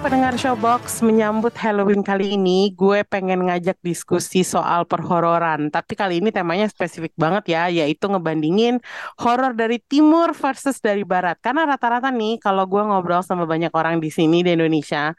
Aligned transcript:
Pendengar 0.00 0.32
Showbox 0.32 1.04
Menyambut 1.04 1.52
Halloween 1.60 2.00
kali 2.00 2.32
ini 2.32 2.72
Gue 2.72 3.04
pengen 3.04 3.44
ngajak 3.44 3.76
diskusi 3.84 4.40
soal 4.40 4.88
perhororan. 4.88 5.68
Tapi 5.68 5.92
kali 5.92 6.24
ini 6.24 6.32
temanya 6.32 6.64
spesifik 6.72 7.12
banget 7.20 7.52
ya 7.52 7.68
Yaitu 7.68 8.08
ngebandingin 8.08 8.80
horor 9.20 9.52
dari 9.52 9.76
timur 9.76 10.32
versus 10.32 10.80
dari 10.80 11.04
barat. 11.04 11.36
Karena 11.44 11.68
rata-rata 11.68 12.08
nih 12.08 12.40
kalau 12.40 12.64
gue 12.64 12.80
ngobrol 12.80 13.20
sama 13.20 13.44
banyak 13.44 13.68
orang 13.76 14.00
di 14.00 14.08
sini 14.08 14.40
di 14.40 14.56
Indonesia 14.56 15.12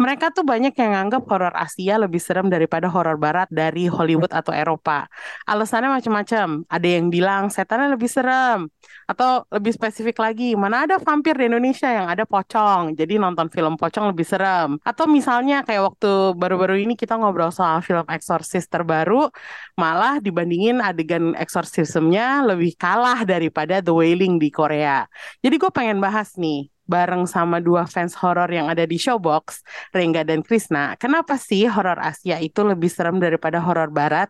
Mereka 0.00 0.32
tuh 0.32 0.48
banyak 0.48 0.72
yang 0.80 0.96
nganggap 0.96 1.28
horor 1.28 1.52
Asia 1.52 2.00
lebih 2.00 2.18
serem 2.18 2.48
daripada 2.48 2.88
horor 2.88 3.20
barat 3.20 3.52
dari 3.52 3.84
Hollywood 3.84 4.32
atau 4.32 4.56
Eropa. 4.56 5.12
Alasannya 5.44 5.92
macam-macam 5.92 6.64
Ada 6.72 6.88
yang 6.88 7.12
bilang 7.12 7.52
setannya 7.52 7.92
lebih 7.92 8.08
serem 8.08 8.72
Atau 9.04 9.44
lebih 9.52 9.76
spesifik 9.76 10.24
lagi 10.24 10.56
Mana 10.56 10.88
ada 10.88 10.96
vampir 10.96 11.36
di 11.36 11.52
Indonesia 11.52 11.92
yang 11.92 12.08
ada 12.08 12.24
pocong. 12.24 12.96
Jadi 12.96 13.20
nonton 13.20 13.52
film 13.52 13.76
pocong 13.76 14.08
lebih 14.08 14.21
serem. 14.24 14.80
Atau 14.80 15.04
misalnya 15.04 15.60
kayak 15.60 15.92
waktu 15.92 16.32
baru-baru 16.40 16.80
ini 16.80 16.96
kita 16.96 17.20
ngobrol 17.20 17.52
soal 17.52 17.84
film 17.84 18.08
Exorcist 18.08 18.72
terbaru, 18.72 19.28
malah 19.76 20.16
dibandingin 20.24 20.80
adegan 20.80 21.36
exorcismnya 21.36 22.40
lebih 22.48 22.72
kalah 22.80 23.20
daripada 23.28 23.84
The 23.84 23.92
Wailing 23.92 24.40
di 24.40 24.48
Korea. 24.48 25.04
Jadi 25.44 25.54
gue 25.60 25.68
pengen 25.68 26.00
bahas 26.00 26.32
nih, 26.40 26.71
bareng 26.86 27.24
sama 27.30 27.62
dua 27.62 27.86
fans 27.86 28.12
horor 28.18 28.50
yang 28.50 28.66
ada 28.66 28.82
di 28.82 28.98
Showbox, 28.98 29.62
Rengga 29.94 30.26
dan 30.26 30.42
Krisna. 30.42 30.98
Kenapa 30.98 31.38
sih 31.38 31.66
horor 31.70 31.98
Asia 32.02 32.42
itu 32.42 32.60
lebih 32.66 32.90
serem 32.90 33.22
daripada 33.22 33.62
horor 33.62 33.88
Barat? 33.88 34.28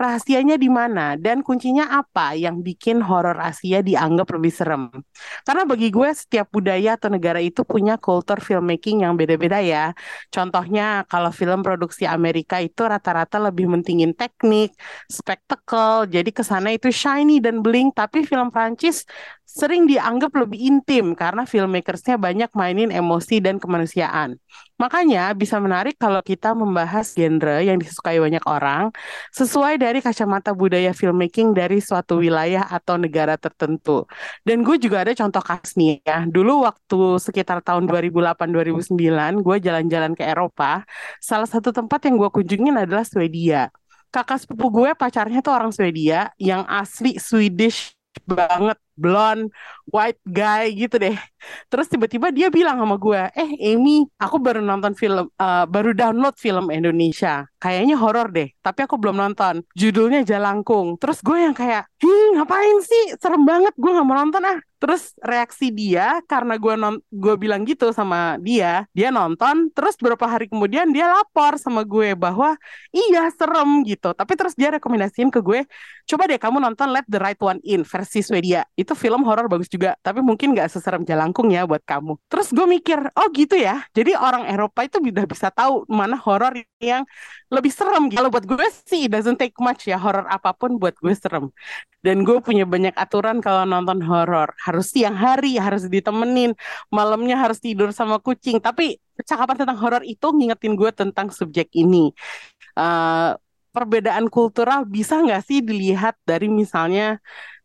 Rahasianya 0.00 0.56
di 0.56 0.68
mana? 0.72 1.14
Dan 1.20 1.44
kuncinya 1.44 1.92
apa 1.92 2.34
yang 2.34 2.64
bikin 2.64 3.04
horor 3.04 3.36
Asia 3.38 3.84
dianggap 3.84 4.32
lebih 4.32 4.52
serem? 4.52 4.88
Karena 5.44 5.62
bagi 5.68 5.92
gue 5.92 6.10
setiap 6.10 6.48
budaya 6.50 6.96
atau 6.96 7.12
negara 7.12 7.38
itu 7.38 7.62
punya 7.62 8.00
kultur 8.00 8.40
filmmaking 8.40 9.04
yang 9.04 9.14
beda-beda 9.14 9.60
ya. 9.60 9.92
Contohnya 10.32 11.04
kalau 11.06 11.30
film 11.30 11.60
produksi 11.60 12.08
Amerika 12.08 12.58
itu 12.58 12.82
rata-rata 12.82 13.36
lebih 13.38 13.68
mentingin 13.68 14.16
teknik, 14.16 14.72
spektakel, 15.06 16.08
jadi 16.08 16.30
ke 16.32 16.42
sana 16.42 16.72
itu 16.74 16.88
shiny 16.88 17.38
dan 17.38 17.60
bling. 17.60 17.92
Tapi 17.92 18.24
film 18.24 18.48
Prancis 18.48 19.04
sering 19.50 19.90
dianggap 19.90 20.30
lebih 20.38 20.62
intim 20.62 21.12
karena 21.18 21.42
filmmakersnya 21.90 22.16
banyak 22.22 22.50
mainin 22.54 22.90
emosi 22.94 23.42
dan 23.42 23.58
kemanusiaan. 23.58 24.38
Makanya 24.78 25.34
bisa 25.34 25.58
menarik 25.58 25.98
kalau 25.98 26.22
kita 26.22 26.54
membahas 26.54 27.12
genre 27.18 27.58
yang 27.60 27.76
disukai 27.82 28.22
banyak 28.22 28.40
orang 28.46 28.94
sesuai 29.34 29.76
dari 29.82 29.98
kacamata 29.98 30.54
budaya 30.54 30.94
filmmaking 30.94 31.50
dari 31.52 31.82
suatu 31.82 32.22
wilayah 32.22 32.64
atau 32.70 32.94
negara 32.94 33.34
tertentu. 33.34 34.06
Dan 34.46 34.62
gue 34.62 34.78
juga 34.78 35.02
ada 35.02 35.12
contoh 35.18 35.42
khas 35.42 35.74
nih 35.74 36.00
ya. 36.06 36.24
Dulu 36.30 36.62
waktu 36.64 37.18
sekitar 37.18 37.60
tahun 37.66 37.90
2008-2009 37.90 39.42
gue 39.42 39.56
jalan-jalan 39.58 40.12
ke 40.14 40.22
Eropa, 40.24 40.86
salah 41.18 41.48
satu 41.50 41.74
tempat 41.74 42.06
yang 42.06 42.14
gue 42.16 42.30
kunjungin 42.30 42.78
adalah 42.78 43.02
Swedia. 43.02 43.74
Kakak 44.10 44.42
sepupu 44.42 44.82
gue 44.82 44.90
pacarnya 44.94 45.42
tuh 45.42 45.54
orang 45.54 45.70
Swedia 45.70 46.34
yang 46.38 46.66
asli 46.66 47.14
Swedish 47.18 47.99
banget 48.26 48.78
blonde 49.00 49.48
white 49.88 50.20
guy 50.28 50.70
gitu 50.76 51.00
deh. 51.00 51.16
Terus 51.72 51.88
tiba-tiba 51.88 52.28
dia 52.28 52.52
bilang 52.52 52.76
sama 52.76 53.00
gue 53.00 53.22
eh 53.32 53.50
Amy 53.72 54.04
aku 54.20 54.36
baru 54.36 54.60
nonton 54.60 54.92
film 54.92 55.32
uh, 55.40 55.64
baru 55.64 55.96
download 55.96 56.36
film 56.36 56.68
Indonesia. 56.68 57.48
Kayaknya 57.60 57.96
horor 57.96 58.28
deh 58.28 58.52
tapi 58.60 58.84
aku 58.84 59.00
belum 59.00 59.16
nonton. 59.16 59.64
Judulnya 59.72 60.20
Jalangkung. 60.22 61.00
Terus 61.00 61.24
gue 61.24 61.38
yang 61.48 61.56
kayak 61.56 61.88
Ih, 62.00 62.32
ngapain 62.32 62.80
sih? 62.80 63.12
Serem 63.20 63.44
banget 63.44 63.76
gue 63.76 63.90
nggak 63.92 64.06
mau 64.06 64.16
nonton 64.16 64.40
ah. 64.44 64.58
Terus 64.80 65.12
reaksi 65.20 65.68
dia 65.68 66.24
karena 66.24 66.56
gue 66.56 66.72
non 66.72 66.96
gue 67.12 67.34
bilang 67.36 67.68
gitu 67.68 67.92
sama 67.92 68.40
dia 68.40 68.88
dia 68.96 69.08
nonton. 69.12 69.68
Terus 69.72 69.96
beberapa 70.00 70.24
hari 70.28 70.48
kemudian 70.48 70.88
dia 70.92 71.08
lapor 71.08 71.56
sama 71.60 71.84
gue 71.84 72.16
bahwa 72.16 72.56
iya 72.92 73.28
serem 73.32 73.84
gitu. 73.84 74.12
Tapi 74.16 74.32
terus 74.36 74.56
dia 74.56 74.72
rekomendasiin 74.76 75.28
ke 75.32 75.40
gue 75.44 75.60
coba 76.10 76.26
deh 76.26 76.42
kamu 76.42 76.58
nonton 76.58 76.90
Let 76.90 77.06
the 77.06 77.22
Right 77.22 77.38
One 77.38 77.62
In 77.62 77.86
versi 77.86 78.26
Swedia 78.26 78.66
itu 78.74 78.98
film 78.98 79.22
horor 79.22 79.46
bagus 79.46 79.70
juga 79.70 79.94
tapi 80.02 80.18
mungkin 80.18 80.58
nggak 80.58 80.66
seserem 80.66 81.06
Jalangkung 81.06 81.54
ya 81.54 81.62
buat 81.70 81.86
kamu 81.86 82.18
terus 82.26 82.50
gue 82.50 82.66
mikir 82.66 82.98
oh 83.14 83.26
gitu 83.30 83.54
ya 83.54 83.86
jadi 83.94 84.18
orang 84.18 84.50
Eropa 84.50 84.82
itu 84.82 84.98
udah 84.98 85.26
bisa 85.30 85.54
tahu 85.54 85.86
mana 85.86 86.18
horor 86.18 86.58
yang 86.82 87.04
lebih 87.52 87.72
serem 87.74 88.08
gitu. 88.08 88.18
Kalau 88.22 88.30
buat 88.32 88.46
gue 88.46 88.66
sih 88.88 89.10
doesn't 89.10 89.36
take 89.36 89.54
much 89.60 89.90
ya 89.90 89.98
horor 90.00 90.24
apa 90.30 90.54
pun 90.56 90.78
buat 90.80 90.96
gue 90.96 91.12
serem. 91.12 91.52
Dan 92.00 92.24
gue 92.24 92.40
punya 92.40 92.64
banyak 92.64 92.96
aturan 92.96 93.44
kalau 93.44 93.68
nonton 93.68 94.00
horor. 94.00 94.56
Harus 94.64 94.94
siang 94.94 95.18
hari, 95.18 95.60
harus 95.60 95.84
ditemenin, 95.90 96.56
malamnya 96.88 97.36
harus 97.36 97.60
tidur 97.60 97.92
sama 97.92 98.16
kucing. 98.22 98.62
Tapi 98.62 98.96
percakapan 99.12 99.66
tentang 99.66 99.78
horor 99.82 100.02
itu 100.06 100.26
ngingetin 100.32 100.72
gue 100.78 100.90
tentang 100.94 101.28
subjek 101.28 101.68
ini. 101.76 102.14
Uh, 102.78 103.36
perbedaan 103.80 104.28
kultural 104.28 104.84
bisa 104.84 105.16
nggak 105.24 105.40
sih 105.40 105.64
dilihat 105.64 106.20
dari 106.28 106.52
misalnya 106.52 107.16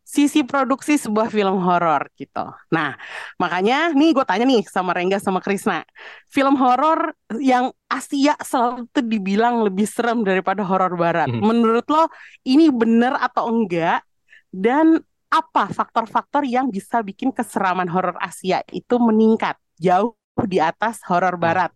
sisi 0.06 0.46
produksi 0.46 0.96
sebuah 0.96 1.28
film 1.28 1.60
horor 1.60 2.08
gitu. 2.16 2.46
Nah, 2.70 2.94
makanya 3.42 3.90
nih 3.90 4.14
gue 4.14 4.24
tanya 4.24 4.46
nih 4.46 4.62
sama 4.64 4.94
Rengga 4.94 5.18
sama 5.18 5.42
Krisna, 5.42 5.82
film 6.30 6.54
horor 6.56 7.12
yang 7.42 7.74
Asia 7.90 8.38
selalu 8.38 8.86
tuh 8.94 9.02
dibilang 9.02 9.66
lebih 9.66 9.84
serem 9.84 10.22
daripada 10.22 10.62
horor 10.62 10.94
Barat. 10.94 11.26
Hmm. 11.26 11.42
Menurut 11.42 11.84
lo 11.90 12.06
ini 12.46 12.70
benar 12.70 13.18
atau 13.18 13.50
enggak? 13.50 14.06
Dan 14.48 15.02
apa 15.26 15.68
faktor-faktor 15.74 16.46
yang 16.46 16.70
bisa 16.70 17.02
bikin 17.02 17.34
keseraman 17.34 17.90
horor 17.90 18.14
Asia 18.22 18.62
itu 18.70 18.96
meningkat 19.02 19.58
jauh 19.76 20.14
di 20.46 20.62
atas 20.62 21.02
horor 21.04 21.34
hmm. 21.34 21.42
Barat? 21.42 21.74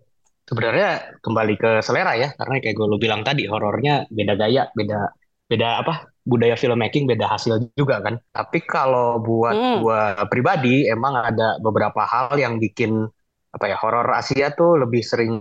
Sebenarnya 0.50 1.14
kembali 1.22 1.54
ke 1.54 1.70
selera 1.78 2.18
ya, 2.18 2.34
karena 2.34 2.58
kayak 2.58 2.74
gue 2.74 2.86
lo 2.90 2.98
bilang 2.98 3.22
tadi 3.22 3.46
horornya 3.46 4.10
beda 4.10 4.34
gaya, 4.34 4.66
beda 4.74 5.14
beda 5.50 5.82
apa 5.82 6.10
budaya 6.22 6.54
filmmaking 6.54 7.10
beda 7.10 7.26
hasil 7.26 7.74
juga 7.74 7.98
kan. 7.98 8.22
Tapi 8.30 8.62
kalau 8.62 9.18
buat 9.18 9.54
hmm. 9.54 9.76
gua 9.82 10.14
pribadi 10.30 10.86
emang 10.86 11.18
ada 11.18 11.58
beberapa 11.58 12.06
hal 12.06 12.38
yang 12.38 12.62
bikin 12.62 13.06
apa 13.50 13.66
ya 13.66 13.74
horor 13.82 14.06
Asia 14.14 14.54
tuh 14.54 14.78
lebih 14.78 15.02
sering 15.02 15.34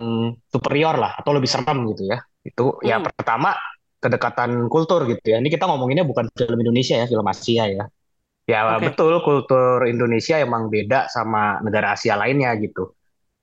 superior 0.49 0.97
lah 0.97 1.13
atau 1.21 1.37
lebih 1.37 1.45
serem 1.45 1.85
gitu 1.93 2.09
ya. 2.09 2.17
Itu 2.41 2.81
ya 2.81 2.97
hmm. 2.97 3.05
ya 3.05 3.07
pertama 3.13 3.53
kedekatan 4.01 4.65
kultur 4.65 5.05
gitu 5.05 5.37
ya. 5.37 5.37
Ini 5.37 5.49
kita 5.51 5.69
ngomonginnya 5.69 6.07
bukan 6.07 6.25
film 6.33 6.57
Indonesia 6.57 6.97
ya, 6.97 7.05
film 7.05 7.27
Asia 7.29 7.69
ya. 7.69 7.85
Ya 8.49 8.65
okay. 8.65 8.89
betul 8.89 9.21
kultur 9.21 9.85
Indonesia 9.85 10.41
emang 10.41 10.73
beda 10.73 11.05
sama 11.05 11.61
negara 11.61 11.93
Asia 11.93 12.17
lainnya 12.17 12.49
gitu. 12.57 12.97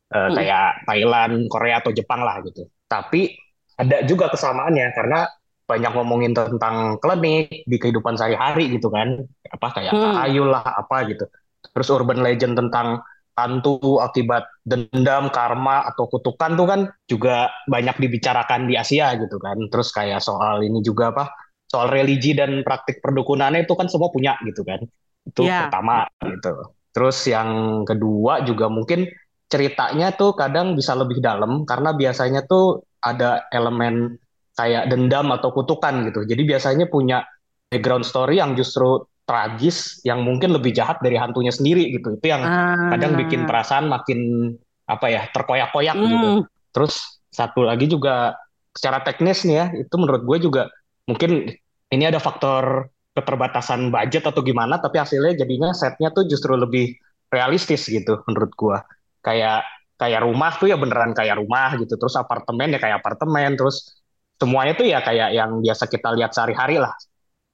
Hmm. 0.06 0.34
Kayak 0.38 0.86
Thailand, 0.86 1.34
Korea 1.50 1.82
atau 1.82 1.90
Jepang 1.90 2.22
lah 2.22 2.38
gitu. 2.46 2.70
Tapi 2.86 3.34
ada 3.76 4.06
juga 4.06 4.32
kesamaannya 4.32 4.86
karena 4.96 5.26
banyak 5.66 5.92
ngomongin 5.98 6.32
tentang 6.32 6.96
klinik 7.02 7.66
di 7.66 7.76
kehidupan 7.76 8.14
sehari-hari 8.14 8.78
gitu 8.78 8.86
kan 8.86 9.18
apa 9.50 9.68
kayak 9.74 9.92
hmm. 9.92 10.46
lah 10.46 10.62
apa 10.62 11.10
gitu 11.10 11.26
terus 11.74 11.90
urban 11.90 12.22
legend 12.22 12.54
tentang 12.54 13.02
hantu 13.36 14.00
akibat 14.00 14.48
dendam 14.64 15.28
karma 15.28 15.84
atau 15.84 16.08
kutukan 16.08 16.56
tuh 16.56 16.66
kan 16.70 16.80
juga 17.10 17.52
banyak 17.68 17.98
dibicarakan 17.98 18.70
di 18.70 18.78
Asia 18.78 19.12
gitu 19.18 19.36
kan 19.42 19.58
terus 19.68 19.92
kayak 19.92 20.22
soal 20.22 20.62
ini 20.62 20.80
juga 20.80 21.12
apa 21.12 21.34
soal 21.66 21.90
religi 21.90 22.32
dan 22.32 22.62
praktik 22.62 23.02
perdukunannya 23.02 23.66
itu 23.66 23.74
kan 23.74 23.90
semua 23.90 24.08
punya 24.08 24.38
gitu 24.46 24.62
kan 24.62 24.80
itu 25.26 25.42
yeah. 25.44 25.66
pertama 25.66 26.06
gitu 26.22 26.72
terus 26.94 27.18
yang 27.28 27.82
kedua 27.84 28.40
juga 28.46 28.70
mungkin 28.72 29.04
ceritanya 29.46 30.10
tuh 30.14 30.34
kadang 30.34 30.74
bisa 30.74 30.92
lebih 30.98 31.22
dalam 31.22 31.62
karena 31.62 31.94
biasanya 31.94 32.46
tuh 32.46 32.82
ada 33.02 33.46
elemen 33.54 34.18
kayak 34.58 34.90
dendam 34.90 35.30
atau 35.30 35.54
kutukan 35.54 36.08
gitu. 36.10 36.26
Jadi 36.26 36.42
biasanya 36.42 36.86
punya 36.90 37.22
background 37.70 38.02
story 38.02 38.40
yang 38.42 38.58
justru 38.58 39.04
tragis 39.26 40.00
yang 40.06 40.22
mungkin 40.22 40.54
lebih 40.54 40.70
jahat 40.70 41.02
dari 41.02 41.18
hantunya 41.18 41.50
sendiri 41.50 41.90
gitu. 41.94 42.14
Itu 42.14 42.26
yang 42.26 42.42
Ah. 42.46 42.94
kadang 42.94 43.18
bikin 43.18 43.44
perasaan 43.44 43.90
makin 43.90 44.50
apa 44.86 45.06
ya 45.10 45.22
terkoyak-koyak 45.34 45.94
gitu. 45.98 46.28
Hmm. 46.40 46.42
Terus 46.70 47.22
satu 47.34 47.66
lagi 47.66 47.90
juga 47.90 48.38
secara 48.72 49.02
teknis 49.02 49.42
nih 49.44 49.56
ya, 49.56 49.66
itu 49.74 49.94
menurut 49.98 50.22
gue 50.24 50.38
juga 50.46 50.62
mungkin 51.10 51.52
ini 51.90 52.04
ada 52.06 52.22
faktor 52.22 52.90
keterbatasan 53.16 53.88
budget 53.90 54.28
atau 54.28 54.44
gimana, 54.44 54.78
tapi 54.78 55.00
hasilnya 55.00 55.42
jadinya 55.42 55.72
setnya 55.72 56.12
tuh 56.12 56.28
justru 56.28 56.52
lebih 56.54 56.94
realistis 57.32 57.88
gitu 57.88 58.22
menurut 58.30 58.52
gue. 58.54 58.78
Kayak 59.26 59.66
kayak 59.98 60.22
rumah 60.22 60.54
tuh 60.54 60.70
ya 60.70 60.78
beneran 60.78 61.10
kayak 61.10 61.42
rumah 61.42 61.74
gitu, 61.82 61.98
terus 61.98 62.14
apartemen 62.14 62.70
ya 62.70 62.78
kayak 62.78 63.02
apartemen, 63.02 63.58
terus 63.58 63.98
semuanya 64.38 64.78
tuh 64.78 64.86
ya 64.86 65.02
kayak 65.02 65.34
yang 65.34 65.58
biasa 65.64 65.90
kita 65.90 66.14
lihat 66.14 66.30
sehari-hari 66.30 66.78
lah. 66.78 66.94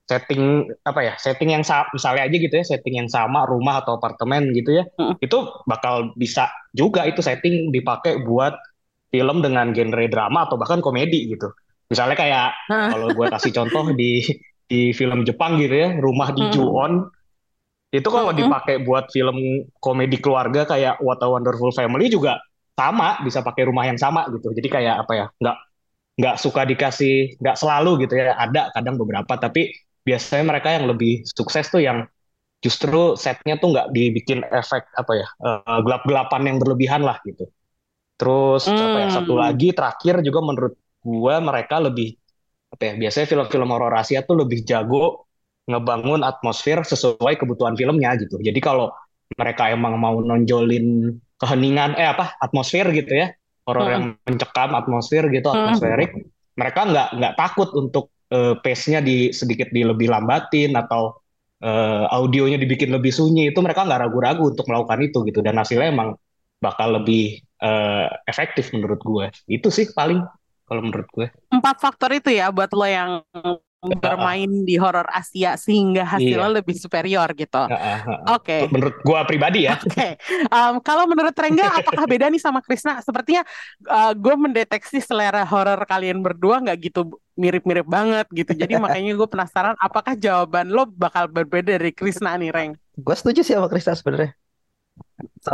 Setting 0.03 0.67
apa 0.83 0.99
ya? 0.99 1.13
Setting 1.15 1.55
yang 1.55 1.63
sa- 1.63 1.87
misalnya 1.95 2.27
aja 2.27 2.35
gitu 2.35 2.51
ya, 2.53 2.65
setting 2.67 2.99
yang 2.99 3.09
sama 3.09 3.47
rumah 3.47 3.81
atau 3.81 3.95
apartemen 3.97 4.51
gitu 4.51 4.75
ya, 4.75 4.83
Mm. 4.99 5.15
itu 5.23 5.37
bakal 5.63 6.11
bisa 6.19 6.51
juga 6.75 7.07
itu 7.07 7.23
setting 7.23 7.71
dipakai 7.71 8.21
buat 8.27 8.53
film 9.09 9.39
dengan 9.39 9.71
genre 9.71 10.05
drama 10.11 10.43
atau 10.45 10.59
bahkan 10.59 10.83
komedi 10.83 11.31
gitu. 11.31 11.47
Misalnya 11.87 12.19
kayak 12.19 12.47
kalau 12.91 13.07
gue 13.15 13.25
kasih 13.31 13.51
contoh 13.55 13.95
di 13.95 14.19
di 14.67 14.91
film 14.91 15.23
Jepang 15.23 15.55
gitu 15.55 15.71
ya, 15.71 15.95
Rumah 15.95 16.29
di 16.35 16.43
Mm. 16.45 16.51
Ju-on 16.51 16.93
itu 17.93 18.09
kalau 18.09 18.33
Mm-mm. 18.37 18.53
dipakai 18.53 18.81
buat 18.81 19.07
film 19.13 19.37
komedi 19.77 20.17
keluarga 20.17 20.65
kayak 20.65 20.97
What 21.05 21.21
a 21.21 21.29
Wonderful 21.29 21.69
Family 21.77 22.09
juga 22.09 22.41
sama, 22.73 23.21
bisa 23.21 23.45
pakai 23.45 23.69
rumah 23.69 23.85
yang 23.85 24.01
sama 24.01 24.25
gitu. 24.33 24.49
Jadi 24.51 24.67
kayak 24.67 24.95
apa 25.05 25.13
ya, 25.13 25.25
nggak 25.41 25.57
nggak 26.19 26.35
suka 26.41 26.61
dikasih, 26.69 27.37
nggak 27.41 27.57
selalu 27.59 28.05
gitu 28.07 28.13
ya. 28.19 28.33
Ada 28.37 28.73
kadang 28.75 28.95
beberapa, 29.01 29.33
tapi 29.37 29.73
biasanya 30.05 30.45
mereka 30.57 30.69
yang 30.75 30.85
lebih 30.89 31.23
sukses 31.25 31.67
tuh 31.71 31.81
yang 31.83 32.05
justru 32.63 33.15
setnya 33.19 33.55
tuh 33.61 33.73
nggak 33.75 33.87
dibikin 33.95 34.41
efek 34.49 34.87
apa 34.97 35.13
ya, 35.19 35.27
eh, 35.29 35.79
gelap-gelapan 35.85 36.41
yang 36.49 36.57
berlebihan 36.61 37.01
lah 37.05 37.17
gitu. 37.27 37.45
Terus 38.19 38.71
apa 38.77 38.97
ya, 39.03 39.09
satu 39.11 39.33
Hmm. 39.33 39.43
lagi 39.43 39.73
terakhir 39.75 40.21
juga 40.23 40.39
menurut 40.45 40.73
gua 41.03 41.41
mereka 41.43 41.81
lebih 41.83 42.15
apa 42.73 42.83
ya, 42.89 42.93
biasanya 43.01 43.27
film-film 43.31 43.69
horor 43.73 43.93
Asia 43.97 44.21
tuh 44.25 44.35
lebih 44.45 44.63
jago 44.67 45.22
ngebangun 45.69 46.21
atmosfer 46.27 46.83
sesuai 46.83 47.39
kebutuhan 47.39 47.75
filmnya 47.79 48.15
gitu. 48.19 48.35
Jadi 48.39 48.59
kalau 48.59 48.91
mereka 49.39 49.71
emang 49.71 49.95
mau 49.97 50.19
nonjolin 50.19 51.15
keheningan 51.39 51.95
eh 51.97 52.07
apa 52.07 52.35
atmosfer 52.39 52.85
gitu 52.93 53.11
ya, 53.11 53.31
horor 53.65 53.87
Hmm. 53.87 53.93
yang 53.93 54.03
mencekam 54.27 54.69
atmosfer 54.75 55.23
gitu, 55.31 55.47
Hmm. 55.49 55.71
atmosferik, 55.71 56.11
mereka 56.59 56.81
nggak 56.85 57.07
nggak 57.17 57.33
takut 57.39 57.69
untuk 57.73 58.11
eh, 58.33 58.57
pace-nya 58.59 58.99
di 58.99 59.29
sedikit 59.29 59.69
di 59.69 59.85
lebih 59.85 60.09
lambatin 60.09 60.73
atau 60.73 61.15
eh, 61.63 62.05
audionya 62.11 62.59
dibikin 62.59 62.91
lebih 62.91 63.13
sunyi 63.15 63.53
itu 63.55 63.59
mereka 63.63 63.87
nggak 63.87 64.09
ragu-ragu 64.09 64.51
untuk 64.51 64.67
melakukan 64.67 64.99
itu 65.05 65.23
gitu 65.29 65.39
dan 65.39 65.55
hasilnya 65.55 65.95
emang 65.95 66.17
bakal 66.59 66.99
lebih 66.99 67.39
eh, 67.63 68.07
efektif 68.27 68.75
menurut 68.75 68.99
gue. 68.99 69.25
Itu 69.47 69.71
sih 69.71 69.87
paling 69.95 70.19
kalau 70.67 70.81
menurut 70.83 71.07
gue. 71.15 71.27
Empat 71.51 71.79
faktor 71.79 72.11
itu 72.11 72.35
ya 72.35 72.51
buat 72.51 72.71
lo 72.75 72.83
yang 72.83 73.23
bermain 73.83 74.47
di 74.63 74.79
horor 74.79 75.03
Asia 75.11 75.59
sehingga 75.59 76.07
hasilnya 76.07 76.63
lebih 76.63 76.75
superior 76.79 77.27
gitu. 77.35 77.67
Heeh, 77.67 77.97
heeh. 78.07 78.25
Oke. 78.31 78.57
Menurut 78.71 78.95
gue 79.03 79.19
pribadi 79.27 79.67
ya. 79.67 79.75
Oke, 79.75 80.15
Em, 80.47 80.75
kalau 80.79 81.03
menurut 81.09 81.35
Rengga, 81.35 81.67
apakah 81.75 82.05
beda 82.07 82.31
nih 82.31 82.39
sama 82.39 82.63
Krisna? 82.63 83.03
Sepertinya 83.03 83.43
gue 84.15 84.35
mendeteksi 84.39 85.03
selera 85.03 85.43
horor 85.43 85.83
kalian 85.83 86.23
berdua 86.23 86.63
nggak 86.63 86.77
gitu 86.79 87.19
mirip-mirip 87.35 87.83
banget 87.83 88.25
gitu. 88.31 88.51
Jadi 88.55 88.79
makanya 88.79 89.11
gue 89.17 89.27
penasaran, 89.27 89.75
apakah 89.81 90.13
jawaban 90.15 90.69
lo 90.71 90.87
bakal 90.87 91.27
berbeda 91.27 91.75
dari 91.75 91.91
Krisna 91.91 92.37
nih, 92.37 92.53
Reng? 92.53 92.71
Gue 92.95 93.15
setuju 93.17 93.41
sih 93.43 93.53
sama 93.57 93.67
Krista 93.67 93.93
sebenarnya. 93.97 94.31
So, 95.43 95.51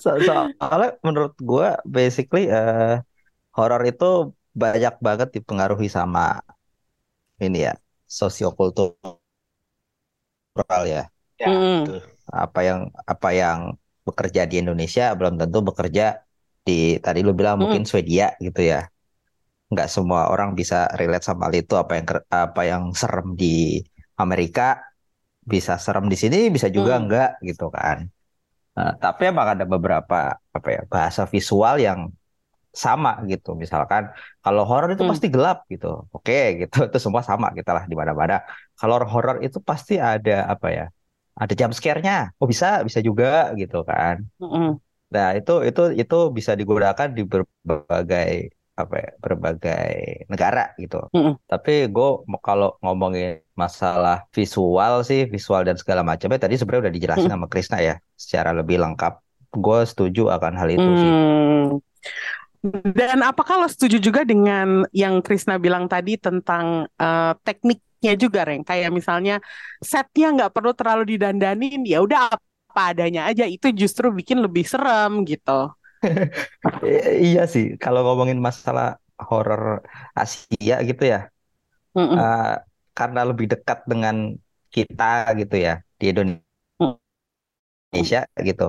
so, 0.00 0.10
soalnya 0.20 0.90
menurut 1.00 1.34
gue 1.40 1.68
basically 1.88 2.48
eh, 2.48 3.00
horor 3.56 3.82
itu 3.88 4.32
banyak 4.62 4.94
banget 5.06 5.28
dipengaruhi 5.36 5.88
sama 5.96 6.20
ini 7.40 7.58
ya 7.66 7.74
sosiokultural 8.08 9.18
ya. 10.86 11.02
Ya, 11.36 11.48
Mm. 11.52 12.00
Apa 12.26 12.60
yang 12.66 12.80
apa 13.06 13.28
yang 13.36 13.58
bekerja 14.06 14.42
di 14.50 14.56
Indonesia 14.62 15.14
belum 15.18 15.34
tentu 15.38 15.58
bekerja 15.62 16.04
di 16.66 16.98
tadi 17.04 17.20
lu 17.26 17.32
bilang 17.38 17.62
mungkin 17.62 17.82
Swedia 17.86 18.34
gitu 18.42 18.60
ya. 18.72 18.88
Nggak 19.72 19.88
semua 19.90 20.30
orang 20.32 20.54
bisa 20.58 20.86
relate 20.98 21.26
sama 21.26 21.50
hal 21.50 21.54
itu 21.62 21.74
apa 21.78 21.92
yang 21.98 22.06
apa 22.30 22.62
yang 22.66 22.84
serem 22.94 23.28
di 23.38 23.82
Amerika 24.18 24.80
bisa 25.46 25.78
serem 25.78 26.06
di 26.12 26.16
sini 26.18 26.38
bisa 26.54 26.68
juga 26.72 26.98
Hmm. 26.98 27.02
enggak 27.06 27.30
gitu 27.48 27.66
kan. 27.76 27.98
Nah, 28.76 28.92
tapi 29.02 29.22
emang 29.32 29.48
ada 29.56 29.64
beberapa 29.68 30.36
apa 30.56 30.68
ya 30.72 30.82
bahasa 30.88 31.22
visual 31.28 31.76
yang 31.80 32.00
sama 32.84 33.10
gitu. 33.30 33.48
Misalkan 33.62 34.02
kalau 34.44 34.62
horor 34.68 34.88
itu 34.94 35.02
Hmm. 35.04 35.10
pasti 35.12 35.26
gelap 35.34 35.58
gitu. 35.72 35.86
Oke 36.14 36.34
gitu. 36.60 36.76
Itu 36.88 36.98
semua 37.04 37.22
sama 37.30 37.46
kita 37.58 37.70
lah 37.76 37.84
di 37.90 37.94
mana-mana. 38.00 38.34
Kalau 38.78 38.96
horor 39.12 39.36
itu 39.46 39.58
pasti 39.68 39.94
ada 40.10 40.32
apa 40.52 40.66
ya? 40.76 40.84
Ada 41.40 41.52
jump 41.60 41.72
scare-nya. 41.78 42.12
Oh 42.40 42.48
bisa, 42.52 42.66
bisa 42.88 43.00
juga 43.08 43.26
gitu 43.60 43.76
kan. 43.90 44.16
Nah, 45.14 45.28
itu 45.38 45.52
itu 45.68 45.80
itu 46.02 46.16
bisa 46.36 46.52
digunakan 46.60 47.08
di 47.16 47.22
berbagai 47.32 48.30
apa 48.80 48.94
ya, 49.02 49.08
berbagai 49.24 49.88
negara 50.32 50.60
gitu. 50.82 50.96
Tapi 51.50 51.72
gue 51.94 52.08
kalau 52.46 52.68
ngomongin 52.84 53.40
masalah 53.62 54.16
visual 54.36 54.94
sih, 55.08 55.20
visual 55.34 55.62
dan 55.68 55.76
segala 55.80 56.02
macamnya 56.10 56.38
tadi 56.44 56.54
sebenarnya 56.60 56.82
udah 56.88 56.94
dijelasin 56.96 57.28
Mm. 57.30 57.34
sama 57.40 57.46
Krisna 57.52 57.78
ya, 57.88 57.94
secara 58.24 58.50
lebih 58.52 58.76
lengkap. 58.84 59.12
Gue 59.64 59.78
setuju 59.88 60.20
akan 60.36 60.52
hal 60.60 60.68
itu 60.76 60.90
sih. 61.00 61.12
Hmm. 61.12 61.80
Dan 62.98 63.18
apakah 63.22 63.62
lo 63.62 63.68
setuju 63.70 63.96
juga 64.02 64.20
dengan 64.26 64.82
yang 64.90 65.20
Krisna 65.22 65.54
bilang 65.60 65.86
tadi 65.86 66.18
tentang 66.18 66.88
eh, 66.98 67.32
tekniknya 67.46 68.12
juga, 68.18 68.40
Reng? 68.48 68.62
Kayak 68.66 68.90
misalnya 68.98 69.34
setnya 69.84 70.26
nggak 70.34 70.50
perlu 70.54 70.72
terlalu 70.78 71.02
didandanin, 71.16 71.86
ya 71.86 72.02
udah 72.02 72.32
apa 72.32 72.82
adanya 72.92 73.28
aja. 73.30 73.44
Itu 73.46 73.70
justru 73.76 74.10
bikin 74.10 74.38
lebih 74.44 74.64
serem 74.66 75.22
gitu. 75.28 75.70
Iya 77.26 77.40
sih, 77.52 77.64
kalau 77.82 78.00
ngomongin 78.06 78.38
masalah 78.48 78.86
horor 79.28 79.62
Asia 80.20 80.74
gitu 80.88 81.02
ya, 81.12 81.18
Mm-mm. 81.96 82.20
eh, 82.20 82.40
karena 82.98 83.20
lebih 83.30 83.46
dekat 83.52 83.78
dengan 83.90 84.16
kita 84.74 85.04
gitu 85.40 85.54
ya 85.66 85.72
di 86.00 86.04
Hmm. 86.80 86.96
Indonesia 87.92 88.20
gitu. 88.48 88.64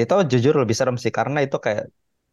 Itu 0.00 0.14
jujur 0.32 0.54
lebih 0.62 0.76
serem 0.78 0.96
sih 1.02 1.12
karena 1.18 1.38
itu 1.46 1.56
kayak 1.64 1.84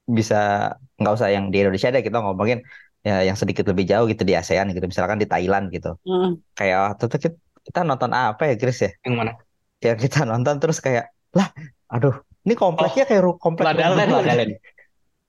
bisa 0.09 0.73
nggak 0.97 1.13
usah 1.13 1.29
yang 1.29 1.53
di 1.53 1.61
Indonesia 1.61 1.93
deh 1.93 2.01
kita 2.01 2.17
ngomongin 2.19 2.59
ya 2.99 3.23
yang 3.23 3.37
sedikit 3.39 3.63
lebih 3.71 3.85
jauh 3.87 4.09
gitu 4.11 4.27
di 4.27 4.33
ASEAN 4.35 4.73
gitu 4.75 4.83
misalkan 4.83 5.21
di 5.21 5.27
Thailand 5.29 5.69
gitu. 5.71 5.95
Mm. 6.03 6.41
Kayak 6.57 6.77
waktu 6.91 7.03
itu 7.07 7.17
kita, 7.29 7.35
kita 7.69 7.79
nonton 7.85 8.11
apa 8.11 8.43
ya 8.49 8.55
Chris 8.59 8.79
ya? 8.83 8.91
Yang 9.07 9.15
mana? 9.15 9.31
Ya 9.79 9.93
kita 9.95 10.27
nonton 10.27 10.55
terus 10.59 10.83
kayak 10.83 11.07
lah 11.31 11.47
aduh 11.87 12.19
ini 12.43 12.53
kompleknya 12.57 13.05
kayak 13.07 13.21
ru- 13.23 13.39
komplek 13.39 13.71
Ladalen. 13.71 14.07
Ladalen. 14.09 14.49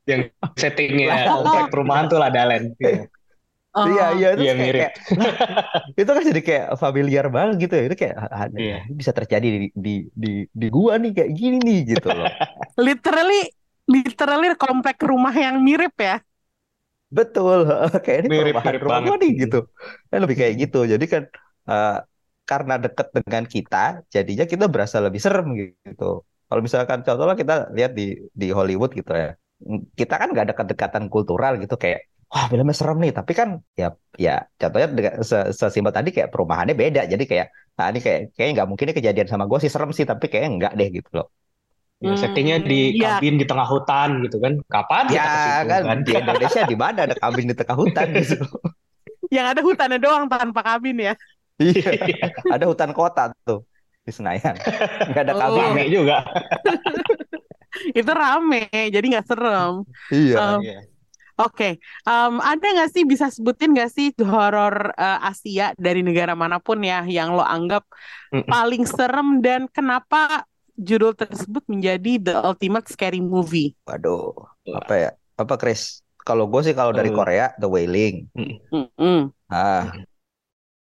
Yang 0.09 0.21
settingnya 0.59 1.07
Oh. 1.31 1.45
komplek 1.45 1.71
perumahan 1.71 2.05
tuh 2.09 2.19
Ladalen. 2.19 2.75
Iya. 2.81 3.07
Oh. 3.71 3.87
Iya 3.95 4.07
iya 4.19 4.29
itu 4.35 4.43
Iya, 4.43 4.55
kayak, 4.59 4.67
mirip. 4.67 4.81
kayak, 4.83 4.93
lah, 5.15 5.35
itu 5.95 6.11
kan 6.11 6.23
jadi 6.27 6.41
kayak 6.43 6.67
familiar 6.75 7.27
banget 7.31 7.55
gitu 7.63 7.75
ya 7.79 7.85
itu 7.87 7.97
kayak 8.03 8.15
ah, 8.19 8.31
ah, 8.35 8.47
Iya. 8.51 8.79
bisa 8.91 9.15
terjadi 9.15 9.47
di 9.47 9.59
di 9.71 9.95
di 10.11 10.33
di 10.51 10.67
gua 10.67 10.99
nih 10.99 11.15
kayak 11.15 11.31
gini 11.39 11.57
nih 11.63 11.79
gitu 11.95 12.11
loh 12.11 12.27
Literally, 12.83 13.47
literally 13.89 14.53
komplek 14.59 14.97
rumah 15.05 15.35
yang 15.35 15.61
mirip 15.65 15.95
ya. 16.01 16.21
betul 17.17 17.59
kayak 18.05 18.19
ini 18.23 18.31
Mirip, 18.31 18.37
perumahan 18.37 18.65
mirip 18.65 18.83
rumah 18.87 19.11
nih 19.23 19.31
gitu. 19.43 19.57
Kan 20.11 20.19
lebih 20.25 20.37
kayak 20.41 20.55
gitu. 20.63 20.79
Jadi 20.93 21.05
kan 21.13 21.23
eh, 21.71 21.91
karena 22.51 22.75
deket 22.85 23.07
dengan 23.17 23.45
kita 23.55 23.77
jadinya 24.15 24.45
kita 24.53 24.65
berasa 24.73 24.97
lebih 25.07 25.21
serem 25.25 25.47
gitu. 25.61 26.05
Kalau 26.49 26.61
misalkan 26.67 26.99
contohnya 27.07 27.37
kita 27.43 27.55
lihat 27.77 27.93
di 27.99 28.03
di 28.41 28.47
Hollywood 28.57 28.91
gitu 28.99 29.11
ya. 29.23 29.29
Kita 29.99 30.15
kan 30.21 30.29
nggak 30.33 30.45
ada 30.51 30.57
kedekatan 30.61 31.05
kultural 31.13 31.53
gitu 31.63 31.75
kayak 31.83 31.99
wah 32.33 32.45
filmnya 32.51 32.75
serem 32.81 32.99
nih. 33.05 33.13
Tapi 33.19 33.33
kan 33.41 33.49
ya 33.81 33.87
ya 34.25 34.33
contohnya 34.61 34.89
sesimpel 35.61 35.93
tadi 35.99 36.09
kayak 36.17 36.29
perumahannya 36.33 36.75
beda. 36.83 37.01
Jadi 37.13 37.25
kayak 37.31 37.47
nah 37.79 37.87
ini 37.93 37.99
kayak 38.05 38.19
kayaknya 38.35 38.53
nggak 38.63 38.69
mungkin 38.71 38.85
ini 38.91 38.95
kejadian 38.99 39.29
sama 39.33 39.45
gue 39.51 39.59
sih 39.65 39.71
serem 39.75 39.91
sih. 39.99 40.07
Tapi 40.11 40.25
kayaknya 40.31 40.51
enggak 40.57 40.73
deh 40.79 40.89
gitu 40.97 41.11
loh 41.19 41.27
Ya, 42.01 42.17
settingnya 42.17 42.65
di 42.65 42.97
Iya. 42.97 43.21
kabin 43.21 43.37
di 43.37 43.45
tengah 43.45 43.69
hutan 43.69 44.25
gitu 44.25 44.41
kan. 44.41 44.57
Kapan 44.67 45.05
kita 45.13 45.21
ya 45.21 45.25
situ 45.37 45.65
kan 45.69 45.83
kan? 45.85 45.99
di 46.01 46.11
Indonesia 46.17 46.63
di 46.65 46.77
mana 46.81 46.99
ada 47.05 47.15
kambing 47.21 47.47
di 47.53 47.57
tengah 47.57 47.77
hutan 47.77 48.07
gitu 48.17 48.41
Yang 49.37 49.47
ada 49.53 49.61
hutannya 49.63 49.99
doang 50.01 50.25
tanpa 50.27 50.61
kabin 50.65 50.97
ya. 50.99 51.15
iya 51.61 51.93
ada 52.49 52.65
hutan 52.65 52.91
kota 52.97 53.37
tuh 53.45 53.69
di 54.01 54.11
Senayan. 54.11 54.57
Nggak 55.13 55.23
ada 55.29 55.33
Oh. 55.37 55.41
kambing. 55.45 55.65
Rame 55.77 55.85
juga. 55.93 56.17
Itu 57.95 58.11
rame, 58.11 58.67
jadi 58.91 59.05
nggak 59.07 59.27
serem. 59.29 59.85
Iya. 60.11 60.37
Um, 60.41 60.61
Iya. 60.65 60.79
Oke, 61.41 61.81
Em, 62.05 62.35
ada 62.37 62.67
nggak 62.69 62.91
sih 62.93 63.09
bisa 63.09 63.33
sebutin 63.33 63.73
nggak 63.73 63.89
sih 63.89 64.13
horor 64.21 64.93
eh, 64.93 65.19
Asia 65.25 65.73
dari 65.81 66.05
negara 66.05 66.37
mana 66.37 66.61
pun 66.61 66.77
ya 66.85 67.01
yang 67.09 67.33
lo 67.33 67.41
anggap 67.41 67.81
Mm-mm. 68.29 68.45
paling 68.45 68.85
serem 68.85 69.41
dan 69.41 69.65
kenapa 69.73 70.45
judul 70.81 71.13
tersebut 71.13 71.63
menjadi 71.69 72.13
the 72.19 72.35
ultimate 72.41 72.89
scary 72.89 73.21
movie? 73.21 73.77
Waduh, 73.85 74.33
apa 74.73 74.95
ya? 74.97 75.11
Apa 75.37 75.55
Chris? 75.61 76.01
Kalau 76.21 76.49
gue 76.49 76.61
sih 76.65 76.75
kalau 76.77 76.93
dari 76.93 77.09
Eh. 77.13 77.17
Korea 77.17 77.53
The 77.57 77.69
Wailing. 77.69 78.29
Mm-mm. 78.73 79.33
Ah, 79.49 79.89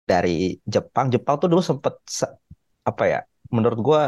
dari 0.06 0.58
Jepang, 0.66 1.08
Jepang 1.10 1.38
tuh 1.38 1.48
dulu 1.50 1.62
sempet 1.62 1.94
se- 2.06 2.34
apa 2.82 3.04
ya? 3.06 3.20
Menurut 3.54 3.78
gue 3.78 4.00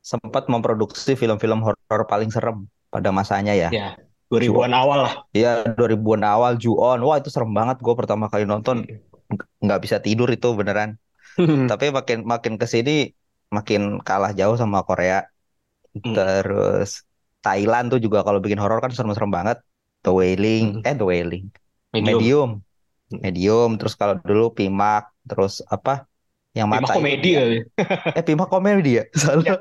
sempat 0.00 0.46
memproduksi 0.48 1.18
film-film 1.18 1.60
horor 1.60 2.02
paling 2.08 2.30
serem 2.32 2.64
pada 2.88 3.10
masanya 3.12 3.52
ya. 3.52 3.68
Ya, 3.68 3.88
2000-an 4.32 4.72
awal 4.72 4.98
lah. 5.04 5.14
Iya, 5.34 5.74
2000-an 5.76 6.24
awal 6.24 6.52
Ju-on. 6.56 7.00
Wah, 7.04 7.16
itu 7.20 7.28
serem 7.28 7.52
banget. 7.52 7.82
Gue 7.82 7.92
pertama 7.98 8.30
kali 8.32 8.48
nonton 8.48 8.86
ng- 9.28 9.44
nggak 9.64 9.80
bisa 9.84 9.96
tidur 10.00 10.28
itu 10.32 10.48
beneran. 10.56 10.96
Tapi 11.38 11.94
makin 11.94 12.26
makin 12.26 12.54
ke 12.58 12.66
sini 12.66 13.12
makin 13.52 14.00
kalah 14.04 14.32
jauh 14.36 14.56
sama 14.60 14.84
Korea. 14.84 15.24
Hmm. 15.94 16.14
Terus 16.14 17.02
Thailand 17.44 17.90
tuh 17.92 18.00
juga 18.02 18.22
kalau 18.26 18.38
bikin 18.44 18.58
horor 18.60 18.78
kan 18.84 18.92
serem-serem 18.92 19.32
banget. 19.32 19.58
The 20.04 20.12
Wailing, 20.14 20.80
Hmm. 20.82 20.86
eh 20.88 20.94
The 20.94 21.06
Wailing, 21.06 21.44
Medium. 21.90 22.06
Medium, 22.06 22.50
Hmm. 23.08 23.20
Medium. 23.24 23.70
Terus 23.80 23.94
kalau 23.98 24.14
dulu 24.20 24.52
Pimak, 24.54 25.10
terus 25.26 25.64
apa? 25.66 26.04
Yang 26.54 26.68
mata 26.68 26.92
itu. 26.92 26.96
komedi 26.98 27.30
kali. 27.34 27.58
Eh 28.18 28.24
Pimak 28.24 28.48
komedi 28.48 28.90
ya? 29.00 29.04
Salah. 29.16 29.58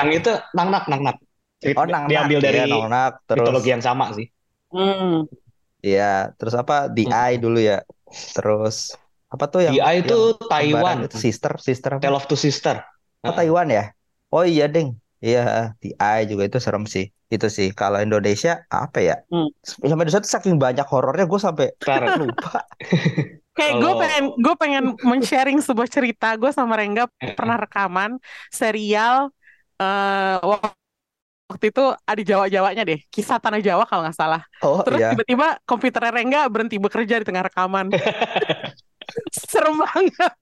Yang 0.00 0.10
itu 0.24 0.32
nang-nak, 0.56 0.84
nang-nak. 0.88 1.16
Cerita 1.60 1.84
Oh, 1.84 1.86
Nang 1.86 2.08
diambil 2.08 2.40
dari 2.40 2.56
Iya, 2.64 2.72
Nongnak. 2.72 3.12
Terus 3.28 3.44
mitologi 3.44 3.68
yang 3.68 3.84
sama 3.84 4.06
sih. 4.16 4.26
Hmm. 4.72 5.28
Iya, 5.84 6.32
terus 6.40 6.54
apa? 6.56 6.88
The 6.88 7.04
Hmm. 7.04 7.12
Eye 7.20 7.36
dulu 7.36 7.58
ya. 7.60 7.84
Terus 8.32 8.96
apa 9.30 9.44
tuh 9.46 9.60
yang 9.62 9.78
Eye 9.78 10.02
itu 10.02 10.34
yang 10.34 10.50
Taiwan. 10.50 10.96
itu 11.06 11.16
sister, 11.16 11.52
sister 11.62 11.90
apa? 11.96 12.02
Tale 12.02 12.16
of 12.18 12.26
Two 12.26 12.34
Sister. 12.38 12.82
Oh, 13.22 13.30
Taiwan 13.30 13.70
ya? 13.70 13.94
Oh 14.34 14.42
iya, 14.42 14.66
Ding. 14.66 14.98
Iya, 15.22 15.74
Eye 15.78 16.26
juga 16.26 16.50
itu 16.50 16.58
serem 16.58 16.84
sih. 16.90 17.14
Itu 17.30 17.46
sih. 17.46 17.70
Kalau 17.70 18.02
Indonesia 18.02 18.66
apa 18.66 18.98
ya? 18.98 19.16
Hmm. 19.30 19.48
Film 19.62 19.98
Indonesia 20.02 20.18
tuh 20.18 20.32
saking 20.34 20.58
banyak 20.58 20.86
horornya 20.90 21.30
gue 21.30 21.40
sampai 21.40 21.66
Sekarang. 21.78 22.18
lupa. 22.26 22.66
Kayak 23.58 23.74
gue 23.82 23.92
pengen 23.98 24.24
gue 24.40 24.54
pengen 24.56 24.84
men-sharing 25.04 25.58
sebuah 25.60 25.88
cerita 25.90 26.32
gue 26.38 26.50
sama 26.50 26.74
Rengga 26.80 27.06
pernah 27.36 27.60
rekaman 27.60 28.16
serial 28.48 29.28
eh 29.80 30.38
waktu 31.50 31.66
itu 31.74 31.84
ada 32.06 32.22
Jawa-Jawanya 32.22 32.82
deh 32.86 33.00
kisah 33.10 33.42
tanah 33.42 33.58
Jawa 33.58 33.82
kalau 33.84 34.06
nggak 34.06 34.14
salah 34.16 34.42
Oh 34.62 34.86
terus 34.86 35.02
iya. 35.02 35.10
tiba-tiba 35.12 35.58
komputer 35.66 36.08
Rengga 36.14 36.46
berhenti 36.46 36.78
bekerja 36.78 37.18
di 37.20 37.26
tengah 37.26 37.50
rekaman 37.50 37.90
serem 39.34 39.76
banget 39.80 40.34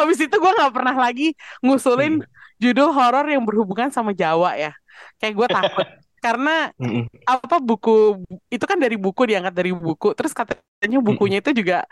Abis 0.00 0.18
itu 0.24 0.36
gue 0.38 0.52
nggak 0.54 0.72
pernah 0.72 0.96
lagi 0.96 1.36
ngusulin 1.60 2.22
judul 2.62 2.88
horor 2.94 3.26
yang 3.28 3.44
berhubungan 3.44 3.90
sama 3.92 4.14
Jawa 4.16 4.56
ya 4.56 4.72
kayak 5.20 5.34
gue 5.34 5.48
takut 5.50 5.86
karena 6.24 6.72
Mm-mm. 6.80 7.04
apa 7.28 7.60
buku 7.60 8.24
itu 8.48 8.64
kan 8.64 8.80
dari 8.80 8.96
buku 8.96 9.28
diangkat 9.28 9.52
dari 9.52 9.76
buku 9.76 10.16
terus 10.16 10.32
katanya 10.32 10.98
bukunya 11.04 11.44
itu 11.44 11.52
juga 11.52 11.84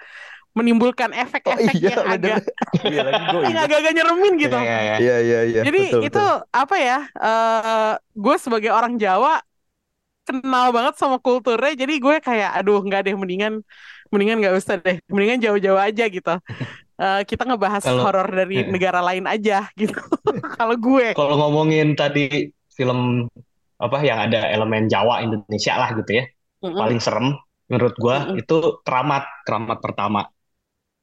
menimbulkan 0.52 1.12
Oh 1.16 1.20
efek-efek 1.24 1.74
iya, 1.80 1.96
yang 1.96 2.04
agak 2.04 2.44
bener. 2.44 3.12
Gue 3.32 3.42
yang 3.48 3.60
agak-agak 3.64 3.92
nyeremin 3.96 4.34
gitu. 4.36 4.56
Iya, 4.60 4.80
iya, 5.00 5.16
iya. 5.24 5.38
Iya. 5.48 5.60
Jadi 5.64 5.82
Betul, 5.88 6.00
itu 6.12 6.24
betul. 6.24 6.32
apa 6.52 6.76
ya? 6.76 6.98
eh 7.08 7.92
gue 8.12 8.36
sebagai 8.36 8.70
orang 8.72 9.00
Jawa 9.00 9.40
kenal 10.22 10.70
banget 10.70 10.94
sama 10.98 11.16
kulturnya. 11.18 11.72
Jadi 11.74 11.94
gue 11.98 12.16
kayak 12.22 12.50
aduh 12.62 12.78
nggak 12.82 13.00
deh 13.10 13.14
mendingan 13.18 13.60
mendingan 14.12 14.38
nggak 14.42 14.54
usah 14.58 14.76
deh. 14.78 14.96
Mendingan 15.10 15.38
jauh-jauh 15.44 15.80
aja 15.80 16.04
gitu. 16.06 16.32
Eh 17.02 17.20
kita 17.26 17.42
ngebahas 17.48 17.82
Kalau- 17.82 18.04
horor 18.06 18.28
dari 18.30 18.62
Eh. 18.62 18.68
negara 18.70 19.00
lain 19.02 19.26
aja 19.26 19.66
gitu. 19.80 19.98
Kalau 20.58 20.74
gue. 20.78 21.16
Kalau 21.18 21.34
ngomongin 21.38 21.94
tadi 21.98 22.48
film 22.72 23.26
apa 23.82 23.98
yang 24.06 24.18
ada 24.30 24.46
elemen 24.54 24.86
Jawa 24.86 25.26
Indonesia 25.26 25.74
lah 25.74 25.90
gitu 25.98 26.22
ya, 26.22 26.24
Mm-mm. 26.62 26.78
paling 26.78 27.00
serem 27.02 27.34
menurut 27.66 27.94
gua 27.98 28.30
Mm-mm. 28.30 28.38
itu 28.38 28.56
Keramat, 28.86 29.26
Keramat 29.42 29.78
pertama. 29.82 30.22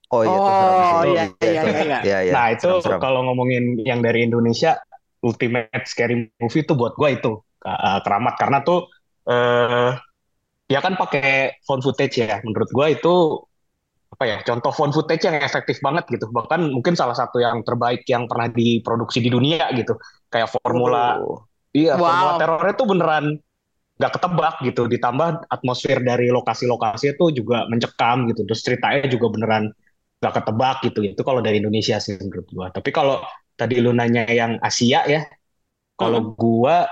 Oh 0.10 0.24
iya, 0.26 0.32
Oh, 0.34 1.04
iya, 1.06 1.24
Itu- 1.30 1.44
iya, 1.46 1.62
iya, 1.62 1.82
iya. 1.86 2.00
Iya, 2.02 2.20
iya. 2.26 2.34
Nah, 2.34 2.46
itu 2.56 2.70
kalau 2.98 3.22
ngomongin 3.30 3.78
yang 3.86 4.00
dari 4.02 4.26
Indonesia, 4.26 4.80
ultimate 5.22 5.86
scary 5.86 6.32
movie 6.40 6.64
itu 6.66 6.74
buat 6.74 6.96
gua 6.96 7.12
itu 7.14 7.44
uh, 7.68 8.00
Keramat 8.02 8.34
karena 8.40 8.64
tuh 8.64 8.88
eh 9.30 9.92
dia 10.70 10.80
kan 10.86 10.94
pakai 11.02 11.60
found 11.68 11.84
footage 11.86 12.16
ya. 12.22 12.38
Menurut 12.46 12.70
gua 12.76 12.88
itu 12.94 13.16
apa 14.10 14.24
ya? 14.26 14.38
Contoh 14.42 14.72
found 14.74 14.94
footage 14.96 15.24
yang 15.30 15.38
efektif 15.40 15.78
banget 15.86 16.06
gitu. 16.10 16.26
Bahkan 16.34 16.74
mungkin 16.74 16.94
salah 16.98 17.14
satu 17.18 17.38
yang 17.42 17.62
terbaik 17.62 18.04
yang 18.10 18.26
pernah 18.26 18.50
diproduksi 18.50 19.22
di 19.22 19.30
dunia 19.32 19.70
gitu. 19.78 19.96
Kayak 20.34 20.50
formula 20.60 21.18
Waduh. 21.18 21.46
Iya, 21.74 22.02
Wow. 22.02 22.06
formula 22.06 22.34
terornya 22.42 22.74
tuh 22.78 22.88
beneran 22.90 23.26
nggak 24.00 24.14
ketebak 24.18 24.56
gitu. 24.66 24.84
Ditambah 24.90 25.30
atmosfer 25.52 26.00
dari 26.02 26.28
lokasi-lokasi 26.34 27.18
itu 27.18 27.26
juga 27.44 27.66
mencekam 27.72 28.26
gitu. 28.32 28.42
Terus 28.48 28.62
ceritanya 28.66 29.06
juga 29.10 29.28
beneran 29.34 29.64
nggak 30.22 30.34
ketebak 30.42 30.78
gitu. 30.88 31.00
Itu 31.16 31.22
kalau 31.28 31.42
dari 31.46 31.62
Indonesia 31.62 31.98
sih 32.02 32.18
menurut 32.22 32.48
gua. 32.54 32.68
Tapi 32.74 32.90
kalau 32.94 33.22
tadi 33.60 33.78
lu 33.84 33.92
nanya 33.94 34.26
yang 34.32 34.58
Asia 34.64 35.06
ya, 35.08 35.22
kalau 36.00 36.34
gua 36.38 36.88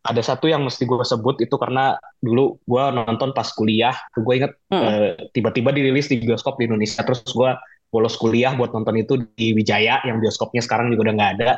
ada 0.00 0.22
satu 0.24 0.48
yang 0.48 0.64
mesti 0.64 0.88
gua 0.88 1.04
sebut 1.04 1.38
itu 1.44 1.52
karena 1.60 1.96
dulu 2.24 2.56
gua 2.64 2.90
nonton 2.94 3.36
pas 3.36 3.48
kuliah. 3.52 3.94
Gue 4.16 4.40
inget 4.40 4.52
Hmm. 4.72 4.82
eh, 4.86 5.12
tiba-tiba 5.36 5.70
dirilis 5.74 6.08
di 6.08 6.20
bioskop 6.22 6.56
di 6.60 6.68
Indonesia. 6.70 7.04
Terus 7.04 7.20
gua 7.36 7.58
bolos 7.90 8.14
kuliah 8.16 8.54
buat 8.54 8.70
nonton 8.72 8.96
itu 9.02 9.18
di 9.36 9.52
Wijaya 9.52 10.00
yang 10.06 10.22
bioskopnya 10.22 10.62
sekarang 10.64 10.88
juga 10.94 11.10
udah 11.10 11.14
nggak 11.18 11.32
ada. 11.40 11.50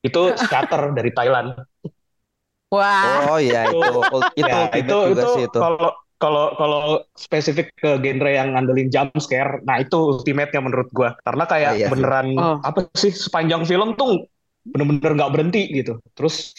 Itu 0.00 0.32
Scatter 0.40 0.94
dari 0.96 1.10
Thailand. 1.12 1.54
Wah. 2.70 3.26
Oh 3.30 3.38
iya 3.42 3.66
itu 3.66 3.78
itu 4.38 4.46
Ya, 4.46 4.54
ultimate 4.62 4.80
itu 4.86 4.96
juga 5.10 5.22
itu 5.26 5.28
sih 5.34 5.42
itu. 5.50 5.58
kalau 5.58 5.90
kalau 6.20 6.44
kalau 6.60 6.80
spesifik 7.16 7.72
ke 7.80 7.96
genre 8.04 8.28
yang 8.30 8.52
ngandelin 8.52 8.92
jump 8.92 9.08
scare, 9.18 9.64
nah 9.64 9.80
itu 9.80 9.96
ultimate-nya 10.20 10.60
menurut 10.60 10.88
gua. 10.92 11.16
Karena 11.24 11.44
kayak 11.48 11.72
Oh, 11.72 11.78
iya 11.80 11.88
beneran 11.90 12.26
Oh. 12.38 12.56
apa 12.60 12.80
sih 12.94 13.10
sepanjang 13.10 13.64
film 13.64 13.96
tuh 13.96 14.28
bener-bener 14.64 15.12
nggak 15.16 15.32
berhenti 15.32 15.62
gitu. 15.72 15.98
Terus 16.12 16.52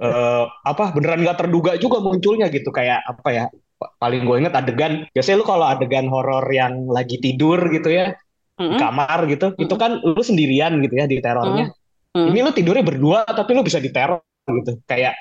eh, 0.00 0.44
apa 0.46 0.92
beneran 0.96 1.20
nggak 1.24 1.38
terduga 1.46 1.76
juga 1.76 2.00
munculnya 2.00 2.48
gitu 2.48 2.72
kayak 2.72 3.04
apa 3.04 3.28
ya? 3.32 3.44
pa- 3.76 3.92
Paling 3.98 4.22
gue 4.24 4.36
inget 4.46 4.54
adegan, 4.54 4.92
biasanya 5.12 5.36
lu 5.42 5.46
kalau 5.46 5.66
adegan 5.68 6.06
horor 6.08 6.44
yang 6.52 6.86
lagi 6.88 7.18
tidur 7.18 7.58
gitu 7.72 7.90
ya, 7.92 8.14
di 8.56 8.76
Mm-mm. 8.76 8.78
kamar 8.78 9.26
gitu, 9.26 9.52
itu 9.58 9.74
kan 9.74 9.98
lu 10.00 10.22
sendirian 10.22 10.78
gitu 10.80 10.94
ya 10.96 11.06
di 11.10 11.18
terornya. 11.18 11.72
Mm. 12.14 12.28
Ini 12.30 12.38
lu 12.44 12.50
tidurnya 12.52 12.84
berdua 12.84 13.24
tapi 13.26 13.50
lu 13.56 13.64
bisa 13.66 13.80
diteror 13.82 14.22
gitu. 14.46 14.78
Kayak 14.86 15.16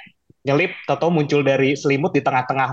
nyelip 0.45 0.73
atau 0.89 1.09
muncul 1.13 1.41
dari 1.45 1.77
selimut 1.77 2.11
di 2.13 2.21
tengah-tengah 2.21 2.69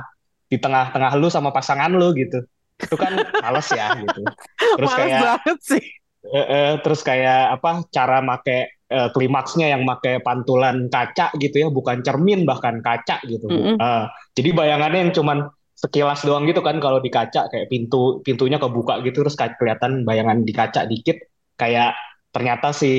di 0.49 0.57
tengah-tengah 0.57 1.13
lu 1.21 1.29
sama 1.29 1.53
pasangan 1.53 1.93
lu 1.93 2.13
gitu. 2.17 2.41
Itu 2.79 2.97
kan 2.97 3.13
males 3.43 3.69
ya 3.73 3.93
gitu. 3.97 4.23
Terus 4.79 4.91
Males 4.93 4.99
kayak 4.99 5.21
banget 5.25 5.59
sih. 5.65 5.85
Eh, 6.27 6.47
eh, 6.47 6.73
terus 6.83 7.01
kayak 7.07 7.61
apa 7.61 7.87
cara 7.95 8.19
make 8.19 8.81
eh, 8.89 9.09
klimaksnya 9.15 9.71
yang 9.71 9.87
make 9.87 10.23
pantulan 10.25 10.91
kaca 10.91 11.31
gitu 11.39 11.67
ya, 11.67 11.69
bukan 11.69 12.03
cermin 12.03 12.43
bahkan 12.49 12.83
kaca 12.83 13.23
gitu. 13.27 13.47
Mm-mm. 13.47 13.77
Eh, 13.79 14.05
jadi 14.35 14.51
bayangannya 14.55 15.01
yang 15.09 15.13
cuman 15.15 15.39
sekilas 15.79 16.27
doang 16.27 16.43
gitu 16.51 16.59
kan 16.59 16.83
kalau 16.83 16.99
di 16.99 17.07
kaca 17.07 17.47
kayak 17.55 17.71
pintu 17.71 18.19
pintunya 18.27 18.59
kebuka 18.59 18.99
gitu 19.07 19.23
terus 19.23 19.39
kayak 19.39 19.55
kelihatan 19.63 20.03
bayangan 20.03 20.43
di 20.43 20.51
kaca 20.51 20.91
dikit 20.91 21.23
kayak 21.55 21.95
ternyata 22.35 22.75
si 22.75 22.91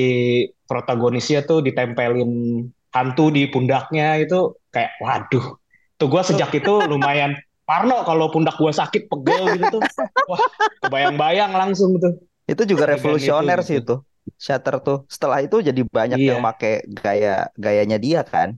protagonisnya 0.64 1.44
tuh 1.44 1.60
ditempelin 1.60 2.64
hantu 2.88 3.28
di 3.28 3.52
pundaknya 3.52 4.16
itu 4.24 4.56
kayak 4.72 4.96
waduh 4.96 5.60
tuh 6.00 6.08
gue 6.08 6.22
sejak 6.24 6.50
itu 6.56 6.72
lumayan 6.90 7.36
parno 7.68 8.00
kalau 8.02 8.32
pundak 8.32 8.56
gue 8.56 8.72
sakit 8.72 9.12
pegel 9.12 9.60
gitu 9.60 9.76
tuh 9.76 9.82
wah 10.24 10.40
kebayang-bayang 10.80 11.52
langsung 11.52 12.00
tuh 12.00 12.16
Itu 12.52 12.62
juga 12.70 12.84
revolusioner 12.92 13.58
itu 13.60 13.66
sih 13.68 13.76
gitu. 13.80 13.94
itu. 14.02 14.34
Shutter 14.44 14.74
tuh. 14.86 14.98
Setelah 15.14 15.38
itu 15.46 15.56
jadi 15.68 15.80
banyak 15.98 16.18
Iya. 16.20 16.30
yang 16.36 16.40
pakai 16.48 16.72
gaya 17.02 17.34
gayanya 17.64 17.98
dia 18.04 18.20
kan. 18.32 18.48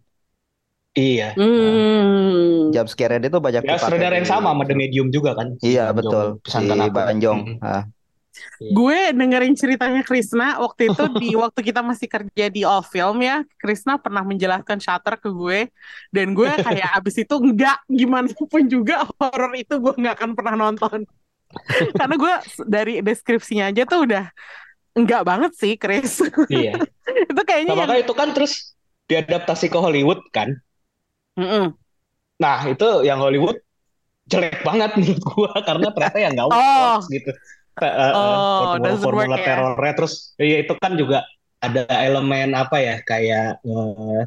iya 0.92 1.32
Hmm. 1.32 2.68
Jump 2.74 2.88
scare 2.92 3.16
dia 3.16 3.30
tuh 3.32 3.40
banyak 3.40 3.62
ya 3.64 3.76
sutradara 3.80 4.14
yang 4.20 4.28
sama 4.28 4.52
sama 4.52 4.62
The 4.68 4.76
Medium 4.76 5.08
juga 5.08 5.30
kan 5.38 5.56
si 5.56 5.72
Iya 5.72 5.88
Banjong 5.88 5.96
betul 5.98 6.26
si. 6.44 6.66
Banjong. 6.92 7.38
Mm-mm. 7.48 7.64
Ah, 7.64 7.82
Gue 8.72 9.12
dengerin 9.12 9.52
ceritanya 9.52 10.00
Krisna 10.08 10.56
waktu 10.56 10.88
itu 10.88 11.02
di 11.20 11.28
waktu 11.42 11.60
kita 11.60 11.80
masih 11.84 12.08
kerja 12.08 12.44
di 12.48 12.64
All 12.64 12.80
Film 12.84 13.20
ya, 13.20 13.44
Krisna 13.60 14.00
pernah 14.00 14.24
menjelaskan 14.24 14.78
Shutter 14.80 15.14
ke 15.20 15.28
gue 15.28 15.68
dan 16.12 16.32
gue 16.32 16.48
kayak 16.48 16.88
abis 17.00 17.24
itu 17.24 17.34
enggak 17.36 17.76
gimana 17.88 18.28
pun 18.32 18.62
juga 18.68 19.04
horor 19.20 19.52
itu 19.56 19.74
gue 19.76 19.92
nggak 20.00 20.14
akan 20.16 20.30
pernah 20.36 20.54
nonton 20.56 21.04
karena 22.00 22.14
gue 22.16 22.34
dari 22.66 22.94
deskripsinya 23.04 23.68
aja 23.70 23.82
tuh 23.84 24.06
udah 24.08 24.26
Enggak 24.92 25.24
banget 25.24 25.52
sih, 25.56 25.72
Chris. 25.80 26.20
Iya. 26.52 26.76
itu 27.32 27.42
kayaknya 27.48 27.72
Nah, 27.72 27.88
yang 27.88 28.04
itu 28.04 28.12
kan 28.12 28.36
terus 28.36 28.76
diadaptasi 29.08 29.72
ke 29.72 29.78
Hollywood 29.80 30.20
kan. 30.36 30.52
Mm-mm. 31.40 31.72
Nah, 32.36 32.58
itu 32.68 33.00
yang 33.00 33.16
Hollywood 33.16 33.56
jelek 34.28 34.60
banget 34.60 34.92
menurut 35.00 35.22
gua 35.24 35.52
karena 35.64 35.88
ternyata 35.96 36.18
yang 36.20 36.32
nggak 36.36 36.48
Oh. 36.52 36.56
works 36.60 37.08
gitu. 37.08 37.30
Eh, 37.80 38.12
Oh, 38.12 38.76
formula, 39.00 39.40
work 39.40 39.40
ya. 39.40 39.46
terornya 39.48 39.92
terus 39.96 40.36
ya 40.36 40.56
itu 40.60 40.74
kan 40.76 40.92
juga 40.92 41.24
ada 41.56 41.88
elemen 42.04 42.52
apa 42.52 42.76
ya 42.84 43.00
kayak 43.00 43.64
eh, 43.64 44.22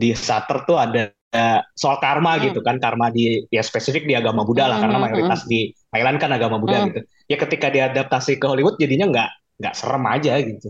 di 0.00 0.16
Shutter 0.16 0.64
tuh 0.64 0.80
ada 0.80 1.12
soal 1.76 2.00
karma 2.00 2.40
Hmm. 2.40 2.48
gitu 2.48 2.64
kan 2.64 2.80
karma 2.80 3.12
di 3.12 3.44
ya 3.52 3.60
spesifik 3.60 4.08
di 4.08 4.16
agama 4.16 4.48
Buddha 4.48 4.64
lah 4.64 4.80
Hmm, 4.80 4.88
karena 4.88 4.96
hmm, 4.96 5.04
mayoritas 5.12 5.44
di 5.44 5.76
Thailand 5.96 6.20
kan 6.20 6.28
agama 6.28 6.60
Buddha 6.60 6.84
Hmm. 6.84 6.92
gitu. 6.92 7.00
Ya 7.26 7.36
ketika 7.40 7.72
diadaptasi 7.72 8.36
ke 8.36 8.44
Hollywood 8.44 8.76
jadinya 8.76 9.08
nggak 9.08 9.30
nggak 9.56 9.72
serem 9.74 10.04
aja 10.04 10.36
gitu. 10.36 10.68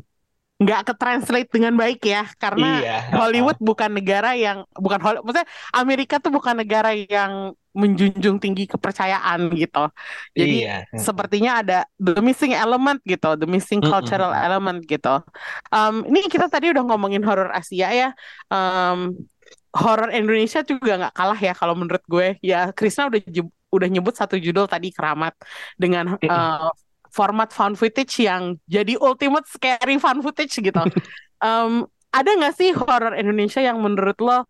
nggak 0.56 0.88
ke-translate 0.88 1.52
dengan 1.52 1.76
baik 1.76 2.00
ya, 2.00 2.24
karena 2.40 2.80
Iya. 2.80 2.98
Hollywood 3.12 3.60
bukan 3.60 3.92
negara 3.92 4.32
yang 4.32 4.64
bukan 4.72 5.04
Hol- 5.04 5.20
maksudnya 5.20 5.44
Amerika 5.76 6.16
tuh 6.16 6.32
bukan 6.32 6.56
negara 6.56 6.96
yang 6.96 7.52
menjunjung 7.76 8.40
tinggi 8.40 8.64
kepercayaan 8.64 9.52
gitu. 9.52 9.84
Jadi 10.32 10.64
Iya. 10.64 10.88
sepertinya 10.96 11.60
ada 11.60 11.84
the 12.00 12.24
missing 12.24 12.56
element 12.56 13.04
gitu, 13.04 13.36
the 13.36 13.44
missing 13.44 13.84
cultural 13.84 14.32
element 14.32 14.80
gitu. 14.88 15.20
Um, 15.68 16.08
ini 16.08 16.24
kita 16.24 16.48
tadi 16.48 16.72
udah 16.72 16.88
ngomongin 16.88 17.20
horor 17.20 17.52
Asia 17.52 17.92
ya. 17.92 18.08
Um, 18.48 19.28
horor 19.76 20.08
Indonesia 20.08 20.64
juga 20.64 20.96
nggak 21.04 21.12
kalah 21.12 21.36
ya 21.36 21.52
kalau 21.52 21.76
menurut 21.76 22.00
gue. 22.08 22.40
Ya 22.40 22.72
Krisna 22.72 23.12
udah 23.12 23.20
udah 23.72 23.88
nyebut 23.90 24.14
satu 24.14 24.38
judul 24.38 24.70
tadi 24.70 24.94
Keramat 24.94 25.34
dengan 25.76 26.16
uh, 26.16 26.70
format 27.10 27.50
found 27.50 27.80
footage 27.80 28.22
yang 28.22 28.60
jadi 28.68 29.00
ultimate 29.00 29.48
scary 29.48 29.96
found 29.96 30.20
footage 30.22 30.56
gitu. 30.58 30.82
Um, 31.36 31.84
ada 32.16 32.32
nggak 32.32 32.56
sih 32.56 32.72
horor 32.72 33.12
Indonesia 33.12 33.60
yang 33.60 33.76
menurut 33.76 34.16
lo 34.24 34.48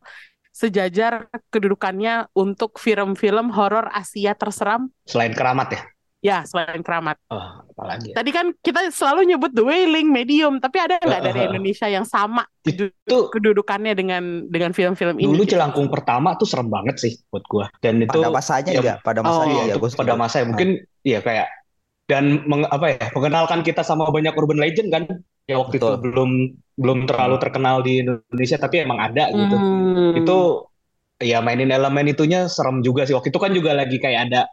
sejajar 0.54 1.26
kedudukannya 1.50 2.30
untuk 2.30 2.78
film-film 2.78 3.50
horor 3.50 3.90
Asia 3.90 4.38
terseram? 4.38 4.86
Selain 5.02 5.34
keramat 5.34 5.68
ya. 5.74 5.82
Ya, 6.26 6.42
selain 6.42 6.82
Keramat. 6.82 7.22
Oh, 7.30 7.62
apalagi 7.70 8.10
ya. 8.10 8.18
Tadi 8.18 8.30
kan 8.34 8.50
kita 8.58 8.90
selalu 8.90 9.30
nyebut 9.30 9.54
The 9.54 9.62
Wailing, 9.62 10.10
Medium, 10.10 10.58
tapi 10.58 10.82
ada 10.82 10.98
nggak 10.98 11.22
dari 11.22 11.38
Heeh. 11.38 11.50
Indonesia 11.54 11.86
yang 11.86 12.02
sama 12.02 12.42
Itu 12.66 12.90
kedudukannya 13.30 13.94
dengan 13.94 14.42
dengan 14.50 14.74
film-film 14.74 15.14
ini? 15.22 15.30
dulu 15.30 15.46
gitu? 15.46 15.54
Jelangkung 15.54 15.86
pertama 15.86 16.34
tuh 16.34 16.50
serem 16.50 16.66
banget 16.66 16.98
sih 16.98 17.12
buat 17.30 17.46
gua. 17.46 17.70
Dan 17.78 18.02
itu 18.02 18.18
Pada 18.18 18.34
masanya 18.34 18.70
ya, 18.74 18.82
ya, 18.82 18.94
pada 18.98 19.22
Oh. 19.22 19.30
masanya 19.30 19.54
Iya, 19.54 19.62
ya, 19.62 19.74
itu 19.78 19.80
gue 19.86 19.90
pada 19.94 20.14
masa 20.18 20.36
ya 20.42 20.46
mungkin 20.50 20.68
ya 21.06 21.18
kayak 21.22 21.46
dan 22.10 22.42
meng- 22.46 22.70
apa 22.70 22.86
ya 22.98 23.06
mengenalkan 23.14 23.60
kita 23.62 23.82
sama 23.86 24.10
banyak 24.10 24.34
urban 24.34 24.58
legend 24.58 24.88
kan 24.90 25.02
ya 25.46 25.58
waktu 25.62 25.78
itu 25.78 25.86
Betul. 25.86 26.02
belum 26.02 26.30
belum 26.78 26.98
terlalu 27.06 27.36
terkenal 27.38 27.82
di 27.86 28.02
Indonesia 28.02 28.58
tapi 28.58 28.82
emang 28.82 28.98
ada 28.98 29.30
gitu 29.30 29.56
Hmm. 29.58 30.14
itu 30.18 30.36
ya 31.22 31.38
mainin 31.42 31.70
elemen 31.70 32.06
itunya 32.06 32.46
serem 32.46 32.82
juga 32.82 33.06
sih 33.06 33.14
waktu 33.14 33.30
itu 33.30 33.38
kan 33.42 33.50
juga 33.50 33.74
lagi 33.74 33.98
kayak 33.98 34.30
ada 34.30 34.46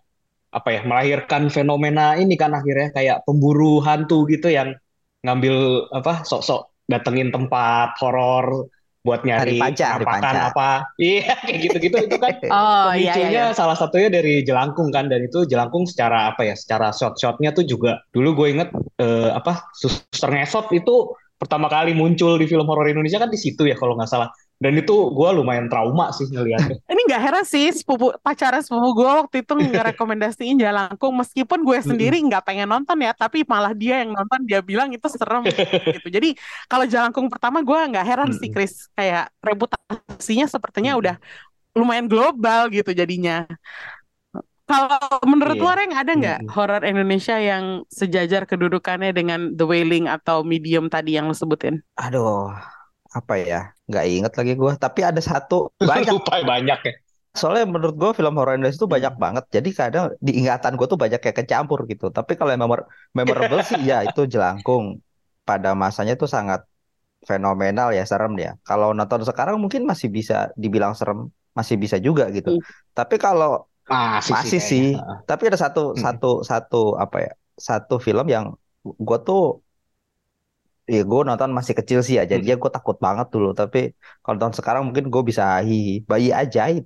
apa 0.53 0.69
ya 0.69 0.81
melahirkan 0.85 1.49
fenomena 1.49 2.13
ini 2.13 2.37
kan 2.37 2.53
akhirnya 2.53 2.93
kayak 2.93 3.17
pemburu 3.25 3.81
hantu 3.81 4.29
gitu 4.29 4.53
yang 4.53 4.77
ngambil 5.25 5.89
apa 5.89 6.21
sok-sok 6.21 6.85
datengin 6.85 7.33
tempat 7.33 7.97
horor 7.97 8.69
buat 9.03 9.27
nyari 9.27 9.59
panca, 9.59 9.99
panca. 9.99 10.55
apa 10.55 10.71
iya 11.01 11.35
kayak 11.43 11.59
gitu-gitu 11.67 11.97
itu 12.07 12.15
kan 12.15 12.39
Oh 12.55 12.89
iya 12.95 13.13
iya. 13.19 13.43
salah 13.51 13.75
satunya 13.75 14.07
dari 14.07 14.47
Jelangkung 14.47 14.95
kan 14.95 15.11
dan 15.11 15.27
itu 15.27 15.43
Jelangkung 15.43 15.83
secara 15.83 16.31
apa 16.31 16.47
ya 16.47 16.55
secara 16.55 16.95
shot-shotnya 16.95 17.51
tuh 17.51 17.67
juga 17.67 17.99
dulu 18.15 18.31
gue 18.43 18.47
inget 18.55 18.69
eh, 19.03 19.31
apa 19.35 19.67
Suster 19.75 20.31
Ngesot 20.31 20.71
itu 20.71 21.11
pertama 21.35 21.67
kali 21.67 21.91
muncul 21.91 22.39
di 22.39 22.47
film 22.47 22.63
horor 22.63 22.87
Indonesia 22.87 23.19
kan 23.19 23.27
di 23.27 23.35
situ 23.35 23.67
ya 23.67 23.75
kalau 23.75 23.99
nggak 23.99 24.07
salah 24.07 24.31
dan 24.63 24.73
itu 24.81 24.93
gue 25.17 25.29
lumayan 25.37 25.67
trauma 25.71 26.05
sih 26.17 26.25
ngeliatnya 26.31 26.77
Ini 26.91 27.01
nggak 27.07 27.21
heran 27.25 27.45
sih 27.47 27.71
sepupu 27.71 28.11
pacaran 28.19 28.59
sepupu 28.59 28.87
gue 28.99 29.09
waktu 29.23 29.35
itu 29.43 29.53
ngerekomendasiin 29.55 30.55
Jalangkung 30.59 31.13
meskipun 31.15 31.59
gue 31.63 31.79
sendiri 31.79 32.19
nggak 32.27 32.43
pengen 32.47 32.67
nonton 32.67 32.97
ya, 32.99 33.11
tapi 33.15 33.47
malah 33.47 33.71
dia 33.71 34.03
yang 34.03 34.11
nonton 34.11 34.43
dia 34.43 34.59
bilang 34.59 34.91
itu 34.91 35.07
serem 35.07 35.47
gitu. 35.95 36.07
Jadi 36.11 36.35
kalau 36.67 36.83
Jalangkung 36.83 37.31
pertama 37.31 37.63
gue 37.63 37.77
nggak 37.91 38.05
heran 38.05 38.29
sih. 38.35 38.51
Chris 38.51 38.91
kayak 38.97 39.31
reputasinya 39.39 40.45
sepertinya 40.51 40.91
udah 40.99 41.15
lumayan 41.77 42.07
global 42.11 42.69
gitu 42.73 42.91
jadinya. 42.95 43.45
Kalau 44.63 45.19
menurut 45.27 45.57
Iya. 45.57 45.63
lo 45.63 45.71
Reng 45.75 45.91
ada 45.91 46.11
nggak 46.15 46.39
Mm-mm. 46.39 46.53
horor 46.55 46.81
Indonesia 46.87 47.35
yang 47.35 47.83
sejajar 47.91 48.47
kedudukannya 48.47 49.11
dengan 49.11 49.39
The 49.59 49.65
Wailing 49.67 50.05
atau 50.07 50.37
Medium 50.47 50.87
tadi 50.87 51.19
yang 51.19 51.27
lo 51.29 51.35
sebutin? 51.35 51.83
Aduh, 52.03 52.53
apa 53.17 53.33
ya? 53.49 53.72
Nggak 53.89 54.05
inget 54.07 54.33
lagi 54.39 54.53
gue. 54.55 54.71
Tapi 54.79 54.99
ada 55.03 55.21
satu 55.21 55.71
banyak. 55.79 56.13
lupa 56.17 56.39
banyak 56.43 56.79
ya 56.87 56.93
Soalnya 57.33 57.65
menurut 57.65 57.97
gue 57.97 58.11
film 58.13 58.33
horor 58.37 58.53
Indonesia 58.53 58.77
itu 58.77 58.85
banyak 58.85 59.13
banget. 59.17 59.43
Jadi 59.49 59.69
kadang 59.73 60.05
di 60.21 60.37
ingatan 60.37 60.77
gue 60.77 60.85
tuh 60.85 60.99
banyak 61.01 61.17
kayak 61.17 61.37
kecampur 61.41 61.81
gitu. 61.89 62.13
Tapi 62.13 62.37
kalau 62.37 62.53
yang 62.53 62.61
memor 62.61 62.85
memorable 63.09 63.61
sih 63.65 63.81
ya 63.81 64.05
itu 64.05 64.29
Jelangkung. 64.29 65.01
Pada 65.43 65.73
masanya 65.75 66.13
itu 66.15 66.29
sangat 66.29 66.63
fenomenal 67.25 67.89
ya, 67.91 68.05
serem 68.05 68.37
ya. 68.37 68.53
Kalau 68.63 68.93
nonton 68.93 69.25
sekarang 69.25 69.57
mungkin 69.57 69.83
masih 69.83 70.13
bisa 70.13 70.53
dibilang 70.53 70.93
serem, 70.93 71.33
masih 71.57 71.75
bisa 71.81 71.97
juga 71.97 72.29
gitu. 72.29 72.53
Hmm. 72.53 72.63
Tapi 72.93 73.15
kalau 73.17 73.65
masih, 73.89 74.31
masih 74.37 74.61
sih 74.61 74.61
sih, 74.61 74.85
tapi 75.27 75.49
ada 75.49 75.59
satu 75.59 75.91
Hmm. 75.91 75.99
satu 75.99 76.31
satu 76.45 76.81
apa 76.95 77.17
ya? 77.27 77.31
Satu 77.57 77.97
film 77.97 78.29
yang 78.29 78.53
gue 78.85 79.17
tuh 79.25 79.63
ya 80.89 81.01
gue 81.07 81.19
nonton 81.29 81.49
masih 81.55 81.73
kecil 81.79 81.99
sih 82.03 82.15
ya, 82.19 82.23
jadinya 82.27 82.55
gue 82.59 82.71
takut 82.73 82.97
banget 82.99 83.27
dulu. 83.33 83.55
Tapi 83.55 83.93
kalau 84.23 84.35
nonton 84.37 84.53
sekarang 84.59 84.83
mungkin 84.87 85.05
gue 85.13 85.21
bisa 85.29 85.43
hihi. 85.63 86.03
Bayi 86.09 86.29
ajaib. 86.31 86.83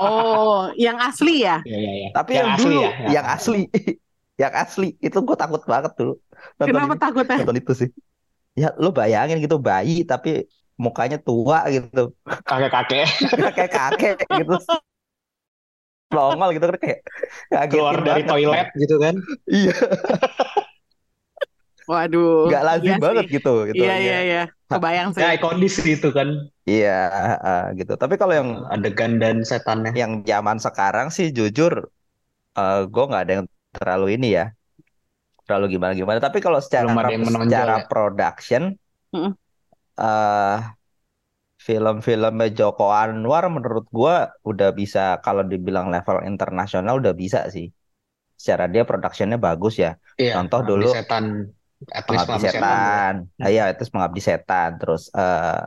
Oh, 0.00 0.70
yang 0.78 0.96
asli 1.02 1.42
ya? 1.42 1.58
Iya, 1.68 1.76
iya, 1.82 1.92
iya. 1.98 2.08
Tapi 2.14 2.30
Yang 2.34 2.38
yang, 2.38 2.54
asli 2.54 2.64
dulu, 2.74 2.80
ya? 2.84 2.90
yang 3.16 3.26
asli, 3.26 3.60
yang 4.42 4.52
asli 4.54 4.86
itu 5.02 5.18
gue 5.22 5.36
takut 5.38 5.62
banget 5.66 5.92
dulu 5.98 6.12
nonton 6.58 6.68
Kenapa 6.74 6.94
ini- 6.94 7.02
takutnya? 7.02 7.36
nonton 7.42 7.58
itu 7.62 7.72
sih. 7.74 7.90
Ya 8.54 8.70
lu 8.78 8.94
bayangin 8.94 9.42
gitu 9.42 9.58
bayi 9.58 10.06
tapi 10.06 10.46
mukanya 10.78 11.18
tua 11.22 11.66
gitu, 11.70 12.14
kakek-kakek 12.46 13.06
kayak 13.54 13.70
kakek 13.78 14.16
gitu, 14.26 14.54
nongol 16.14 16.54
gitu 16.54 16.66
kan 16.70 16.78
kayak 16.78 17.00
keluar 17.70 17.94
dari 17.98 18.22
banget. 18.22 18.30
toilet 18.30 18.68
gitu 18.78 18.94
kan 19.02 19.14
Iya, 19.50 19.74
Waduh. 21.90 22.48
nggak 22.48 22.62
lazim 22.66 22.94
iya 22.96 23.04
banget 23.04 23.24
sih. 23.24 23.34
gitu, 23.36 23.50
gitu. 23.70 23.82
Iya 23.84 23.94
iya 24.04 24.16
iya. 24.28 24.40
Kebayang 24.70 25.08
sih. 25.14 25.22
ya 25.22 25.28
ikonis 25.36 25.74
gitu 25.88 26.08
kan 26.16 26.28
Iya, 26.64 26.88
ah, 27.44 27.62
gitu. 27.78 27.92
Tapi 28.02 28.14
kalau 28.20 28.32
yang 28.40 28.50
adegan 28.72 29.12
dan 29.22 29.36
setannya 29.44 29.92
yang 30.02 30.12
zaman 30.24 30.56
sekarang 30.56 31.06
sih 31.16 31.26
jujur, 31.36 31.72
eh 32.58 32.78
gue 32.94 33.04
nggak 33.08 33.22
ada 33.24 33.32
yang 33.38 33.46
terlalu 33.76 34.06
ini 34.16 34.26
ya, 34.38 34.44
terlalu 35.44 35.66
gimana 35.76 35.92
gimana. 36.00 36.18
Tapi 36.26 36.38
kalau 36.46 36.60
secara 36.64 36.88
Belum 36.88 37.00
ada 37.04 37.12
yang 37.14 37.24
menonjol 37.28 37.52
secara 37.52 37.74
ya? 37.80 37.84
production, 37.90 38.62
eh 39.96 40.74
film-filmnya 41.66 42.48
Joko 42.58 42.84
Anwar 43.02 43.44
menurut 43.56 43.86
gue 43.98 44.14
udah 44.50 44.68
bisa 44.80 45.00
kalau 45.24 45.42
dibilang 45.52 45.86
level 45.94 46.18
internasional 46.30 46.94
udah 47.02 47.14
bisa 47.22 47.38
sih. 47.54 47.66
Secara 48.40 48.64
dia 48.72 48.82
productionnya 48.90 49.38
bagus 49.46 49.74
ya. 49.84 49.90
iya 50.20 50.32
Contoh 50.36 50.60
dulu 50.70 50.86
setan 50.94 51.24
at 51.98 52.06
least 52.12 52.26
Pengabdi 52.26 52.38
Setan 52.44 52.44
Setan, 52.44 53.14
Hmm. 53.38 53.44
Ah, 53.44 53.48
iya 53.52 53.62
itu 53.72 53.82
Pengabdi 53.92 54.20
Setan. 54.28 54.70
Terus 54.80 55.02
eh 55.18 55.58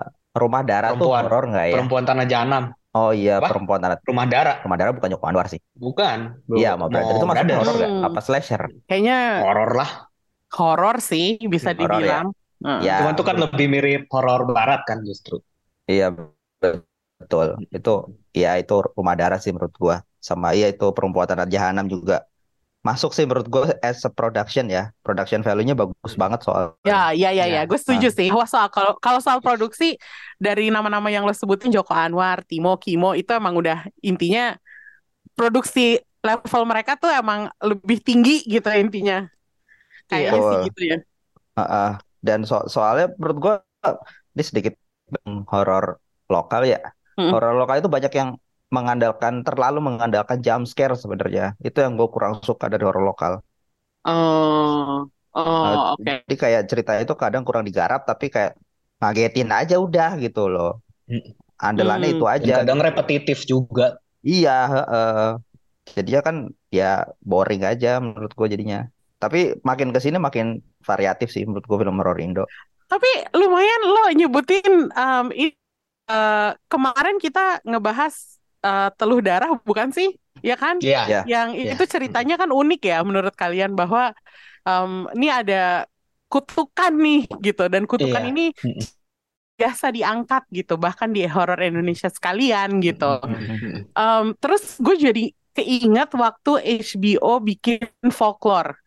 Rumah 0.41 0.62
Dara 0.70 0.89
tuh 1.00 1.08
Perempuan. 1.08 1.17
horor 1.17 1.43
nggak 1.52 1.67
ya? 1.76 1.82
perempuan 1.82 2.04
tanah 2.08 2.26
jahanam 2.32 2.63
Oh 2.98 3.10
iya, 3.20 3.32
Apa? 3.38 3.48
Perempuan 3.48 3.80
Tanah 3.84 3.98
rumah 4.10 4.26
dara 4.34 4.54
Rumah 4.63 4.78
Dara 4.80 4.91
bukan 4.96 5.10
Joko 5.13 5.26
Anwar 5.30 5.48
sih. 5.54 5.62
bukan 5.84 6.20
Iya, 6.58 6.67
mau 6.80 6.89
Brother 6.93 7.15
itu 7.20 7.28
masuk 7.32 7.48
horor 7.58 7.74
nggak? 7.80 7.91
Hmm. 7.91 8.08
Apa 8.08 8.20
slasher? 8.26 8.62
Kayaknya 8.88 9.15
horor 9.46 9.70
lah 9.80 9.89
horor 10.58 10.96
sih 11.12 11.26
bisa 11.54 11.72
Horor 11.78 12.02
ya? 12.12 12.17
dibilang. 12.17 12.26
Heeh. 12.65 12.82
Ya, 12.88 12.93
cuman 12.98 13.13
itu 13.15 13.24
kan 13.30 13.38
lebih 13.43 13.65
mirip 13.74 14.02
horor 14.13 14.41
barat 14.58 14.82
kan 14.89 15.00
justru 15.10 15.36
Iya 15.91 16.06
betul. 17.20 17.48
Itu 17.76 17.89
ya 18.41 18.50
itu 18.62 18.74
Rumah 18.98 19.15
Dara 19.20 19.36
sih 19.43 19.52
menurut 19.56 19.76
gua. 19.84 19.96
Sama 20.28 20.48
iya 20.58 20.65
itu 20.74 20.86
Perempuan 20.96 21.28
Tanah 21.30 21.48
Jahanam 21.56 21.86
juga 21.93 22.13
masuk 22.88 23.12
sih 23.12 23.28
menurut 23.28 23.47
gua 23.52 23.76
as 23.84 24.00
a 24.08 24.12
production 24.12 24.71
ya. 24.71 24.95
Production 25.04 25.43
value-nya 25.43 25.76
bagus 25.76 26.13
banget 26.15 26.39
soal. 26.47 26.80
Ya, 26.88 27.12
ya, 27.12 27.36
ya, 27.36 27.43
Ya. 27.43 27.60
ya. 27.60 27.62
Gue 27.67 27.76
setuju 27.76 28.08
sih. 28.08 28.32
Wah, 28.32 28.47
soal 28.47 28.71
kalau 28.71 28.95
kalau 29.04 29.19
soal 29.19 29.43
produksi 29.43 30.00
dari 30.39 30.71
nama-nama 30.71 31.12
yang 31.12 31.28
lo 31.28 31.36
sebutin 31.36 31.76
Joko 31.76 31.91
Anwar, 31.91 32.47
Timo, 32.47 32.80
Kimo 32.80 33.12
itu 33.12 33.28
emang 33.36 33.60
udah 33.60 33.84
intinya 34.00 34.56
produksi 35.36 36.00
level 36.23 36.63
mereka 36.63 36.95
tuh 36.95 37.12
emang 37.12 37.52
lebih 37.60 38.00
tinggi 38.00 38.47
gitu 38.47 38.67
intinya. 38.71 39.28
Kayaknya 40.08 40.39
sih 40.39 40.58
gitu 40.71 40.82
ya. 40.88 40.97
Heeh. 41.60 41.91
Dan 42.23 42.47
so- 42.47 42.65
soalnya 42.71 43.12
menurut 43.19 43.38
gua 43.38 43.56
ini 44.34 44.43
sedikit 44.43 44.73
horor 45.52 46.00
lokal 46.32 46.63
ya. 46.63 46.80
Hmm. 47.19 47.36
Horor 47.36 47.58
lokal 47.60 47.84
itu 47.84 47.89
banyak 47.91 48.13
yang 48.15 48.39
mengandalkan 48.75 49.34
terlalu 49.47 49.80
mengandalkan 49.88 50.38
jump 50.45 50.63
scare 50.71 50.95
sebenarnya. 51.03 51.45
Itu 51.67 51.77
yang 51.84 51.93
gue 51.99 52.08
kurang 52.15 52.34
suka 52.47 52.65
dari 52.71 52.84
horor 52.88 53.03
lokal. 53.12 53.34
Oh, 54.06 55.10
Oh, 55.34 55.65
Uh, 55.67 55.93
oke. 55.93 56.13
jadi 56.27 56.34
kayak 56.43 56.62
ceritanya 56.71 57.01
itu 57.06 57.13
kadang 57.23 57.43
kurang 57.47 57.62
digarap 57.69 58.01
tapi 58.10 58.25
kayak 58.34 58.58
ngagetin 59.01 59.49
aja 59.53 59.75
udah 59.86 60.10
gitu 60.23 60.49
loh. 60.53 60.82
Andalannya 61.62 62.10
Hmm. 62.10 62.15
itu 62.15 62.25
Dan 62.38 62.49
aja. 62.49 62.56
kadang 62.58 62.80
repetitif 62.88 63.43
juga. 63.47 63.97
Iya, 64.27 64.51
heeh. 64.73 65.13
Jadinya 65.95 66.21
kan 66.27 66.36
ya 66.77 66.86
boring 67.30 67.63
aja 67.71 67.89
menurut 68.03 68.32
gue 68.38 68.47
jadinya. 68.53 68.80
Tapi 69.21 69.38
makin 69.69 69.89
ke 69.95 69.99
sini 70.03 70.17
makin 70.27 70.47
variatif 70.89 71.27
sih 71.36 71.43
menurut 71.47 71.65
gue 71.69 71.77
film 71.82 71.95
horor 71.99 72.17
Indo. 72.25 72.43
Tapi 72.88 73.10
lumayan 73.36 73.82
lo 73.84 74.03
nyebutin 74.15 74.88
um, 74.95 75.27
eh, 75.36 75.51
kemarin 76.71 77.17
kita 77.19 77.60
ngebahas 77.67 78.37
eh, 78.63 78.89
teluh 78.98 79.20
darah 79.22 79.52
bukan 79.65 79.89
sih? 79.93 80.10
Ya 80.46 80.54
kan? 80.58 80.78
Iya. 80.82 81.02
Ya. 81.10 81.20
Yang 81.26 81.50
Iya. 81.58 81.72
itu 81.76 81.84
ceritanya 81.89 82.36
kan 82.41 82.50
unik 82.54 82.82
ya 82.86 82.98
menurut 83.02 83.34
kalian 83.34 83.74
bahwa 83.74 84.13
um, 84.65 85.10
ini 85.17 85.28
ada 85.34 85.86
kutukan 86.30 86.91
nih 86.93 87.24
gitu 87.41 87.63
dan 87.72 87.88
kutukan 87.89 88.22
Iya. 88.22 88.30
ini 88.32 88.46
biasa 89.58 89.89
diangkat 89.89 90.43
gitu 90.54 90.78
bahkan 90.78 91.10
di 91.10 91.26
horor 91.26 91.58
Indonesia 91.58 92.10
sekalian 92.13 92.78
gitu. 92.78 93.17
Um, 93.98 94.38
terus 94.38 94.78
gue 94.78 94.93
jadi 94.93 95.24
keinget 95.58 96.13
waktu 96.13 96.52
HBO 96.86 97.41
bikin 97.41 97.82
folklore 98.13 98.78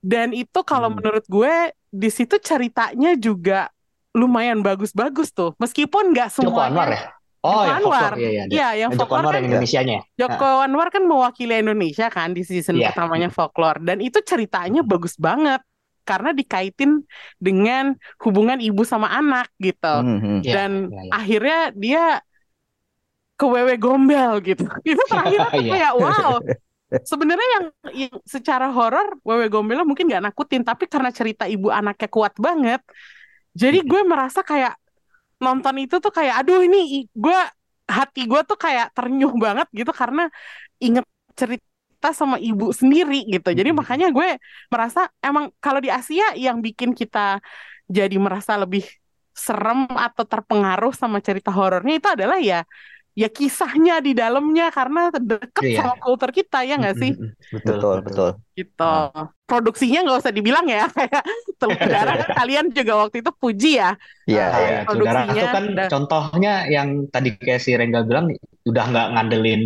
dan 0.00 0.32
itu 0.32 0.64
kalau 0.64 0.88
Hmm. 0.88 0.96
menurut 0.96 1.24
gue 1.28 1.76
di 1.92 2.08
situ 2.08 2.40
ceritanya 2.40 3.12
juga 3.20 3.68
lumayan 4.16 4.64
bagus-bagus 4.64 5.30
tuh 5.36 5.52
meskipun 5.60 6.16
nggak 6.16 6.32
Joko 6.40 6.58
Anwar 6.64 6.88
semuanya 6.88 6.96
ya? 6.96 7.02
Oh, 7.40 7.64
Joko 7.64 7.64
yang 7.64 7.78
Anwar. 7.80 8.12
Iya, 8.20 8.28
iya. 8.30 8.44
Iya, 8.52 8.68
yang 8.84 8.90
Joko 8.92 9.14
Anwar 9.16 9.32
kan 9.32 9.40
yang 9.40 9.48
Indonesianya. 9.48 9.98
Joko 10.12 10.48
Anwar 10.60 10.88
kan 10.92 11.02
mewakili 11.08 11.54
Indonesia 11.56 12.06
kan 12.12 12.36
di 12.36 12.44
season 12.44 12.76
Iya. 12.76 12.92
pertamanya 12.92 13.32
folklore 13.32 13.80
dan 13.80 14.04
itu 14.04 14.20
ceritanya 14.20 14.84
bagus 14.84 15.16
banget 15.16 15.64
karena 16.04 16.32
dikaitin 16.34 17.00
dengan 17.40 17.94
hubungan 18.20 18.58
ibu 18.58 18.82
sama 18.84 19.08
anak 19.08 19.48
gitu 19.56 19.94
Mhm. 20.04 20.44
Iya, 20.44 20.52
dan 20.52 20.70
iya, 20.90 21.00
iya. 21.00 21.10
akhirnya 21.12 21.58
dia 21.76 22.04
ke 23.36 23.46
wewe 23.48 23.74
gombel 23.80 24.32
gitu 24.44 24.64
itu 24.90 25.00
terakhir 25.08 25.40
Iya. 25.56 25.70
kayak 25.70 25.92
wow 25.96 26.36
sebenarnya 27.06 27.48
yang, 27.56 27.64
yang 27.94 28.14
secara 28.26 28.68
horor 28.74 29.16
wewe 29.22 29.46
gombelnya 29.46 29.86
mungkin 29.86 30.10
nggak 30.10 30.24
nakutin 30.32 30.60
tapi 30.66 30.84
karena 30.90 31.08
cerita 31.14 31.46
ibu 31.46 31.70
anaknya 31.70 32.08
kuat 32.10 32.34
banget 32.36 32.82
jadi 33.54 33.80
gue 33.84 34.00
merasa 34.04 34.42
kayak 34.42 34.76
nonton 35.44 35.74
itu 35.82 35.94
tuh 36.04 36.12
kayak 36.18 36.34
aduh 36.44 36.58
ini 36.66 36.76
gue 37.24 37.38
hati 37.96 38.20
gue 38.30 38.40
tuh 38.48 38.58
kayak 38.64 38.86
ternyuh 38.96 39.32
banget 39.44 39.66
gitu 39.78 39.90
karena 40.00 40.22
inget 40.84 41.04
cerita 41.40 42.08
sama 42.20 42.36
ibu 42.48 42.64
sendiri 42.80 43.14
gitu 43.32 43.48
jadi 43.58 43.70
Mhm. 43.72 43.78
makanya 43.80 44.06
gue 44.16 44.28
merasa 44.72 45.00
emang 45.26 45.44
kalau 45.64 45.80
di 45.84 45.90
Asia 45.98 46.24
yang 46.44 46.58
bikin 46.66 46.90
kita 47.00 47.18
jadi 47.96 48.16
merasa 48.26 48.52
lebih 48.62 48.84
serem 49.46 49.88
atau 50.06 50.24
terpengaruh 50.32 50.92
sama 51.00 51.18
cerita 51.26 51.50
horornya 51.58 51.94
itu 51.98 52.08
adalah 52.16 52.38
ya 52.50 52.58
ya 53.20 53.28
kisahnya 53.28 54.00
di 54.00 54.16
dalamnya 54.16 54.72
karena 54.72 55.12
deket 55.12 55.60
Iya. 55.60 55.78
sama 55.84 55.94
kultur 56.00 56.30
kita 56.32 56.64
ya 56.64 56.80
nggak 56.80 56.96
sih. 56.96 57.12
Betul, 57.52 57.76
Betul, 57.76 57.96
betul. 58.00 58.30
gitu 58.56 58.92
produksinya 59.44 59.98
nggak 60.06 60.18
usah 60.22 60.32
dibilang 60.32 60.64
ya 60.64 60.86
kayak 60.96 61.22
telur 61.60 61.76
darah 61.76 62.14
kan 62.16 62.30
kalian 62.40 62.66
juga 62.72 62.92
waktu 62.96 63.20
itu 63.20 63.30
puji 63.34 63.70
ya 63.76 63.90
Iya, 64.24 64.44
iya. 64.46 64.56
Iya, 64.56 64.78
saudara 64.88 64.88
produksinya 64.88 65.34
itu 65.36 65.48
kan 65.52 65.64
udah- 65.74 65.90
contohnya 65.90 66.52
yang 66.70 66.88
tadi 67.10 67.28
kayak 67.36 67.60
si 67.60 67.70
Rengga 67.76 68.00
bilang 68.06 68.26
udah 68.64 68.84
nggak 68.88 69.06
ngandelin 69.12 69.62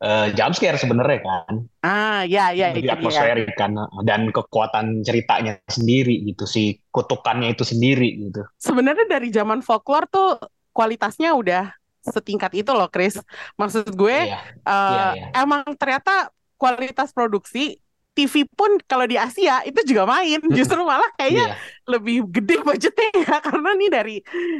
eh, 0.00 0.26
jump 0.32 0.56
scare 0.56 0.80
sebenarnya 0.80 1.20
kan, 1.20 1.54
ah 1.84 2.24
ya 2.24 2.56
ya 2.56 2.72
lebih 2.72 2.88
itu 2.88 2.88
dia 2.88 2.96
atmosferik 2.96 3.52
kan, 3.52 3.76
dan 4.00 4.32
kekuatan 4.32 5.04
ceritanya 5.04 5.60
sendiri 5.68 6.24
gitu, 6.24 6.48
si 6.48 6.80
kutukannya 6.88 7.52
itu 7.52 7.68
sendiri 7.68 8.08
gitu. 8.16 8.40
sebenarnya 8.56 9.04
dari 9.04 9.28
zaman 9.28 9.60
folklore 9.60 10.08
tuh 10.08 10.40
kualitasnya 10.72 11.36
udah 11.36 11.68
setingkat 12.02 12.52
itu 12.56 12.70
loh 12.72 12.88
Chris. 12.88 13.16
Maksud 13.56 13.92
gue 13.92 14.18
Iya, 14.28 14.38
eh, 14.64 14.92
iya, 14.92 15.04
iya. 15.14 15.26
emang 15.44 15.62
ternyata 15.76 16.32
kualitas 16.56 17.12
produksi 17.12 17.80
TV 18.10 18.42
pun 18.58 18.74
kalau 18.90 19.06
di 19.06 19.14
Asia 19.14 19.62
itu 19.62 19.80
juga 19.86 20.02
main. 20.04 20.42
Justru 20.50 20.82
malah 20.82 21.06
kayaknya 21.14 21.46
Iya. 21.46 21.56
lebih 21.88 22.26
gede 22.28 22.58
budgetnya 22.66 23.08
ya 23.22 23.38
karena 23.38 23.70
nih 23.78 23.88
dari 23.88 24.16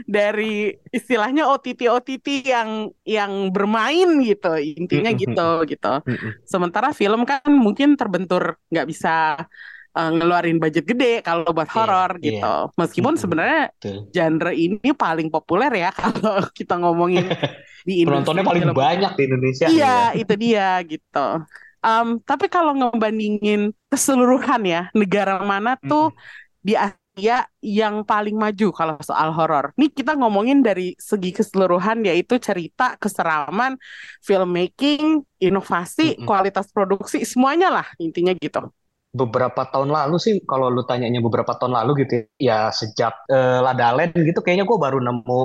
dari 0.06 0.54
istilahnya 0.94 1.50
OTT 1.50 1.90
OTT 1.90 2.26
yang 2.46 2.88
yang 3.02 3.50
bermain 3.50 4.06
gitu 4.22 4.54
intinya 4.54 5.10
gitu 5.12 5.66
gitu. 5.66 5.92
Sementara 6.46 6.94
film 6.94 7.26
kan 7.26 7.42
mungkin 7.50 7.98
terbentur 7.98 8.54
nggak 8.70 8.86
bisa 8.86 9.44
eh, 9.98 10.10
ngeluarin 10.16 10.58
budget 10.62 10.84
gede 10.90 11.06
kalau 11.26 11.46
buat 11.56 11.68
Iya, 11.74 11.74
horor 11.76 12.10
iya. 12.20 12.30
gitu 12.30 12.46
meskipun 12.80 13.14
Mm-mm. 13.14 13.22
sebenarnya 13.22 13.60
genre 14.14 14.52
ini 14.54 14.88
paling 14.94 15.28
populer 15.34 15.70
ya 15.82 15.88
kalau 15.98 16.46
kita 16.58 16.74
ngomongin 16.82 17.26
di 17.88 18.04
industri 18.04 18.06
Penontonnya 18.06 18.44
paling 18.44 18.64
film. 18.64 18.74
banyak 18.76 19.12
di 19.18 19.22
Indonesia. 19.28 19.68
Iya, 19.70 19.86
itu 20.16 20.32
dia 20.40 20.80
gitu. 20.88 21.18
Em, 21.84 22.08
tapi 22.28 22.46
kalau 22.52 22.72
ngebandingin 22.76 23.72
keseluruhan 23.92 24.62
ya, 24.68 24.80
negara 24.92 25.40
mana 25.40 25.76
tuh 25.80 26.12
di 26.60 26.76
Asia 26.76 27.48
yang 27.64 28.04
paling 28.04 28.36
maju 28.36 28.66
kalau 28.72 28.96
soal 29.00 29.32
horor. 29.36 29.72
Nih 29.80 29.88
kita 29.92 30.12
ngomongin 30.16 30.60
dari 30.64 30.92
segi 31.00 31.32
keseluruhan 31.32 32.04
yaitu 32.08 32.36
cerita, 32.40 32.96
keseraman, 33.00 33.76
filmmaking, 34.24 35.24
inovasi, 35.40 36.20
Mm-mm. 36.20 36.24
kualitas 36.28 36.68
produksi, 36.72 37.24
semuanya 37.24 37.68
lah 37.72 37.86
intinya 38.00 38.32
gitu. 38.36 38.60
Beberapa 39.10 39.66
tahun 39.66 39.90
lalu 39.90 40.16
sih 40.22 40.34
kalau 40.46 40.70
lu 40.70 40.86
tanyanya 40.86 41.18
beberapa 41.18 41.58
tahun 41.58 41.74
lalu 41.82 42.06
gitu 42.06 42.12
ya, 42.14 42.24
ya 42.38 42.58
sejak 42.70 43.26
eh, 43.26 43.58
La 43.58 43.74
La 43.74 43.90
Land 43.90 44.14
gitu 44.14 44.38
kayaknya 44.38 44.62
gue 44.66 44.78
baru 44.78 45.02
nemu 45.02 45.40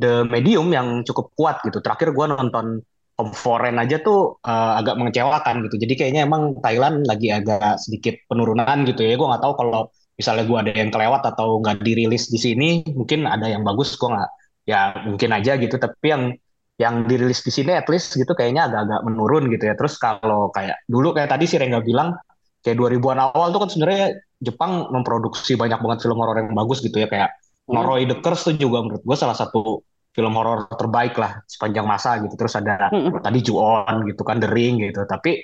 The 0.00 0.24
Medium 0.24 0.72
yang 0.72 1.04
cukup 1.04 1.36
kuat 1.36 1.60
gitu. 1.68 1.84
Terakhir 1.84 2.16
gue 2.16 2.26
nonton 2.32 2.80
Home 3.20 3.34
Foreign 3.36 3.76
aja 3.76 4.00
tuh 4.00 4.40
eh, 4.40 4.72
agak 4.80 4.96
mengecewakan 4.96 5.68
gitu. 5.68 5.76
Jadi 5.76 5.94
kayaknya 6.00 6.24
emang 6.24 6.56
Thailand 6.64 7.04
lagi 7.04 7.28
agak 7.28 7.76
sedikit 7.84 8.16
penurunan 8.32 8.88
gitu 8.88 9.04
ya. 9.04 9.14
Gue 9.20 9.28
nggak 9.28 9.42
tahu 9.44 9.54
kalau 9.60 9.92
misalnya 10.16 10.44
gue 10.48 10.58
ada 10.58 10.72
yang 10.72 10.90
kelewat 10.92 11.22
atau 11.36 11.60
nggak 11.60 11.84
dirilis 11.84 12.32
di 12.32 12.38
sini 12.40 12.68
mungkin 12.96 13.28
ada 13.28 13.48
yang 13.48 13.64
bagus 13.64 13.96
gue 14.00 14.08
nggak 14.08 14.30
ya 14.64 14.96
mungkin 15.04 15.30
aja 15.36 15.60
gitu. 15.60 15.76
Tapi 15.76 16.06
yang 16.08 16.32
yang 16.80 17.04
dirilis 17.04 17.44
di 17.44 17.52
sini 17.52 17.76
at 17.76 17.84
least 17.92 18.16
gitu 18.16 18.32
kayaknya 18.32 18.72
agak-agak 18.72 19.00
menurun 19.04 19.52
gitu 19.52 19.68
ya. 19.68 19.76
Terus 19.76 20.00
kalau 20.00 20.48
kayak 20.48 20.80
dulu 20.88 21.12
kayak 21.12 21.28
tadi 21.28 21.44
si 21.44 21.60
Rengga 21.60 21.84
bilang 21.84 22.16
kayak 22.62 22.76
2000-an 22.78 23.20
awal 23.30 23.50
tuh 23.54 23.60
kan 23.66 23.70
sebenarnya 23.70 24.18
Jepang 24.42 24.90
memproduksi 24.90 25.54
banyak 25.54 25.78
banget 25.82 25.98
film 26.06 26.18
horor 26.18 26.36
yang 26.42 26.50
bagus 26.54 26.82
gitu 26.82 26.98
ya 26.98 27.06
kayak 27.10 27.30
Noroi 27.70 28.04
the 28.10 28.18
Curse 28.18 28.52
tuh 28.52 28.54
juga 28.58 28.82
menurut 28.84 29.02
gue 29.06 29.16
salah 29.18 29.36
satu 29.38 29.80
film 30.12 30.32
horor 30.36 30.68
terbaik 30.76 31.14
lah 31.16 31.40
sepanjang 31.48 31.86
masa 31.88 32.20
gitu. 32.20 32.34
Terus 32.36 32.54
ada 32.58 32.92
Mm-mm. 32.92 33.22
tadi 33.22 33.38
Ju-on 33.40 34.04
gitu 34.10 34.22
kan 34.26 34.42
The 34.42 34.50
Ring 34.50 34.82
gitu. 34.82 35.06
Tapi 35.08 35.40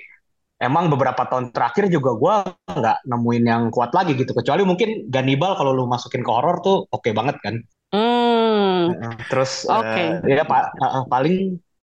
emang 0.61 0.91
beberapa 0.93 1.25
tahun 1.27 1.51
terakhir 1.55 1.89
juga 1.91 2.11
gue 2.15 2.35
nggak 2.79 2.97
nemuin 3.09 3.43
yang 3.47 3.63
kuat 3.73 3.91
lagi 3.97 4.13
gitu. 4.19 4.31
Kecuali 4.35 4.63
mungkin 4.67 5.07
Gannibal 5.09 5.55
kalau 5.59 5.71
lu 5.75 5.85
masukin 5.89 6.21
ke 6.23 6.31
horor 6.31 6.59
tuh 6.63 6.85
oke 6.91 7.09
banget 7.15 7.37
kan. 7.41 7.55
Hmm, 7.91 8.93
terus 9.29 9.51
Oke. 9.69 10.05
eh, 10.25 10.33
ya 10.37 10.43
pa- 10.47 10.71
eh, 10.73 10.91
eh, 10.97 11.03
paling 11.09 11.35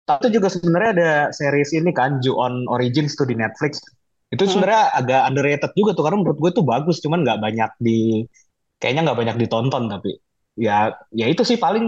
tapi 0.09 0.33
juga 0.33 0.49
sebenarnya 0.49 0.91
ada 0.97 1.11
series 1.37 1.71
ini 1.77 1.91
kan 1.93 2.17
Ju-on 2.25 2.65
Origins 2.73 3.13
tuh 3.13 3.29
di 3.29 3.37
Netflix 3.37 3.77
itu 4.35 4.43
Hmm. 4.45 4.53
sebenarnya 4.53 4.83
agak 4.99 5.21
underrated 5.29 5.73
juga 5.79 5.91
tuh 5.97 6.05
karena 6.07 6.19
menurut 6.21 6.39
gue 6.43 6.51
tuh 6.59 6.65
bagus 6.67 6.97
cuman 7.05 7.19
nggak 7.25 7.39
banyak 7.41 7.71
di 7.81 8.25
kayaknya 8.81 9.03
nggak 9.11 9.19
banyak 9.21 9.37
ditonton 9.43 9.85
tapi 9.93 10.11
ya 10.59 10.93
ya 11.15 11.27
itu 11.33 11.43
sih 11.47 11.59
paling 11.61 11.85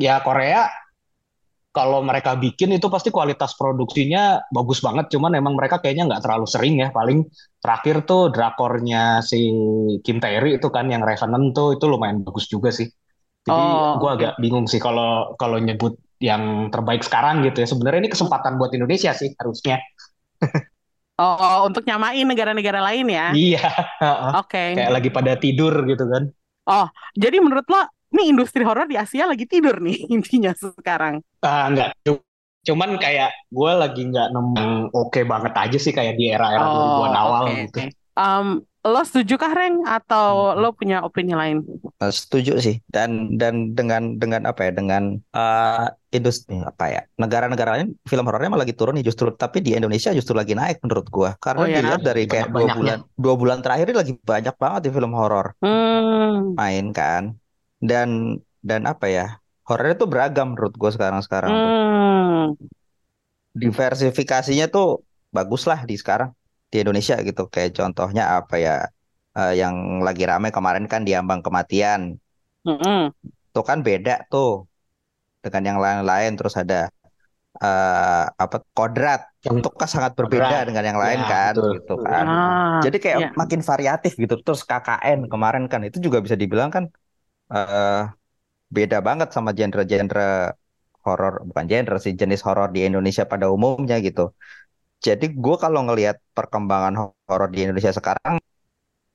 ya 0.00 0.20
Korea 0.26 0.68
kalau 1.70 2.02
mereka 2.02 2.34
bikin 2.34 2.74
itu 2.74 2.90
pasti 2.90 3.14
kualitas 3.14 3.54
produksinya 3.54 4.42
bagus 4.50 4.82
banget 4.82 5.06
cuman 5.14 5.38
emang 5.38 5.54
mereka 5.54 5.78
kayaknya 5.78 6.10
nggak 6.10 6.22
terlalu 6.26 6.46
sering 6.50 6.74
ya 6.82 6.90
paling 6.90 7.22
terakhir 7.62 8.02
tuh 8.10 8.34
drakornya 8.34 9.22
si 9.22 9.38
Kim 10.02 10.18
Tae-ri 10.18 10.58
itu 10.58 10.66
kan 10.74 10.90
yang 10.90 11.02
Revenant 11.06 11.54
tuh 11.54 11.78
itu 11.78 11.84
lumayan 11.86 12.26
bagus 12.26 12.50
juga 12.50 12.74
sih. 12.74 12.90
Jadi 13.46 13.62
Oh, 13.62 14.00
gue 14.00 14.10
agak 14.16 14.32
bingung 14.42 14.66
sih 14.70 14.78
kalau 14.82 15.34
kalau 15.40 15.58
nyebut 15.62 15.94
yang 16.22 16.68
terbaik 16.74 17.02
sekarang 17.06 17.42
gitu 17.46 17.62
ya. 17.62 17.68
Sebenarnya 17.70 18.00
ini 18.06 18.10
kesempatan 18.14 18.58
buat 18.60 18.72
Indonesia 18.74 19.10
sih 19.14 19.30
harusnya 19.38 19.78
Oh, 21.20 21.36
oh, 21.36 21.56
untuk 21.68 21.84
nyamain 21.84 22.24
negara-negara 22.24 22.80
lain 22.80 23.06
ya. 23.12 23.26
iya 23.36 23.60
Oke. 24.40 24.72
kayak 24.72 24.90
lagi 24.96 25.08
pada 25.12 25.32
tidur 25.36 25.84
gitu 25.84 26.04
kan 26.08 26.32
Jadi 27.18 27.36
menurut 27.42 27.66
lo, 27.68 27.82
nih 28.16 28.32
industri 28.32 28.62
horor 28.64 28.86
di 28.88 28.96
Asia 28.96 29.28
lagi 29.28 29.44
tidur 29.44 29.76
nih 29.84 30.06
intinya 30.16 30.52
sekarang. 30.56 31.20
Ah, 31.44 31.68
enggak. 31.68 31.92
Cu- 32.04 32.24
Cuman 32.60 33.00
kayak 33.00 33.32
gue 33.48 33.72
lagi 33.72 34.00
nggak 34.12 34.28
nemu 34.36 34.92
oke 34.92 35.20
banget 35.24 35.52
aja 35.56 35.78
sih 35.80 35.92
kayak 35.96 36.20
di 36.20 36.28
era-era 36.28 36.68
2000-an 36.68 37.14
awal 37.16 37.44
oke, 37.48 37.56
gitu. 37.64 37.80
oke. 37.80 37.84
Lo 38.80 39.04
setuju 39.04 39.36
kah 39.36 39.52
Reng 39.52 39.84
atau 39.84 40.56
lo 40.56 40.72
punya 40.72 41.04
opini 41.04 41.36
lain? 41.36 41.60
Eh, 42.00 42.08
Setuju 42.08 42.56
sih. 42.64 42.80
Dan 42.88 43.36
dan 43.36 43.76
dengan 43.76 44.16
dengan 44.16 44.48
apa 44.48 44.64
ya? 44.64 44.72
Dengan 44.72 45.20
eh 45.36 45.84
industri 46.16 46.56
apa 46.64 46.84
ya? 46.88 47.00
Negara-negara 47.20 47.76
lain 47.76 47.92
film 48.08 48.24
horornya 48.24 48.48
malah 48.48 48.64
lagi 48.64 48.72
turun 48.72 48.96
nih 48.96 49.04
justru. 49.04 49.28
Tapi 49.36 49.60
di 49.60 49.76
Indonesia 49.76 50.16
justru 50.16 50.32
lagi 50.32 50.56
naik 50.56 50.80
menurut 50.80 51.06
gua. 51.12 51.36
Karena 51.36 51.60
Oh 51.60 51.68
ya? 51.68 51.76
dilihat 51.76 52.00
dari 52.00 52.24
kayak 52.24 52.48
dua 52.48 52.66
bulan 52.72 52.98
dua 53.20 53.34
bulan 53.36 53.58
terakhir 53.60 53.84
ini 53.92 53.96
lagi 54.00 54.12
banyak 54.16 54.54
banget 54.56 54.80
di 54.88 54.90
film 54.96 55.12
horor 55.12 55.46
Hmm. 55.60 56.56
main 56.56 56.86
kan. 56.96 57.36
Dan 57.84 58.40
dan 58.64 58.88
apa 58.88 59.12
ya? 59.12 59.26
Horornya 59.68 59.94
tuh 60.00 60.08
beragam 60.08 60.56
menurut 60.56 60.72
gua 60.80 60.88
sekarang-sekarang 60.88 61.52
tuh. 61.52 61.72
Hmm. 61.76 62.56
Diversifikasinya 63.52 64.66
tuh 64.72 65.04
bagus 65.36 65.62
lah 65.68 65.82
di 65.84 65.94
sekarang 66.00 66.30
di 66.70 66.76
Indonesia 66.82 67.14
gitu. 67.28 67.42
Kayak 67.54 67.70
contohnya 67.78 68.22
apa 68.38 68.54
ya? 68.66 68.72
eh, 69.38 69.52
yang 69.60 69.74
lagi 70.06 70.22
rame 70.30 70.48
kemarin 70.56 70.86
kan 70.92 71.00
Diambang 71.06 71.40
Kematian. 71.46 72.02
Mm-mm. 72.66 73.12
Itu 73.48 73.60
kan 73.68 73.78
beda 73.86 74.12
tuh 74.30 74.48
dengan 75.44 75.62
yang 75.70 75.78
lain-lain. 75.84 76.30
Terus 76.38 76.54
ada 76.62 76.76
eh, 77.64 78.22
apa 78.44 78.56
Kodrat. 78.76 79.20
Yang 79.46 79.56
Itu 79.60 79.68
kan 79.80 79.88
sangat 79.94 80.12
berbeda 80.18 80.56
Kodrat. 80.56 80.66
dengan 80.68 80.84
yang 80.90 81.00
lain 81.04 81.20
Ya, 81.20 81.24
kan 81.32 81.54
betul. 81.54 81.70
gitu 81.74 81.92
kan. 82.10 82.28
Ah, 82.30 82.80
Jadi 82.84 82.96
kayak 83.04 83.20
ya. 83.20 83.28
makin 83.40 83.60
variatif 83.70 84.12
gitu. 84.22 84.34
Terus 84.44 84.62
KKN 84.70 85.20
kemarin 85.32 85.64
kan 85.72 85.80
itu 85.88 85.98
juga 86.06 86.18
bisa 86.24 86.36
dibilang 86.42 86.70
kan 86.76 86.84
eh 87.54 88.00
beda 88.76 88.98
banget 89.08 89.28
sama 89.36 89.50
genre-genre 89.58 90.22
horor, 91.06 91.32
bukan 91.48 91.64
genre 91.72 91.96
sih, 92.04 92.12
jenis 92.20 92.40
horor 92.46 92.68
di 92.76 92.80
Indonesia 92.88 93.24
pada 93.32 93.46
umumnya 93.56 93.96
gitu. 94.06 94.22
Jadi 95.06 95.24
gue 95.44 95.56
kalau 95.64 95.80
ngelihat 95.86 96.16
perkembangan 96.36 96.94
ho- 97.00 97.16
horor 97.30 97.48
di 97.54 97.58
Indonesia 97.64 97.92
sekarang 97.98 98.36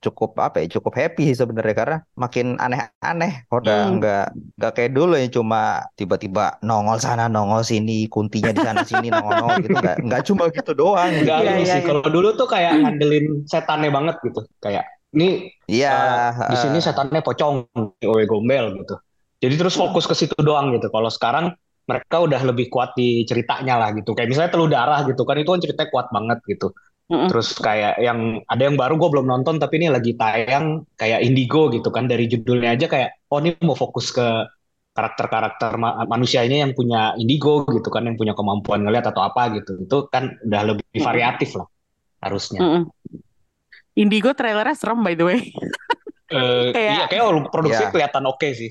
cukup 0.06 0.32
apa 0.46 0.56
ya, 0.62 0.68
cukup 0.78 0.94
happy 1.02 1.22
sih 1.34 1.38
sebenarnya 1.42 1.76
karena 1.82 1.98
makin 2.24 2.46
aneh-aneh. 2.66 3.32
Udah 3.50 3.78
Hmm. 3.88 3.98
nggak 3.98 4.22
nggak 4.58 4.72
kayak 4.78 4.92
dulu 4.98 5.14
yang 5.22 5.32
cuma 5.38 5.58
tiba-tiba 6.00 6.42
nongol 6.68 6.98
sana, 7.02 7.24
nongol 7.34 7.62
sini, 7.66 8.06
kuntinya 8.14 8.52
di 8.58 8.62
sana 8.68 8.82
sini, 8.92 9.08
nongol-nongol 9.16 9.58
gitu. 9.66 9.76
Nggak 9.82 9.96
nggak 10.06 10.22
cuma 10.30 10.44
gitu 10.54 10.72
doang. 10.78 11.14
Enggak 11.22 11.40
Iya, 11.42 11.52
ini 11.52 11.64
iya, 11.64 11.74
sih. 11.74 11.82
iya. 11.82 11.88
Kalau 11.88 12.08
dulu 12.10 12.28
tuh 12.40 12.48
kayak 12.50 12.74
ngandelin 12.82 13.26
setannya 13.52 13.90
banget 13.94 14.16
gitu. 14.26 14.40
Kayak 14.64 14.84
ini 15.16 15.50
Iya, 15.68 15.90
eh, 15.92 16.20
di 16.50 16.56
sini 16.58 16.78
setannya 16.82 17.22
pocong, 17.26 17.56
owe 18.10 18.24
gombel 18.30 18.66
gitu. 18.80 18.96
Jadi 19.44 19.54
terus 19.60 19.76
fokus 19.78 20.06
ke 20.10 20.16
situ 20.18 20.36
doang 20.42 20.74
gitu. 20.76 20.88
Kalau 20.90 21.10
sekarang 21.14 21.46
mereka 21.86 22.16
udah 22.26 22.42
lebih 22.50 22.66
kuat 22.74 22.94
di 22.98 23.24
ceritanya 23.30 23.78
lah 23.82 23.90
gitu. 23.94 24.12
Kayak 24.18 24.30
misalnya 24.34 24.52
Telur 24.54 24.70
Darah 24.74 25.00
gitu 25.06 25.22
kan 25.28 25.36
itu 25.38 25.50
kan 25.54 25.62
ceritanya 25.62 25.90
kuat 25.94 26.08
banget 26.10 26.40
gitu. 26.50 26.68
Mm-mm. 27.12 27.30
Terus 27.30 27.48
kayak 27.58 27.94
yang 28.02 28.42
ada 28.50 28.62
yang 28.66 28.78
baru 28.78 28.98
gue 28.98 29.10
belum 29.14 29.28
nonton 29.30 29.56
tapi 29.62 29.82
ini 29.82 29.88
lagi 29.94 30.14
tayang 30.18 30.86
kayak 30.98 31.22
Indigo 31.26 31.70
gitu 31.74 31.90
kan 31.94 32.06
dari 32.10 32.26
judulnya 32.30 32.74
aja 32.78 32.86
kayak 32.90 33.10
oh 33.30 33.40
ini 33.42 33.58
mau 33.66 33.78
fokus 33.78 34.10
ke 34.14 34.26
karakter-karakter 34.96 35.72
ma- 35.76 36.08
manusia 36.08 36.42
ini 36.48 36.64
yang 36.64 36.72
punya 36.72 37.12
indigo 37.20 37.68
gitu 37.68 37.92
kan 37.92 38.08
yang 38.08 38.16
punya 38.16 38.32
kemampuan 38.32 38.80
ngeliat 38.88 39.06
atau 39.12 39.22
apa 39.28 39.52
gitu. 39.60 39.76
Itu 39.84 40.08
kan 40.08 40.40
udah 40.48 40.62
lebih 40.74 40.86
Mm-mm. 40.96 41.06
variatif 41.06 41.50
lah 41.60 41.68
harusnya. 42.24 42.62
Mm-mm. 42.64 42.84
Indigo 43.96 44.32
trailernya 44.36 44.76
serem 44.76 45.00
by 45.04 45.14
the 45.16 45.26
way. 45.26 45.40
Eh, 46.32 46.72
iya 46.92 47.06
Kayak 47.08 47.08
kayak 47.12 47.24
produksinya 47.54 47.88
Iya. 47.88 47.94
kelihatan 47.94 48.24
oke 48.28 48.48
sih. 48.56 48.70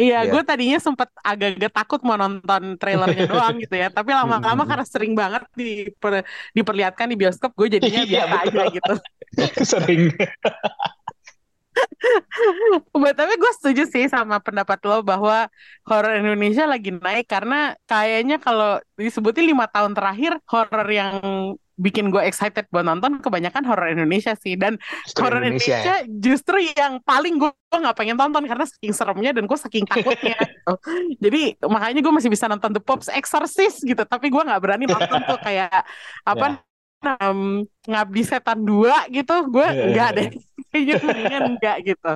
Iya, 0.00 0.24
Iya. 0.24 0.30
gue 0.32 0.42
tadinya 0.48 0.78
sempet 0.80 1.08
agak-agak 1.20 1.72
takut 1.76 2.00
mau 2.00 2.16
nonton 2.16 2.62
trailernya 2.80 3.24
doang 3.32 3.54
gitu 3.60 3.74
ya. 3.76 3.92
Tapi 3.92 4.10
lama-lama 4.16 4.64
Hmm. 4.64 4.70
karena 4.70 4.86
sering 4.88 5.12
banget 5.12 5.42
diper- 5.52 6.24
diperlihatkan 6.56 7.06
di 7.12 7.16
bioskop, 7.20 7.52
gue 7.52 7.76
jadinya 7.76 8.00
Iya, 8.08 8.24
biasa 8.24 8.36
aja 8.48 8.62
gitu. 8.72 8.94
Sering. 9.70 10.02
But, 12.92 13.14
tapi 13.16 13.34
gue 13.36 13.52
setuju 13.60 13.82
sih 13.88 14.04
sama 14.08 14.40
pendapat 14.40 14.80
lo 14.88 15.04
bahwa 15.04 15.46
horor 15.86 16.18
Indonesia 16.18 16.64
lagi 16.64 16.90
naik 16.90 17.28
karena 17.28 17.76
kayaknya 17.86 18.36
kalau 18.40 18.80
disebutin 18.96 19.46
lima 19.46 19.68
tahun 19.68 19.92
terakhir 19.94 20.40
horor 20.48 20.86
yang 20.88 21.14
bikin 21.80 22.12
gue 22.12 22.20
excited 22.28 22.68
buat 22.68 22.84
nonton 22.84 23.24
kebanyakan 23.24 23.64
horor 23.64 23.88
Indonesia 23.88 24.36
sih 24.36 24.54
dan 24.60 24.76
horor 25.16 25.40
Indonesia 25.40 25.80
ya. 25.80 25.80
Indonesia 25.80 25.96
justru 26.20 26.56
yang 26.76 27.00
paling 27.00 27.40
gue 27.40 27.50
nggak 27.72 27.96
pengen 27.96 28.16
tonton 28.20 28.44
karena 28.44 28.64
saking 28.68 28.92
seremnya 28.92 29.30
dan 29.32 29.48
gue 29.48 29.58
saking 29.58 29.84
takutnya 29.88 30.36
gitu. 30.52 30.72
Jadi 31.24 31.42
makanya 31.64 32.00
gue 32.04 32.12
masih 32.12 32.30
bisa 32.30 32.44
nonton 32.46 32.76
The 32.76 32.82
Pops 32.84 33.08
Exorcist 33.08 33.80
gitu 33.82 34.02
tapi 34.04 34.28
gue 34.28 34.42
nggak 34.44 34.60
berani 34.60 34.84
nonton 34.84 35.20
tuh 35.24 35.38
kayak 35.40 35.88
apa 36.28 36.60
em, 37.00 37.64
Ngabdi 37.88 38.22
Setan 38.28 38.60
2 38.60 39.08
gitu 39.16 39.34
gue 39.48 39.68
Iya, 39.72 39.84
enggak 39.88 40.08
iya, 40.12 40.18
deh 40.20 40.28
kayaknya 40.70 40.96
mendingan 41.02 41.42
enggak 41.56 41.76
gitu. 41.88 42.12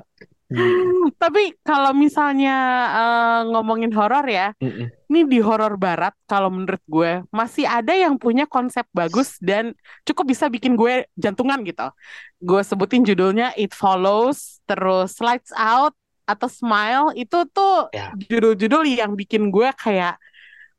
Hmm. 0.54 1.10
Tapi 1.22 1.58
kalau 1.66 1.90
misalnya 1.90 2.54
eh, 2.94 3.40
ngomongin 3.50 3.90
horor 3.92 4.24
ya, 4.30 4.54
Mm-mm. 4.62 4.86
ini 5.10 5.20
di 5.26 5.38
horor 5.42 5.74
barat 5.74 6.14
kalau 6.30 6.48
menurut 6.54 6.80
gue 6.86 7.26
masih 7.34 7.66
ada 7.66 7.90
yang 7.90 8.14
punya 8.16 8.46
konsep 8.46 8.86
bagus 8.94 9.36
dan 9.42 9.74
cukup 10.06 10.30
bisa 10.30 10.46
bikin 10.46 10.78
gue 10.78 11.10
jantungan 11.18 11.60
gitu. 11.66 11.90
Gue 12.38 12.62
sebutin 12.62 13.02
judulnya 13.02 13.52
It 13.58 13.74
Follows, 13.74 14.62
terus 14.64 15.18
Lights 15.18 15.50
Out 15.58 15.98
atau 16.24 16.48
Smile 16.48 17.12
itu 17.20 17.36
tuh 17.52 17.92
Ya. 17.92 18.14
judul-judul 18.16 18.88
yang 18.88 19.12
bikin 19.12 19.52
gue 19.52 19.68
kayak 19.76 20.16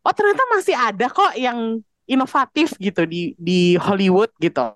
oh 0.06 0.14
ternyata 0.16 0.44
masih 0.56 0.74
ada 0.78 1.06
kok 1.12 1.34
yang 1.38 1.82
inovatif 2.06 2.78
gitu 2.78 3.04
di 3.10 3.34
di 3.38 3.76
Hollywood 3.82 4.30
gitu. 4.40 4.74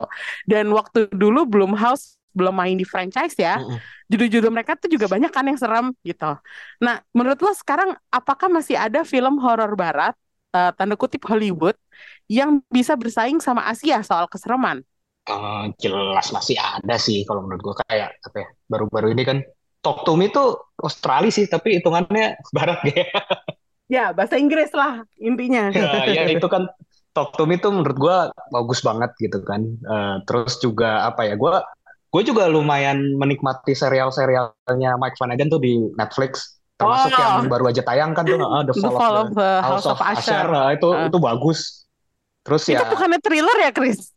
Dan 0.49 0.73
waktu 0.73 1.09
dulu 1.13 1.45
Blumhouse 1.45 2.18
belum 2.33 2.53
main 2.55 2.75
di 2.77 2.85
franchise 2.87 3.35
ya, 3.37 3.61
Mm-mm. 3.61 3.79
judul-judul 4.11 4.51
mereka 4.53 4.73
tuh 4.79 4.89
juga 4.89 5.05
banyak 5.09 5.31
kan 5.33 5.45
yang 5.49 5.59
serem 5.59 5.91
gitu. 6.05 6.31
Nah, 6.83 6.95
menurut 7.13 7.39
lo 7.41 7.51
sekarang 7.53 7.93
apakah 8.09 8.47
masih 8.49 8.75
ada 8.77 9.05
film 9.05 9.37
horor 9.41 9.73
barat 9.77 10.13
eh, 10.55 10.71
tanda 10.77 10.95
kutip 10.97 11.23
Hollywood 11.29 11.77
yang 12.29 12.61
bisa 12.69 12.93
bersaing 12.95 13.41
sama 13.41 13.65
Asia 13.69 14.01
soal 14.05 14.25
kesereman? 14.29 14.81
Eh, 15.29 15.63
jelas 15.77 16.33
masih 16.33 16.57
ada 16.57 16.97
sih 16.97 17.21
kalau 17.21 17.45
menurut 17.45 17.61
gue 17.61 17.75
kayak 17.85 18.17
apa 18.25 18.37
ya 18.41 18.47
baru-baru 18.65 19.13
ini 19.13 19.23
kan 19.29 19.37
Talk 19.79 20.03
to 20.03 20.17
Me 20.17 20.27
itu 20.27 20.41
Australia 20.81 21.31
sih 21.31 21.45
tapi 21.45 21.77
hitungannya 21.79 22.35
barat 22.51 22.79
ya. 22.89 23.05
Ya, 23.89 24.13
bahasa 24.13 24.37
Inggris 24.37 24.69
lah 24.69 25.01
intinya. 25.17 25.73
ya, 25.73 26.05
ya 26.05 26.23
itu 26.29 26.45
kan 26.45 26.69
Talk 27.09 27.33
to 27.37 27.49
Me 27.49 27.57
itu 27.57 27.69
menurut 27.73 27.97
gue 27.97 28.17
bagus 28.53 28.79
banget 28.85 29.11
gitu 29.17 29.41
kan. 29.41 29.61
Eh, 29.65 30.15
terus 30.29 30.61
juga 30.61 31.09
apa 31.09 31.25
ya 31.25 31.33
gue 31.37 31.53
gue 32.09 32.21
juga 32.23 32.49
lumayan 32.49 32.97
menikmati 33.15 33.73
serial-serialnya 33.73 34.97
Mike 34.97 35.15
Flanagan 35.15 35.47
tuh 35.47 35.61
di 35.61 35.77
Netflix 35.93 36.57
termasuk 36.73 37.11
Oh. 37.11 37.19
yang 37.19 37.45
baru 37.45 37.69
aja 37.69 37.83
tayang 37.83 38.15
kan 38.15 38.23
tuh 38.23 38.35
eh, 38.35 38.63
The 38.67 38.73
The 38.73 38.81
Fall, 38.81 38.95
Fall 38.95 39.15
of 39.15 39.21
of 39.21 39.29
the 39.31 39.51
the 39.51 39.51
House 39.61 39.85
of 39.85 39.99
Usher 39.99 40.17
Usher. 40.17 40.47
eh, 40.49 40.69
itu 40.75 40.87
Ah. 40.89 41.05
itu 41.05 41.17
bagus. 41.19 41.59
Terus 42.41 42.61
Itu 42.65 42.73
ya 42.73 42.87
bukannya 42.87 43.19
thriller 43.19 43.57
ya, 43.59 43.69
Chris? 43.69 44.15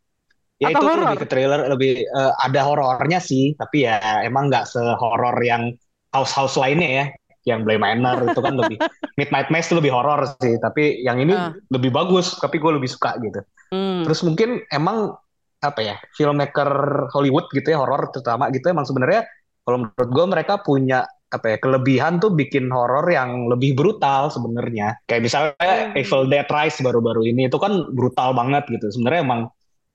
Ya 0.57 0.71
Atau 0.71 0.79
itu 0.79 0.85
horor? 0.87 1.05
lebih 1.05 1.19
ke 1.19 1.27
trailer, 1.27 1.59
lebih 1.67 1.91
eh, 2.01 2.33
ada 2.39 2.61
horornya 2.63 3.19
sih, 3.19 3.51
tapi 3.53 3.83
ya 3.83 3.99
emang 4.23 4.47
nggak 4.47 4.63
sehoror 4.65 5.35
yang 5.43 5.75
house-house 6.09 6.55
lainnya 6.55 6.89
ya, 6.89 7.05
yang 7.43 7.67
Bly 7.67 7.75
Manor 7.75 8.23
itu 8.25 8.39
kan 8.39 8.55
lebih 8.55 8.79
Midnight 9.19 9.51
Mass 9.51 9.67
itu 9.67 9.75
lebih 9.77 9.91
horor 9.91 10.23
sih, 10.39 10.55
tapi 10.57 11.03
yang 11.03 11.19
ini 11.19 11.35
Ah. 11.35 11.51
lebih 11.67 11.91
bagus, 11.91 12.39
tapi 12.39 12.57
gue 12.57 12.71
lebih 12.73 12.87
suka 12.87 13.19
gitu. 13.19 13.43
Hmm. 13.69 14.07
Terus 14.07 14.23
mungkin 14.23 14.63
emang 14.71 15.19
apa 15.63 15.79
ya, 15.81 15.95
filmmaker 16.17 16.69
Hollywood 17.15 17.47
gitu 17.55 17.73
ya 17.73 17.79
horor 17.79 18.11
terutama 18.11 18.51
gitu 18.51 18.67
emang 18.69 18.83
sebenarnya 18.83 19.23
kalau 19.63 19.87
menurut 19.87 20.09
gue 20.11 20.25
mereka 20.27 20.53
punya 20.59 21.07
apa 21.33 21.55
ya 21.55 21.57
kelebihan 21.57 22.21
tuh 22.21 22.29
bikin 22.37 22.69
horor 22.69 23.09
yang 23.09 23.49
lebih 23.49 23.73
brutal 23.73 24.29
sebenarnya. 24.29 25.01
Kayak 25.09 25.21
misalnya 25.25 25.55
Hmm. 25.57 25.97
Evil 25.97 26.29
Dead 26.29 26.45
Rise 26.45 26.77
baru-baru 26.85 27.25
ini 27.25 27.49
itu 27.49 27.57
kan 27.57 27.89
brutal 27.95 28.37
banget 28.37 28.69
gitu. 28.69 28.85
Sebenarnya 28.93 29.21
emang 29.25 29.41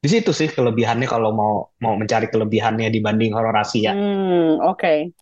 di 0.03 0.09
situ 0.11 0.31
sih 0.35 0.51
kelebihannya 0.51 1.07
kalau 1.07 1.31
mau 1.31 1.55
mau 1.79 1.95
mencari 1.95 2.27
kelebihannya 2.27 2.91
dibanding 2.91 3.31
horor 3.35 3.55
Asia. 3.55 3.95
Hmm, 3.95 4.59
oke. 4.63 5.15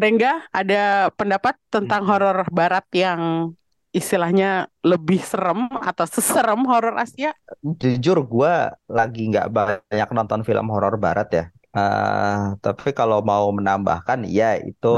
Rengga, 0.00 0.48
ada 0.50 1.12
pendapat 1.14 1.54
tentang 1.70 2.02
Hmm. 2.04 2.10
horor 2.10 2.36
barat 2.50 2.84
yang 2.96 3.52
istilahnya 3.92 4.66
lebih 4.82 5.20
serem 5.22 5.68
atau 5.80 6.06
seserem 6.08 6.60
horor 6.68 6.96
Asia? 6.98 7.32
Jujur 7.62 8.18
gue 8.26 8.54
lagi 8.90 9.22
nggak 9.30 9.46
banyak 9.56 10.08
nonton 10.16 10.40
film 10.48 10.66
horor 10.72 10.94
barat 10.98 11.28
ya. 11.30 11.44
Eh, 11.72 12.40
tapi 12.60 12.92
kalau 12.92 13.24
mau 13.24 13.48
menambahkan, 13.48 14.28
ya 14.28 14.60
itu 14.60 14.88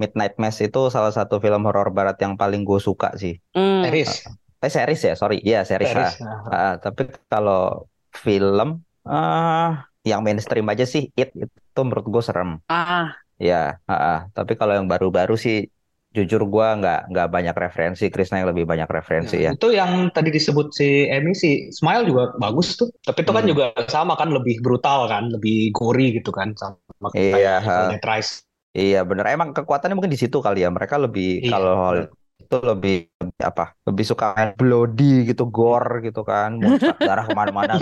Midnight 0.00 0.36
Mass 0.36 0.60
itu 0.60 0.78
salah 0.92 1.12
satu 1.14 1.40
film 1.40 1.64
horor 1.66 1.88
barat 1.94 2.16
yang 2.20 2.34
paling 2.36 2.62
gue 2.68 2.80
suka 2.82 3.14
sih. 3.16 3.40
Hmm. 3.56 3.84
Series, 3.86 4.10
Eh 4.58 4.70
series 4.74 5.00
ya, 5.06 5.14
sorry, 5.14 5.38
iya 5.46 5.62
series. 5.62 5.88
series. 5.94 6.12
ah. 6.26 6.40
Ah, 6.50 6.74
tapi 6.82 7.06
kalau 7.30 7.86
film 8.10 8.82
ah 9.06 9.86
yang 10.02 10.20
mainstream 10.26 10.66
aja 10.72 10.84
sih 10.88 11.12
It 11.14 11.30
itu 11.38 11.80
menurut 11.86 12.06
gue 12.10 12.22
serem. 12.24 12.50
Ah, 12.68 13.18
Ya, 13.38 13.78
ah, 13.86 13.94
ah. 13.94 14.18
Tapi 14.34 14.52
kalau 14.58 14.74
yang 14.74 14.90
baru-baru 14.90 15.38
sih 15.38 15.70
jujur 16.08 16.40
gua 16.48 16.72
nggak 16.80 17.12
nggak 17.12 17.28
banyak 17.28 17.56
referensi 17.56 18.08
Krisna 18.08 18.40
yang 18.40 18.50
lebih 18.56 18.64
banyak 18.64 18.88
referensi 18.88 19.36
ya, 19.36 19.52
ya. 19.52 19.58
Itu 19.60 19.68
yang 19.70 20.08
tadi 20.10 20.32
disebut 20.32 20.72
si 20.72 21.04
Emmy 21.06 21.36
si 21.36 21.68
Smile 21.68 22.08
juga 22.08 22.32
bagus 22.40 22.80
tuh. 22.80 22.88
Tapi 23.04 23.22
itu 23.22 23.32
kan 23.32 23.44
hmm. 23.44 23.52
juga 23.52 23.66
sama 23.92 24.16
kan 24.16 24.32
lebih 24.32 24.64
brutal 24.64 25.04
kan, 25.06 25.28
lebih 25.28 25.70
gory 25.76 26.16
gitu 26.16 26.32
kan 26.32 26.56
sama 26.56 26.80
iya, 27.12 27.60
kayak. 27.60 28.24
Iya 28.72 29.00
bener. 29.04 29.28
Emang 29.28 29.52
kekuatannya 29.52 29.96
mungkin 29.96 30.12
di 30.12 30.20
situ 30.20 30.40
kali 30.40 30.64
ya. 30.64 30.72
Mereka 30.72 30.96
lebih 30.96 31.44
iya. 31.44 31.50
kalau 31.52 32.08
itu 32.38 32.58
lebih 32.64 32.96
apa 33.44 33.76
lebih 33.84 34.04
suka 34.08 34.56
bloody 34.56 35.28
gitu 35.28 35.50
gore 35.52 36.00
gitu 36.00 36.24
kan 36.24 36.56
darah 36.96 37.28
ke 37.28 37.34
mana-mana 37.36 37.76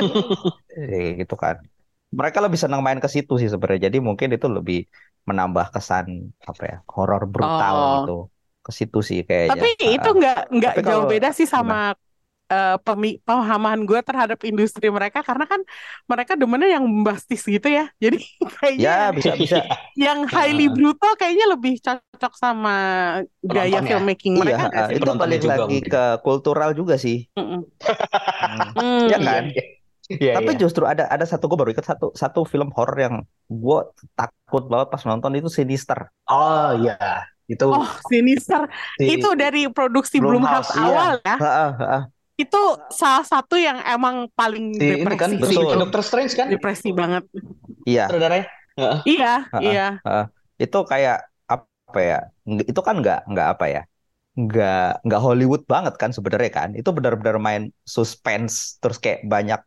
gitu 1.21 1.37
kan 1.39 1.61
mereka 2.11 2.43
lebih 2.43 2.59
senang 2.59 2.83
main 2.83 2.99
ke 2.99 3.07
situ 3.07 3.37
sih 3.39 3.47
sebenarnya 3.47 3.87
jadi 3.87 4.03
mungkin 4.03 4.35
itu 4.35 4.49
lebih 4.49 4.89
menambah 5.27 5.75
kesan 5.75 6.31
apa 6.47 6.63
ya 6.65 6.79
horor 6.89 7.27
brutal 7.27 7.75
oh. 7.75 7.91
gitu. 8.01 8.19
Ke 8.63 8.71
situ 8.75 8.99
sih 9.03 9.21
kayaknya 9.23 9.55
tapi 9.55 9.69
itu 9.79 10.11
nggak 10.11 10.41
nggak 10.51 10.75
jauh 10.83 11.07
beda 11.07 11.31
sih 11.31 11.47
sama 11.47 11.95
uh, 12.51 12.77
pemahaman 12.83 13.87
gue 13.87 14.01
terhadap 14.03 14.39
industri 14.47 14.87
mereka. 14.91 15.23
Karena 15.23 15.47
kan 15.47 15.61
mereka 16.07 16.39
demennya 16.39 16.79
yang 16.79 16.85
bombastis 16.87 17.43
gitu 17.43 17.67
ya. 17.67 17.91
Jadi 18.03 18.23
kayaknya 18.59 18.83
ya 18.83 18.99
bisa 19.15 19.33
bisa. 19.35 19.59
yang 20.07 20.27
highly 20.31 20.71
brutal 20.71 21.15
kayaknya 21.19 21.47
lebih 21.51 21.79
cocok 21.83 22.33
sama 22.39 22.77
gaya 23.43 23.83
Penonton 23.83 23.87
filmmaking 23.87 24.35
ya? 24.35 24.41
mereka 24.43 24.67
iya, 24.71 24.85
itu 24.95 25.11
balik 25.15 25.43
lagi 25.47 25.79
mungkin. 25.83 25.93
ke 25.93 26.05
kultural 26.23 26.71
juga 26.75 26.95
sih. 26.99 27.27
Mm 27.39 27.47
-mm. 27.47 29.11
ya 29.11 29.19
kan? 29.19 29.45
Iya, 29.51 29.76
iya. 30.11 30.39
Tapi 30.39 30.55
iya. 30.55 30.61
justru 30.61 30.85
ada 30.87 31.11
ada 31.11 31.25
satu 31.27 31.47
gue 31.51 31.59
baru 31.59 31.71
ikut 31.75 31.87
satu 31.87 32.07
satu 32.15 32.47
film 32.47 32.71
horror 32.75 32.99
yang 32.99 33.15
gue 33.51 33.79
takut 34.15 34.65
banget 34.71 34.89
pas 34.95 35.03
nonton 35.07 35.35
itu 35.35 35.51
Sinister. 35.51 36.11
Oh 36.31 36.71
iya, 36.79 37.27
itu. 37.47 37.67
Oh 37.67 37.87
Sinister, 38.07 38.67
si... 38.99 39.19
itu 39.19 39.29
dari 39.35 39.67
produksi 39.71 40.23
Blumhouse, 40.23 40.71
Blumhouse 40.71 40.73
awal 40.79 41.13
iya. 41.23 41.35
ya. 41.35 41.37
Ha, 41.37 41.51
ha, 41.51 41.69
ha 41.75 42.01
itu 42.37 42.63
salah 42.93 43.25
satu 43.25 43.57
yang 43.57 43.81
emang 43.81 44.29
paling 44.37 44.77
si, 44.77 45.01
depresi. 45.01 45.09
Ini 45.09 45.17
kan 45.17 45.31
betul. 45.41 45.81
Dokter 45.81 46.03
Strange 46.05 46.33
kan? 46.37 46.47
Depresi 46.53 46.93
banget. 46.93 47.25
Iya. 47.89 48.13
Saudaranya? 48.13 48.47
Uh. 48.77 49.01
Iya, 49.09 49.35
uh, 49.49 49.63
iya. 49.65 49.87
Uh, 50.05 50.29
itu 50.61 50.79
kayak 50.85 51.25
apa 51.49 52.01
ya? 52.01 52.19
Itu 52.45 52.85
kan 52.85 53.01
nggak 53.01 53.25
nggak 53.25 53.49
apa 53.57 53.67
ya? 53.73 53.83
Nggak 54.37 55.01
nggak 55.09 55.21
Hollywood 55.25 55.65
banget 55.65 55.97
kan 55.97 56.13
sebenarnya 56.13 56.53
kan? 56.53 56.69
Itu 56.77 56.93
benar-benar 56.93 57.41
main 57.41 57.73
suspense 57.89 58.77
terus 58.85 59.01
kayak 59.01 59.25
banyak 59.25 59.65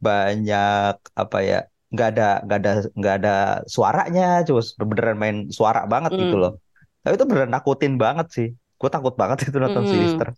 banyak 0.00 0.94
apa 1.12 1.38
ya? 1.42 1.60
Nggak 1.92 2.08
ada 2.14 2.28
nggak 2.44 2.58
ada 2.58 2.72
nggak 2.92 3.14
ada 3.22 3.36
suaranya, 3.70 4.42
terus 4.42 4.74
beneran 4.76 5.18
main 5.18 5.36
suara 5.52 5.86
banget 5.86 6.14
mm. 6.14 6.20
gitu 6.26 6.36
loh. 6.36 6.52
Tapi 7.04 7.14
itu 7.14 7.26
beneran 7.26 7.52
nakutin 7.52 7.94
banget 7.96 8.26
sih. 8.32 8.48
Gue 8.76 8.90
takut 8.92 9.14
banget 9.16 9.48
itu 9.48 9.56
nonton 9.56 9.86
mm. 9.86 9.90
Sinister. 9.90 10.28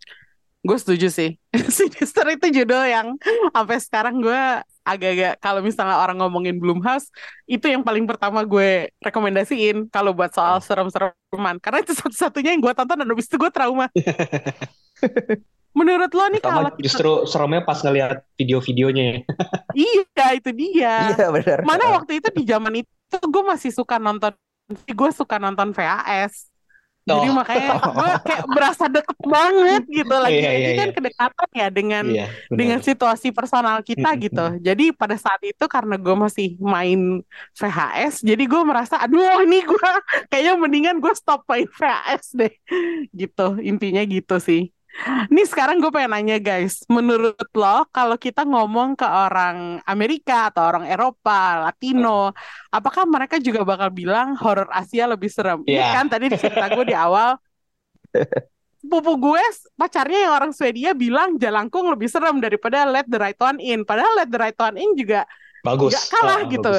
Gue 0.63 0.77
setuju 0.77 1.09
sih. 1.09 1.39
Sinister 1.79 2.27
itu 2.35 2.47
judul 2.63 2.83
yang 2.91 3.15
sampai 3.55 3.79
sekarang 3.79 4.19
gue 4.21 4.43
agak-agak 4.89 5.37
kalau 5.45 5.61
misalnya 5.61 6.01
orang 6.01 6.17
ngomongin 6.17 6.57
Bloomhouse 6.57 7.13
itu 7.45 7.69
yang 7.69 7.85
paling 7.85 8.09
pertama 8.09 8.41
gue 8.49 8.89
rekomendasiin 9.05 9.93
kalau 9.93 10.17
buat 10.17 10.33
soal 10.33 10.65
serem-sereman 10.65 11.61
karena 11.61 11.85
itu 11.85 11.93
satu-satunya 11.93 12.57
yang 12.57 12.65
gue 12.65 12.73
tonton 12.73 12.97
dan 12.97 13.09
habis 13.09 13.29
itu 13.29 13.37
gue 13.37 13.51
trauma. 13.53 13.93
Menurut 15.77 16.11
lo 16.11 16.25
nih 16.33 16.43
kalau 16.43 16.69
justru 16.81 17.11
seremnya 17.29 17.63
pas 17.63 17.79
ngeliat 17.85 18.25
video-videonya. 18.41 19.23
iya 19.77 20.27
itu 20.35 20.51
dia. 20.51 21.15
Iya 21.15 21.27
benar. 21.31 21.59
Mana 21.63 21.85
waktu 22.01 22.19
itu 22.19 22.29
di 22.35 22.45
zaman 22.49 22.83
itu 22.83 23.17
gue 23.21 23.45
masih 23.45 23.71
suka 23.71 24.01
nonton 24.01 24.35
gue 24.69 25.11
suka 25.15 25.37
nonton 25.41 25.73
VHS. 25.73 26.49
Jadi 27.09 27.29
makanya 27.33 27.81
gue 27.97 28.11
kayak 28.21 28.45
berasa 28.53 28.85
deket 28.91 29.19
banget 29.25 29.83
gitu 29.89 30.17
lagi. 30.19 30.41
Iya, 30.45 30.51
iya, 30.53 30.71
kan 30.77 30.89
iya. 30.89 30.97
kedekatan 30.97 31.49
ya 31.57 31.69
dengan 31.73 32.05
iya, 32.05 32.27
dengan 32.53 32.79
situasi 32.85 33.33
personal 33.33 33.81
kita 33.81 34.13
gitu. 34.21 34.47
Jadi 34.61 34.93
pada 34.93 35.17
saat 35.17 35.41
itu 35.41 35.65
karena 35.65 35.97
gue 35.97 36.13
masih 36.13 36.61
main 36.61 37.25
VHS, 37.57 38.21
jadi 38.21 38.45
gue 38.45 38.63
merasa 38.65 39.01
aduh 39.01 39.41
ini 39.41 39.65
gue 39.65 39.91
kayaknya 40.31 40.55
mendingan 40.61 40.97
gue 41.01 41.13
stop 41.17 41.49
main 41.49 41.65
VHS 41.65 42.37
deh. 42.37 42.53
Gitu 43.17 43.47
intinya 43.65 44.05
gitu 44.05 44.37
sih. 44.37 44.69
Nih 45.31 45.47
sekarang 45.47 45.79
gue 45.79 45.95
pengen 45.95 46.11
nanya 46.11 46.43
guys, 46.43 46.83
menurut 46.91 47.39
lo 47.55 47.87
kalau 47.95 48.19
kita 48.19 48.43
ngomong 48.43 48.99
ke 48.99 49.07
orang 49.07 49.79
Amerika 49.87 50.51
atau 50.51 50.67
orang 50.67 50.91
Eropa, 50.91 51.71
Latino, 51.71 52.35
apakah 52.75 53.07
mereka 53.07 53.39
juga 53.39 53.63
bakal 53.63 53.95
bilang 53.95 54.35
horror 54.35 54.67
Asia 54.75 55.07
lebih 55.07 55.31
serem? 55.31 55.63
Yeah. 55.71 55.79
Ini 55.79 55.87
iya. 55.87 55.95
kan 55.95 56.07
tadi 56.11 56.27
cerita 56.35 56.67
gue 56.75 56.85
di 56.91 56.97
awal, 56.99 57.39
pupu 58.91 59.13
gue 59.19 59.43
pacarnya 59.79 60.19
yang 60.29 60.33
orang 60.35 60.53
Swedia 60.55 60.95
bilang 60.95 61.39
Jalangkung 61.39 61.87
lebih 61.91 62.11
serem 62.11 62.43
daripada 62.43 62.83
Let 62.89 63.07
the 63.07 63.19
Right 63.19 63.39
One 63.39 63.59
In. 63.63 63.87
Padahal 63.87 64.25
Let 64.25 64.31
the 64.31 64.39
Right 64.41 64.59
One 64.59 64.77
In 64.79 64.99
juga 64.99 65.27
bagus, 65.63 65.95
gak 65.95 66.05
kalah 66.11 66.41
oh, 66.43 66.51
gitu. 66.51 66.73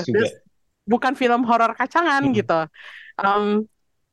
Bukan 0.90 1.14
film 1.16 1.48
horor 1.48 1.72
kacangan 1.78 2.24
hmm. 2.28 2.36
gitu. 2.36 2.60
Um, 3.20 3.68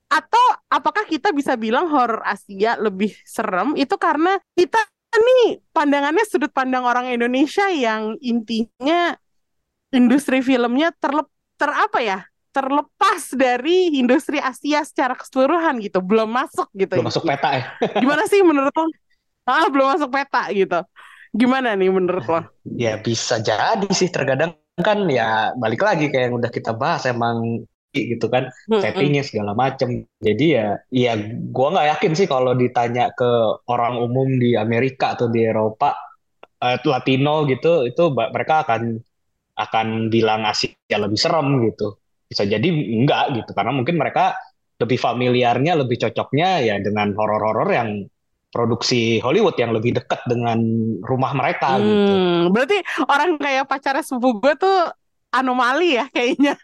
atau 0.06 0.46
apakah 0.70 1.02
kita 1.06 1.34
bisa 1.34 1.58
bilang 1.58 1.90
horor 1.90 2.22
Asia 2.22 2.78
lebih 2.78 3.10
serem? 3.26 3.74
Itu 3.74 3.98
karena 3.98 4.38
kita 4.54 4.78
nih 5.16 5.58
pandangannya 5.72 6.24
sudut 6.28 6.52
pandang 6.52 6.84
orang 6.86 7.10
Indonesia 7.10 7.66
yang 7.72 8.14
intinya 8.22 9.16
industri 9.90 10.44
filmnya 10.44 10.94
terlep 10.98 11.26
ter 11.58 11.70
apa 11.72 11.98
ya? 12.02 12.20
Terlepas 12.54 13.36
dari 13.36 14.00
industri 14.00 14.40
Asia 14.40 14.80
secara 14.86 15.12
keseluruhan 15.12 15.76
gitu. 15.82 16.00
Belum 16.00 16.30
masuk 16.30 16.72
gitu 16.72 16.96
belum 16.96 17.10
masuk 17.12 17.26
peta 17.28 17.50
ya? 17.52 17.64
Gimana 18.02 18.24
sih 18.30 18.40
menurut 18.40 18.72
lo? 18.72 18.86
Ah 19.44 19.68
belum 19.68 19.98
masuk 19.98 20.08
peta 20.08 20.48
gitu. 20.54 20.80
Gimana 21.36 21.76
nih 21.76 21.90
menurut 21.92 22.24
lo? 22.24 22.40
Ya 22.64 22.96
bisa 22.96 23.42
jadi 23.42 23.90
sih. 23.92 24.08
Terkadang 24.08 24.56
kan 24.80 25.04
ya 25.10 25.52
balik 25.58 25.84
lagi 25.84 26.08
kayak 26.08 26.32
yang 26.32 26.36
udah 26.40 26.48
kita 26.48 26.72
bahas. 26.72 27.04
Emang 27.04 27.66
gitu 28.04 28.28
kan 28.28 28.52
hmm, 28.68 28.82
settingnya 28.84 29.24
segala 29.24 29.56
macem 29.56 30.04
jadi 30.20 30.46
ya 30.46 30.66
ya 30.92 31.12
gue 31.24 31.68
nggak 31.72 31.88
yakin 31.96 32.12
sih 32.12 32.28
kalau 32.28 32.52
ditanya 32.52 33.08
ke 33.16 33.30
orang 33.72 33.96
umum 33.96 34.28
di 34.36 34.52
Amerika 34.58 35.16
atau 35.16 35.32
di 35.32 35.40
Eropa 35.46 35.96
uh, 36.60 36.76
Latino 36.84 37.48
gitu 37.48 37.88
itu 37.88 38.12
mereka 38.12 38.68
akan 38.68 39.00
akan 39.56 40.12
bilang 40.12 40.44
Asia 40.44 40.76
lebih 41.00 41.16
serem 41.16 41.64
gitu 41.64 41.96
bisa 42.28 42.44
jadi 42.44 42.68
enggak 42.68 43.40
gitu 43.40 43.50
karena 43.56 43.72
mungkin 43.72 43.96
mereka 43.96 44.36
lebih 44.76 45.00
familiarnya 45.00 45.72
lebih 45.80 45.96
cocoknya 45.96 46.60
ya 46.60 46.76
dengan 46.84 47.16
horor-horor 47.16 47.70
yang 47.72 48.04
produksi 48.52 49.20
Hollywood 49.20 49.56
yang 49.60 49.72
lebih 49.76 49.96
dekat 50.00 50.24
dengan 50.24 50.58
rumah 51.04 51.36
mereka 51.36 51.76
gitu. 51.76 51.92
hmm, 51.92 52.08
gitu. 52.08 52.14
Berarti 52.52 52.78
orang 53.04 53.30
kayak 53.36 53.64
pacarnya 53.68 54.04
sepupu 54.04 54.40
gue 54.40 54.54
tuh 54.56 54.78
anomali 55.28 56.00
ya 56.00 56.08
kayaknya 56.08 56.56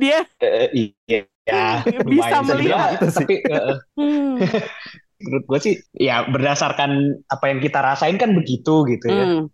dia 0.00 0.26
uh, 0.42 0.68
iya. 0.72 1.82
Bisa 2.06 2.38
melihat. 2.46 3.02
Gitu 3.02 3.06
tapi 3.18 3.34
uh, 3.50 3.76
hmm. 3.98 4.36
menurut 5.22 5.44
gue 5.46 5.58
sih 5.62 5.74
ya 5.94 6.26
berdasarkan 6.26 7.22
apa 7.30 7.44
yang 7.46 7.62
kita 7.62 7.78
rasain 7.78 8.18
kan 8.18 8.34
begitu 8.34 8.82
gitu 8.90 9.06
ya. 9.06 9.24
Hmm. 9.26 9.46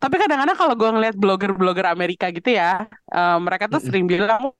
tapi 0.00 0.16
kadang-kadang 0.16 0.56
kalau 0.56 0.74
gue 0.78 0.88
ngeliat 0.88 1.16
blogger-blogger 1.18 1.90
Amerika 1.90 2.30
gitu 2.32 2.54
ya 2.54 2.86
uh, 3.12 3.38
mereka 3.42 3.68
tuh 3.68 3.82
sering 3.82 4.06
bilang 4.08 4.54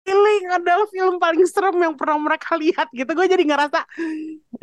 Killing 0.00 0.44
adalah 0.48 0.86
film 0.88 1.20
paling 1.20 1.44
serem 1.44 1.76
yang 1.76 1.94
pernah 1.94 2.16
mereka 2.16 2.56
lihat 2.56 2.88
gitu. 2.90 3.10
Gue 3.12 3.28
jadi 3.28 3.44
ngerasa 3.44 3.84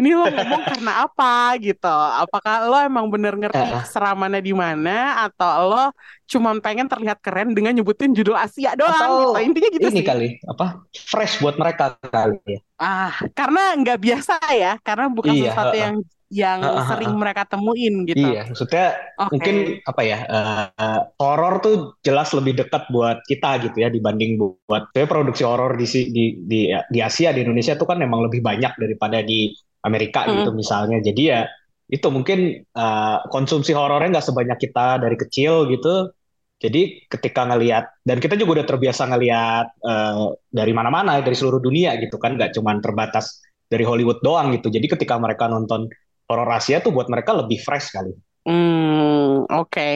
ini 0.01 0.17
lo 0.17 0.25
ngomong 0.25 0.61
karena 0.65 1.05
apa? 1.05 1.55
gitu. 1.61 1.97
Apakah 2.25 2.65
lo 2.65 2.77
emang 2.81 3.05
bener 3.07 3.37
ngerti 3.37 3.61
keseramannya 3.85 4.41
di 4.41 4.53
mana? 4.57 5.29
Atau 5.29 5.71
lo 5.71 5.93
cuma 6.27 6.51
pengen 6.59 6.89
terlihat 6.89 7.21
keren 7.21 7.53
dengan 7.53 7.71
nyebutin 7.77 8.11
judul 8.17 8.35
Asia 8.35 8.73
doang 8.73 8.91
atau 8.91 9.37
gitu? 9.37 9.53
Intinya 9.53 9.69
gitu 9.71 9.87
ini 9.87 10.01
sih. 10.01 10.05
kali 10.05 10.29
apa 10.43 10.83
fresh 10.91 11.39
buat 11.39 11.55
mereka 11.55 11.95
kali 12.01 12.41
ya. 12.43 12.59
Ah 12.81 13.15
karena 13.37 13.77
nggak 13.77 13.99
biasa 14.01 14.35
ya. 14.57 14.73
Karena 14.81 15.05
bukan 15.07 15.33
iya, 15.37 15.53
sesuatu 15.53 15.77
uh, 15.77 15.81
yang 15.81 15.95
yang 16.27 16.59
uh, 16.59 16.75
uh, 16.75 16.79
uh, 16.83 16.85
sering 16.91 17.15
mereka 17.15 17.47
temuin 17.47 18.03
gitu. 18.03 18.19
Iya, 18.19 18.51
maksudnya 18.51 18.99
okay. 19.15 19.31
mungkin 19.31 19.55
apa 19.87 20.01
ya 20.03 20.17
uh, 20.27 20.99
horor 21.23 21.63
tuh 21.63 21.75
jelas 22.03 22.35
lebih 22.35 22.59
dekat 22.59 22.83
buat 22.91 23.23
kita 23.31 23.63
gitu 23.63 23.77
ya 23.79 23.87
dibanding 23.87 24.35
buat 24.35 24.91
saya 24.91 25.07
produksi 25.07 25.47
horor 25.47 25.79
di 25.79 25.87
di 25.87 26.25
di 26.43 26.59
di 26.75 26.99
Asia 26.99 27.31
di 27.31 27.47
Indonesia 27.47 27.79
tuh 27.79 27.87
kan 27.87 28.03
memang 28.03 28.27
lebih 28.27 28.43
banyak 28.43 28.75
daripada 28.75 29.23
di 29.23 29.55
Amerika 29.87 30.27
mm. 30.27 30.43
gitu 30.43 30.51
misalnya. 30.51 30.99
Jadi 30.99 31.23
ya 31.23 31.47
itu 31.87 32.07
mungkin 32.11 32.67
uh, 32.75 33.23
konsumsi 33.31 33.71
horornya 33.71 34.19
nggak 34.19 34.27
sebanyak 34.27 34.59
kita 34.59 34.99
dari 34.99 35.15
kecil 35.15 35.71
gitu. 35.71 36.11
Jadi 36.57 37.07
ketika 37.07 37.45
ngelihat 37.47 38.03
dan 38.03 38.17
kita 38.19 38.35
juga 38.35 38.59
udah 38.59 38.67
terbiasa 38.67 39.07
ngelihat 39.07 39.65
uh, 39.79 40.35
dari 40.51 40.73
mana-mana 40.75 41.21
dari 41.23 41.37
seluruh 41.37 41.63
dunia 41.63 41.95
gitu 42.01 42.19
kan, 42.19 42.35
nggak 42.35 42.51
cuma 42.57 42.75
terbatas 42.83 43.39
dari 43.71 43.87
Hollywood 43.87 44.19
doang 44.19 44.51
gitu. 44.57 44.67
Jadi 44.67 44.91
ketika 44.91 45.15
mereka 45.21 45.47
nonton 45.47 45.87
horor 46.27 46.49
Asia 46.51 46.83
tuh 46.83 46.91
buat 46.91 47.07
mereka 47.07 47.33
lebih 47.33 47.59
fresh 47.63 47.95
kali. 47.95 48.13
Hmm, 48.47 49.47
oke. 49.47 49.71
Okay. 49.71 49.93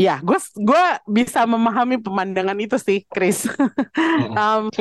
Ya, 0.00 0.16
gue 0.24 0.38
gue 0.56 0.84
bisa 1.04 1.44
memahami 1.44 2.00
pemandangan 2.00 2.56
itu 2.56 2.80
sih, 2.80 3.04
Chris. 3.04 3.44
um, 4.40 4.72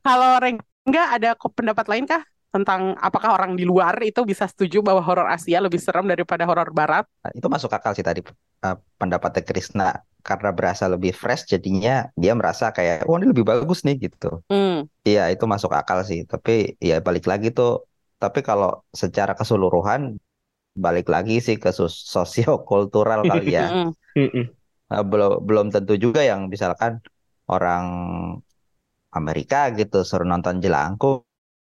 kalau 0.00 0.30
Rengga 0.40 1.04
ada 1.12 1.36
pendapat 1.36 1.86
lain 1.92 2.08
kah 2.08 2.24
tentang 2.56 2.96
apakah 2.96 3.36
orang 3.36 3.52
di 3.52 3.68
luar 3.68 4.00
itu 4.00 4.24
bisa 4.24 4.48
setuju 4.48 4.80
bahwa 4.80 5.04
horor 5.04 5.28
Asia 5.28 5.60
lebih 5.60 5.76
serem 5.76 6.08
daripada 6.08 6.48
horor 6.48 6.72
Barat? 6.72 7.04
Nah, 7.20 7.32
itu 7.36 7.44
masuk 7.52 7.68
akal 7.68 7.92
sih 7.92 8.00
tadi 8.00 8.24
uh, 8.64 8.76
pendapatnya 8.96 9.44
Krisna 9.44 10.00
karena 10.24 10.50
berasa 10.56 10.88
lebih 10.88 11.12
fresh 11.12 11.46
jadinya 11.52 12.08
dia 12.16 12.32
merasa 12.32 12.72
kayak 12.72 13.04
wah 13.06 13.14
oh, 13.14 13.16
ini 13.20 13.30
lebih 13.30 13.44
bagus 13.44 13.84
nih 13.84 14.08
gitu. 14.08 14.40
Hmm. 14.48 14.88
Iya 15.04 15.30
itu 15.30 15.44
masuk 15.44 15.70
akal 15.76 16.00
sih 16.02 16.24
tapi 16.24 16.80
ya 16.80 17.04
balik 17.04 17.28
lagi 17.28 17.52
tuh 17.52 17.84
tapi 18.26 18.42
kalau 18.42 18.82
secara 18.90 19.38
keseluruhan 19.38 20.18
balik 20.76 21.06
lagi 21.08 21.38
sih 21.38 21.56
ke 21.56 21.70
sosiokultural 21.72 23.22
kali 23.30 23.54
ya. 23.54 23.88
uh, 24.90 25.04
belum 25.06 25.46
belum 25.46 25.66
tentu 25.70 25.94
juga 25.94 26.26
yang 26.26 26.50
misalkan 26.50 26.98
orang 27.46 27.86
Amerika 29.14 29.70
gitu 29.72 30.02
suruh 30.02 30.26
nonton 30.26 30.58
jelangkung 30.58 31.24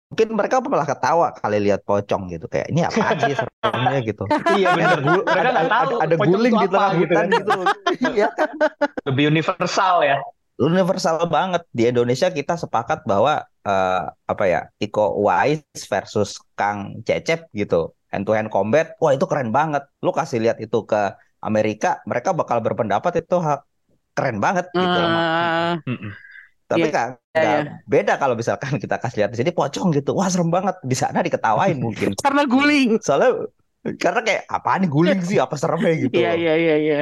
mungkin 0.07 0.38
mereka 0.38 0.62
malah 0.62 0.86
ketawa 0.86 1.34
kali 1.34 1.59
lihat 1.66 1.82
pocong 1.82 2.30
gitu 2.30 2.46
kayak 2.46 2.70
ini 2.70 2.86
apa 2.86 3.18
sih 3.26 3.34
seremnya? 3.34 4.00
gitu. 4.07 4.24
Iya 4.59 4.68
benar 4.78 4.98
ada, 5.02 5.50
ada, 5.50 5.76
ada, 5.82 5.94
ada 6.07 6.14
guling 6.14 6.54
di 6.54 6.66
tengah 6.70 6.92
gitu. 6.94 7.02
hutan 7.02 7.26
gitu, 7.26 7.42
gitu. 7.42 7.61
iya 8.14 8.28
kan? 8.30 8.54
Lebih 9.11 9.24
universal 9.34 10.07
ya 10.07 10.18
universal 10.57 11.20
banget 11.28 11.62
di 11.72 11.88
Indonesia 11.88 12.32
kita 12.32 12.57
sepakat 12.57 13.04
bahwa 13.04 13.44
uh, 13.64 14.02
apa 14.24 14.44
ya 14.48 14.61
Iko 14.80 15.20
Uwais 15.20 15.62
versus 15.88 16.40
Kang 16.57 17.04
Cecep 17.04 17.52
gitu 17.52 17.92
hand 18.09 18.24
to 18.24 18.32
hand 18.32 18.48
combat 18.48 18.96
wah 18.98 19.12
itu 19.12 19.28
keren 19.28 19.52
banget 19.52 19.84
lu 20.00 20.11
kasih 20.16 20.40
lihat 20.40 20.57
itu 20.62 20.84
ke 20.88 21.12
Amerika 21.44 22.00
mereka 22.09 22.32
bakal 22.32 22.64
berpendapat 22.64 23.20
itu 23.20 23.36
keren 24.16 24.40
banget 24.40 24.72
gitu 24.72 25.00
uh, 25.04 25.76
tapi 26.66 26.90
yeah, 26.90 26.94
kan 26.94 27.09
yeah, 27.30 27.42
yeah. 27.62 27.78
beda 27.86 28.18
kalau 28.18 28.34
misalkan 28.34 28.74
kita 28.82 28.98
kasih 28.98 29.16
lihat 29.24 29.30
di 29.32 29.38
sini 29.38 29.50
pocong 29.54 29.94
gitu. 29.94 30.18
Wah, 30.18 30.26
serem 30.26 30.50
banget. 30.50 30.76
Di 30.82 30.96
sana 30.98 31.22
diketawain 31.22 31.78
mungkin. 31.78 32.18
karena 32.26 32.42
guling. 32.42 32.98
Soalnya 32.98 33.46
karena 34.02 34.20
kayak 34.26 34.42
apa 34.50 34.70
nih 34.82 34.90
guling 34.90 35.20
sih? 35.22 35.38
Apa 35.38 35.54
seremnya 35.54 35.94
gitu. 35.94 36.18
Iya, 36.18 36.34
iya, 36.34 36.54
iya, 36.59 36.76
iya. 36.82 36.96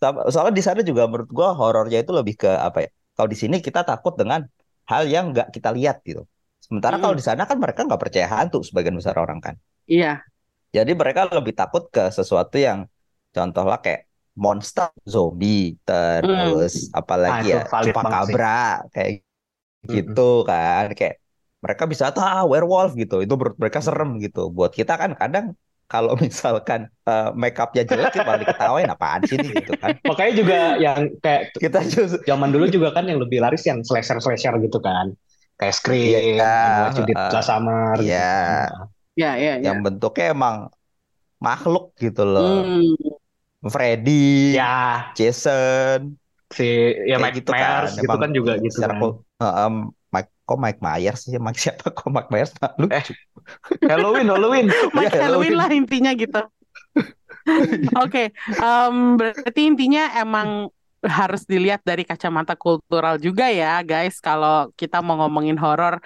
Soalnya 0.00 0.54
di 0.54 0.64
sana 0.64 0.80
juga 0.86 1.10
menurut 1.10 1.30
gua 1.30 1.52
horornya 1.54 2.02
itu 2.02 2.14
lebih 2.14 2.38
ke 2.38 2.50
apa 2.50 2.86
ya? 2.86 2.90
Kalau 3.18 3.28
di 3.28 3.38
sini 3.38 3.58
kita 3.58 3.82
takut 3.82 4.14
dengan 4.14 4.46
hal 4.86 5.04
yang 5.10 5.34
nggak 5.34 5.50
kita 5.50 5.74
lihat 5.74 6.00
gitu. 6.06 6.24
Sementara 6.62 6.96
mm. 6.98 7.02
kalau 7.02 7.14
di 7.18 7.24
sana 7.24 7.42
kan 7.44 7.58
mereka 7.58 7.82
nggak 7.84 8.00
percaya 8.00 8.26
hantu 8.30 8.62
sebagian 8.62 8.94
besar 8.94 9.18
orang 9.18 9.42
kan. 9.42 9.54
Iya. 9.90 10.22
Jadi 10.70 10.92
mereka 10.94 11.26
lebih 11.26 11.56
takut 11.56 11.88
ke 11.88 12.12
sesuatu 12.12 12.60
yang 12.60 12.86
contohlah 13.32 13.80
kayak 13.80 14.08
monster 14.38 14.94
zombie 15.02 15.74
terus 15.82 16.88
hmm. 16.88 16.94
apalagi 16.94 17.58
ah, 17.58 17.66
ya 17.66 17.82
chupacabra 17.90 18.86
kayak 18.94 19.26
hmm. 19.82 19.90
gitu 19.90 20.46
kan 20.46 20.94
kayak 20.94 21.18
mereka 21.58 21.90
bisa 21.90 22.14
ah, 22.14 22.46
werewolf 22.46 22.94
gitu 22.94 23.18
itu 23.18 23.34
menurut 23.34 23.58
mereka 23.58 23.82
serem 23.82 24.22
gitu 24.22 24.54
buat 24.54 24.70
kita 24.70 24.94
kan 24.94 25.18
kadang 25.18 25.58
kalau 25.88 26.14
misalkan 26.22 26.86
uh, 27.08 27.32
make 27.32 27.56
upnya 27.56 27.82
jelek 27.82 28.12
kita 28.12 28.24
malah 28.24 28.40
diketawain 28.44 28.88
apaan 28.92 29.20
sih 29.24 29.40
nih 29.40 29.50
gitu 29.64 29.72
kan 29.80 29.96
makanya 30.04 30.32
juga 30.36 30.58
yang 30.76 31.00
kayak 31.24 31.42
kita 31.64 31.80
just... 31.88 32.20
zaman 32.28 32.52
dulu 32.52 32.68
juga 32.68 32.92
kan 32.94 33.08
yang 33.08 33.18
lebih 33.18 33.40
laris 33.40 33.64
yang 33.64 33.80
slasher 33.82 34.20
slasher 34.20 34.54
gitu 34.60 34.78
kan 34.78 35.16
kayak 35.58 35.74
Scream, 35.74 36.38
yeah, 36.38 36.94
Judith 36.94 37.18
uh, 37.18 37.42
Samar, 37.42 37.98
gitu. 37.98 38.14
ya, 38.14 38.70
ya, 39.18 39.34
ya, 39.34 39.58
yang 39.58 39.82
bentuknya 39.82 40.30
emang 40.30 40.70
makhluk 41.42 41.98
gitu 41.98 42.22
loh. 42.22 42.62
Hmm. 42.62 42.94
Freddy, 43.66 44.54
ya, 44.54 45.10
Jason, 45.18 46.14
si 46.48 46.94
ya 47.10 47.18
Mike 47.20 47.42
gitu 47.42 47.50
Myers 47.52 47.98
kan. 47.98 48.02
gitu 48.06 48.16
kan 48.22 48.30
juga 48.30 48.52
gitu 48.62 48.78
kan. 48.80 49.02
um, 49.42 49.74
kok 50.48 50.56
Mike 50.56 50.80
Myers 50.80 51.28
sih? 51.28 51.36
Mike 51.36 51.60
siapa? 51.60 51.92
Kok 51.96 52.08
Mike 52.08 52.32
Myers? 52.32 52.56
Lu 52.80 52.88
eh, 52.88 53.04
Halloween 53.92 54.32
Halloween. 54.32 54.66
Mike 54.96 55.12
ya, 55.12 55.28
Halloween. 55.28 55.54
Lah 55.60 55.68
intinya 55.68 56.16
gitu. 56.16 56.40
Oke, 57.96 57.96
okay, 57.96 58.26
um, 58.60 59.16
berarti 59.16 59.64
intinya 59.64 60.12
emang 60.20 60.68
harus 61.00 61.48
dilihat 61.48 61.80
dari 61.80 62.04
kacamata 62.04 62.52
kultural 62.52 63.16
juga 63.16 63.48
ya, 63.48 63.80
guys. 63.80 64.20
Kalau 64.20 64.68
kita 64.76 65.00
mau 65.00 65.16
ngomongin 65.24 65.56
horor 65.56 65.96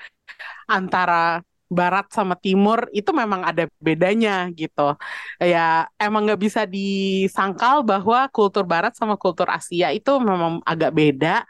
antara 0.71 1.43
barat 1.73 2.07
sama 2.13 2.37
timur 2.37 2.87
itu 2.95 3.11
memang 3.11 3.43
ada 3.43 3.67
bedanya 3.83 4.47
gitu. 4.55 4.95
Ya 5.43 5.91
emang 5.99 6.31
nggak 6.31 6.43
bisa 6.47 6.63
disangkal 6.69 7.83
bahwa 7.83 8.29
kultur 8.31 8.63
barat 8.63 8.95
sama 8.95 9.19
kultur 9.19 9.51
Asia 9.51 9.91
itu 9.91 10.13
memang 10.23 10.63
agak 10.63 10.95
beda. 10.95 11.43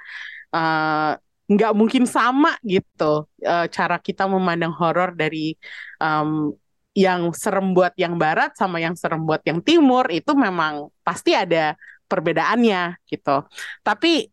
Uh, 0.55 1.21
nggak 1.53 1.73
mungkin 1.77 2.09
sama 2.09 2.57
gitu 2.65 3.29
uh, 3.45 3.67
cara 3.69 3.97
kita 4.01 4.25
memandang 4.25 4.73
horor 4.73 5.13
dari 5.13 5.53
um, 6.01 6.57
yang 6.93 7.33
serem 7.33 7.73
buat 7.73 7.93
yang 7.97 8.21
barat 8.21 8.53
sama 8.57 8.81
yang 8.81 8.93
serem 8.97 9.25
buat 9.25 9.41
yang 9.45 9.65
timur 9.65 10.09
itu 10.13 10.33
memang 10.37 10.93
pasti 11.01 11.33
ada 11.33 11.73
perbedaannya 12.05 13.01
gitu. 13.09 13.49
Tapi 13.81 14.29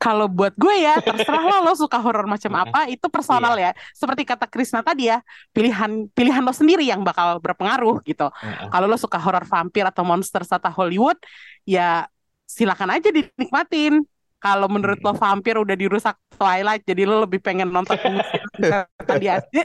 kalau 0.00 0.26
buat 0.32 0.56
gue 0.56 0.80
ya 0.80 0.96
terserah 1.04 1.44
lo 1.44 1.60
lo 1.60 1.76
suka 1.76 2.00
horor 2.00 2.24
macam 2.24 2.50
apa 2.56 2.90
itu 2.90 3.06
personal 3.06 3.54
iya. 3.54 3.70
ya. 3.70 3.78
Seperti 3.94 4.26
kata 4.26 4.50
Krisna 4.50 4.82
tadi 4.82 5.06
ya 5.06 5.22
pilihan 5.54 6.10
pilihan 6.10 6.42
lo 6.42 6.50
sendiri 6.50 6.82
yang 6.82 7.06
bakal 7.06 7.38
berpengaruh 7.38 8.02
gitu. 8.02 8.26
Kalau 8.72 8.86
lo 8.90 8.98
suka 8.98 9.20
horor 9.22 9.46
vampir 9.46 9.86
atau 9.86 10.02
monster 10.02 10.42
serta 10.42 10.72
Hollywood 10.72 11.20
ya 11.62 12.10
silakan 12.48 12.98
aja 12.98 13.14
dinikmatin 13.14 14.02
kalau 14.40 14.66
menurut 14.66 14.98
lo 15.04 15.12
vampir 15.12 15.54
udah 15.60 15.76
dirusak 15.76 16.16
Twilight 16.34 16.82
jadi 16.88 17.04
lo 17.04 17.28
lebih 17.28 17.38
pengen 17.44 17.68
nonton 17.68 17.96
di 19.20 19.28
Asia 19.28 19.64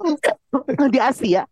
di 0.94 0.98
Asia 1.02 1.42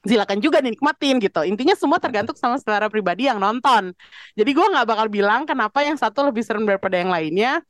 silakan 0.00 0.40
juga 0.40 0.64
nikmatin 0.64 1.20
gitu. 1.20 1.44
Intinya 1.44 1.76
semua 1.76 2.00
tergantung 2.00 2.32
sama 2.32 2.56
selera 2.56 2.88
pribadi 2.88 3.28
yang 3.28 3.36
nonton. 3.36 3.92
Jadi 4.32 4.50
gue 4.56 4.66
nggak 4.72 4.86
bakal 4.88 5.06
bilang 5.12 5.44
kenapa 5.44 5.84
yang 5.84 6.00
satu 6.00 6.24
lebih 6.24 6.40
serem 6.40 6.64
daripada 6.64 6.96
yang 6.96 7.12
lainnya. 7.12 7.60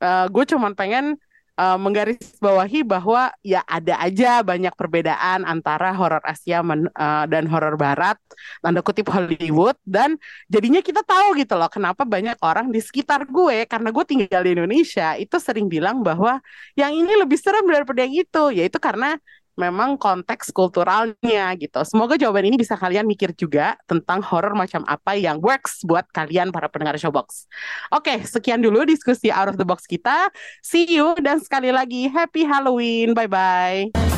Uh, 0.00 0.28
gue 0.28 0.44
cuma 0.48 0.72
pengen 0.72 1.16
uh, 1.60 1.76
menggarisbawahi 1.76 2.80
bahwa 2.88 3.28
ya 3.44 3.60
ada 3.68 4.00
aja 4.00 4.40
banyak 4.40 4.72
perbedaan 4.72 5.44
antara 5.44 5.92
horor 5.92 6.24
Asia 6.24 6.64
men, 6.64 6.88
uh, 6.96 7.28
dan 7.28 7.44
horor 7.44 7.76
Barat, 7.76 8.16
tanda 8.64 8.80
kutip 8.80 9.12
Hollywood, 9.12 9.76
dan 9.84 10.16
jadinya 10.48 10.80
kita 10.80 11.04
tahu 11.04 11.36
gitu 11.36 11.60
loh 11.60 11.68
kenapa 11.68 12.08
banyak 12.08 12.40
orang 12.40 12.72
di 12.72 12.80
sekitar 12.80 13.28
gue 13.28 13.68
karena 13.68 13.92
gue 13.92 14.04
tinggal 14.08 14.40
di 14.40 14.56
Indonesia 14.56 15.20
itu 15.20 15.36
sering 15.36 15.68
bilang 15.68 16.00
bahwa 16.00 16.40
yang 16.72 16.96
ini 16.96 17.12
lebih 17.20 17.36
serem 17.36 17.68
daripada 17.68 18.08
yang 18.08 18.16
itu, 18.16 18.44
yaitu 18.56 18.80
karena 18.80 19.20
memang 19.58 19.96
konteks 19.96 20.50
kulturalnya 20.50 21.54
gitu. 21.56 21.80
Semoga 21.86 22.18
jawaban 22.18 22.50
ini 22.50 22.56
bisa 22.60 22.74
kalian 22.78 23.06
mikir 23.06 23.32
juga 23.34 23.78
tentang 23.86 24.22
horror 24.22 24.54
macam 24.54 24.82
apa 24.86 25.16
yang 25.16 25.38
works 25.38 25.82
buat 25.86 26.06
kalian 26.10 26.50
para 26.54 26.66
pendengar 26.70 26.98
Showbox. 26.98 27.46
Oke, 27.94 28.22
sekian 28.26 28.62
dulu 28.62 28.84
diskusi 28.84 29.32
out 29.32 29.50
of 29.50 29.56
the 29.56 29.66
box 29.66 29.86
kita. 29.86 30.30
See 30.60 30.86
you 30.86 31.16
dan 31.22 31.40
sekali 31.40 31.70
lagi 31.70 32.10
happy 32.10 32.44
Halloween. 32.44 33.14
Bye 33.16 33.30
bye. 33.30 34.09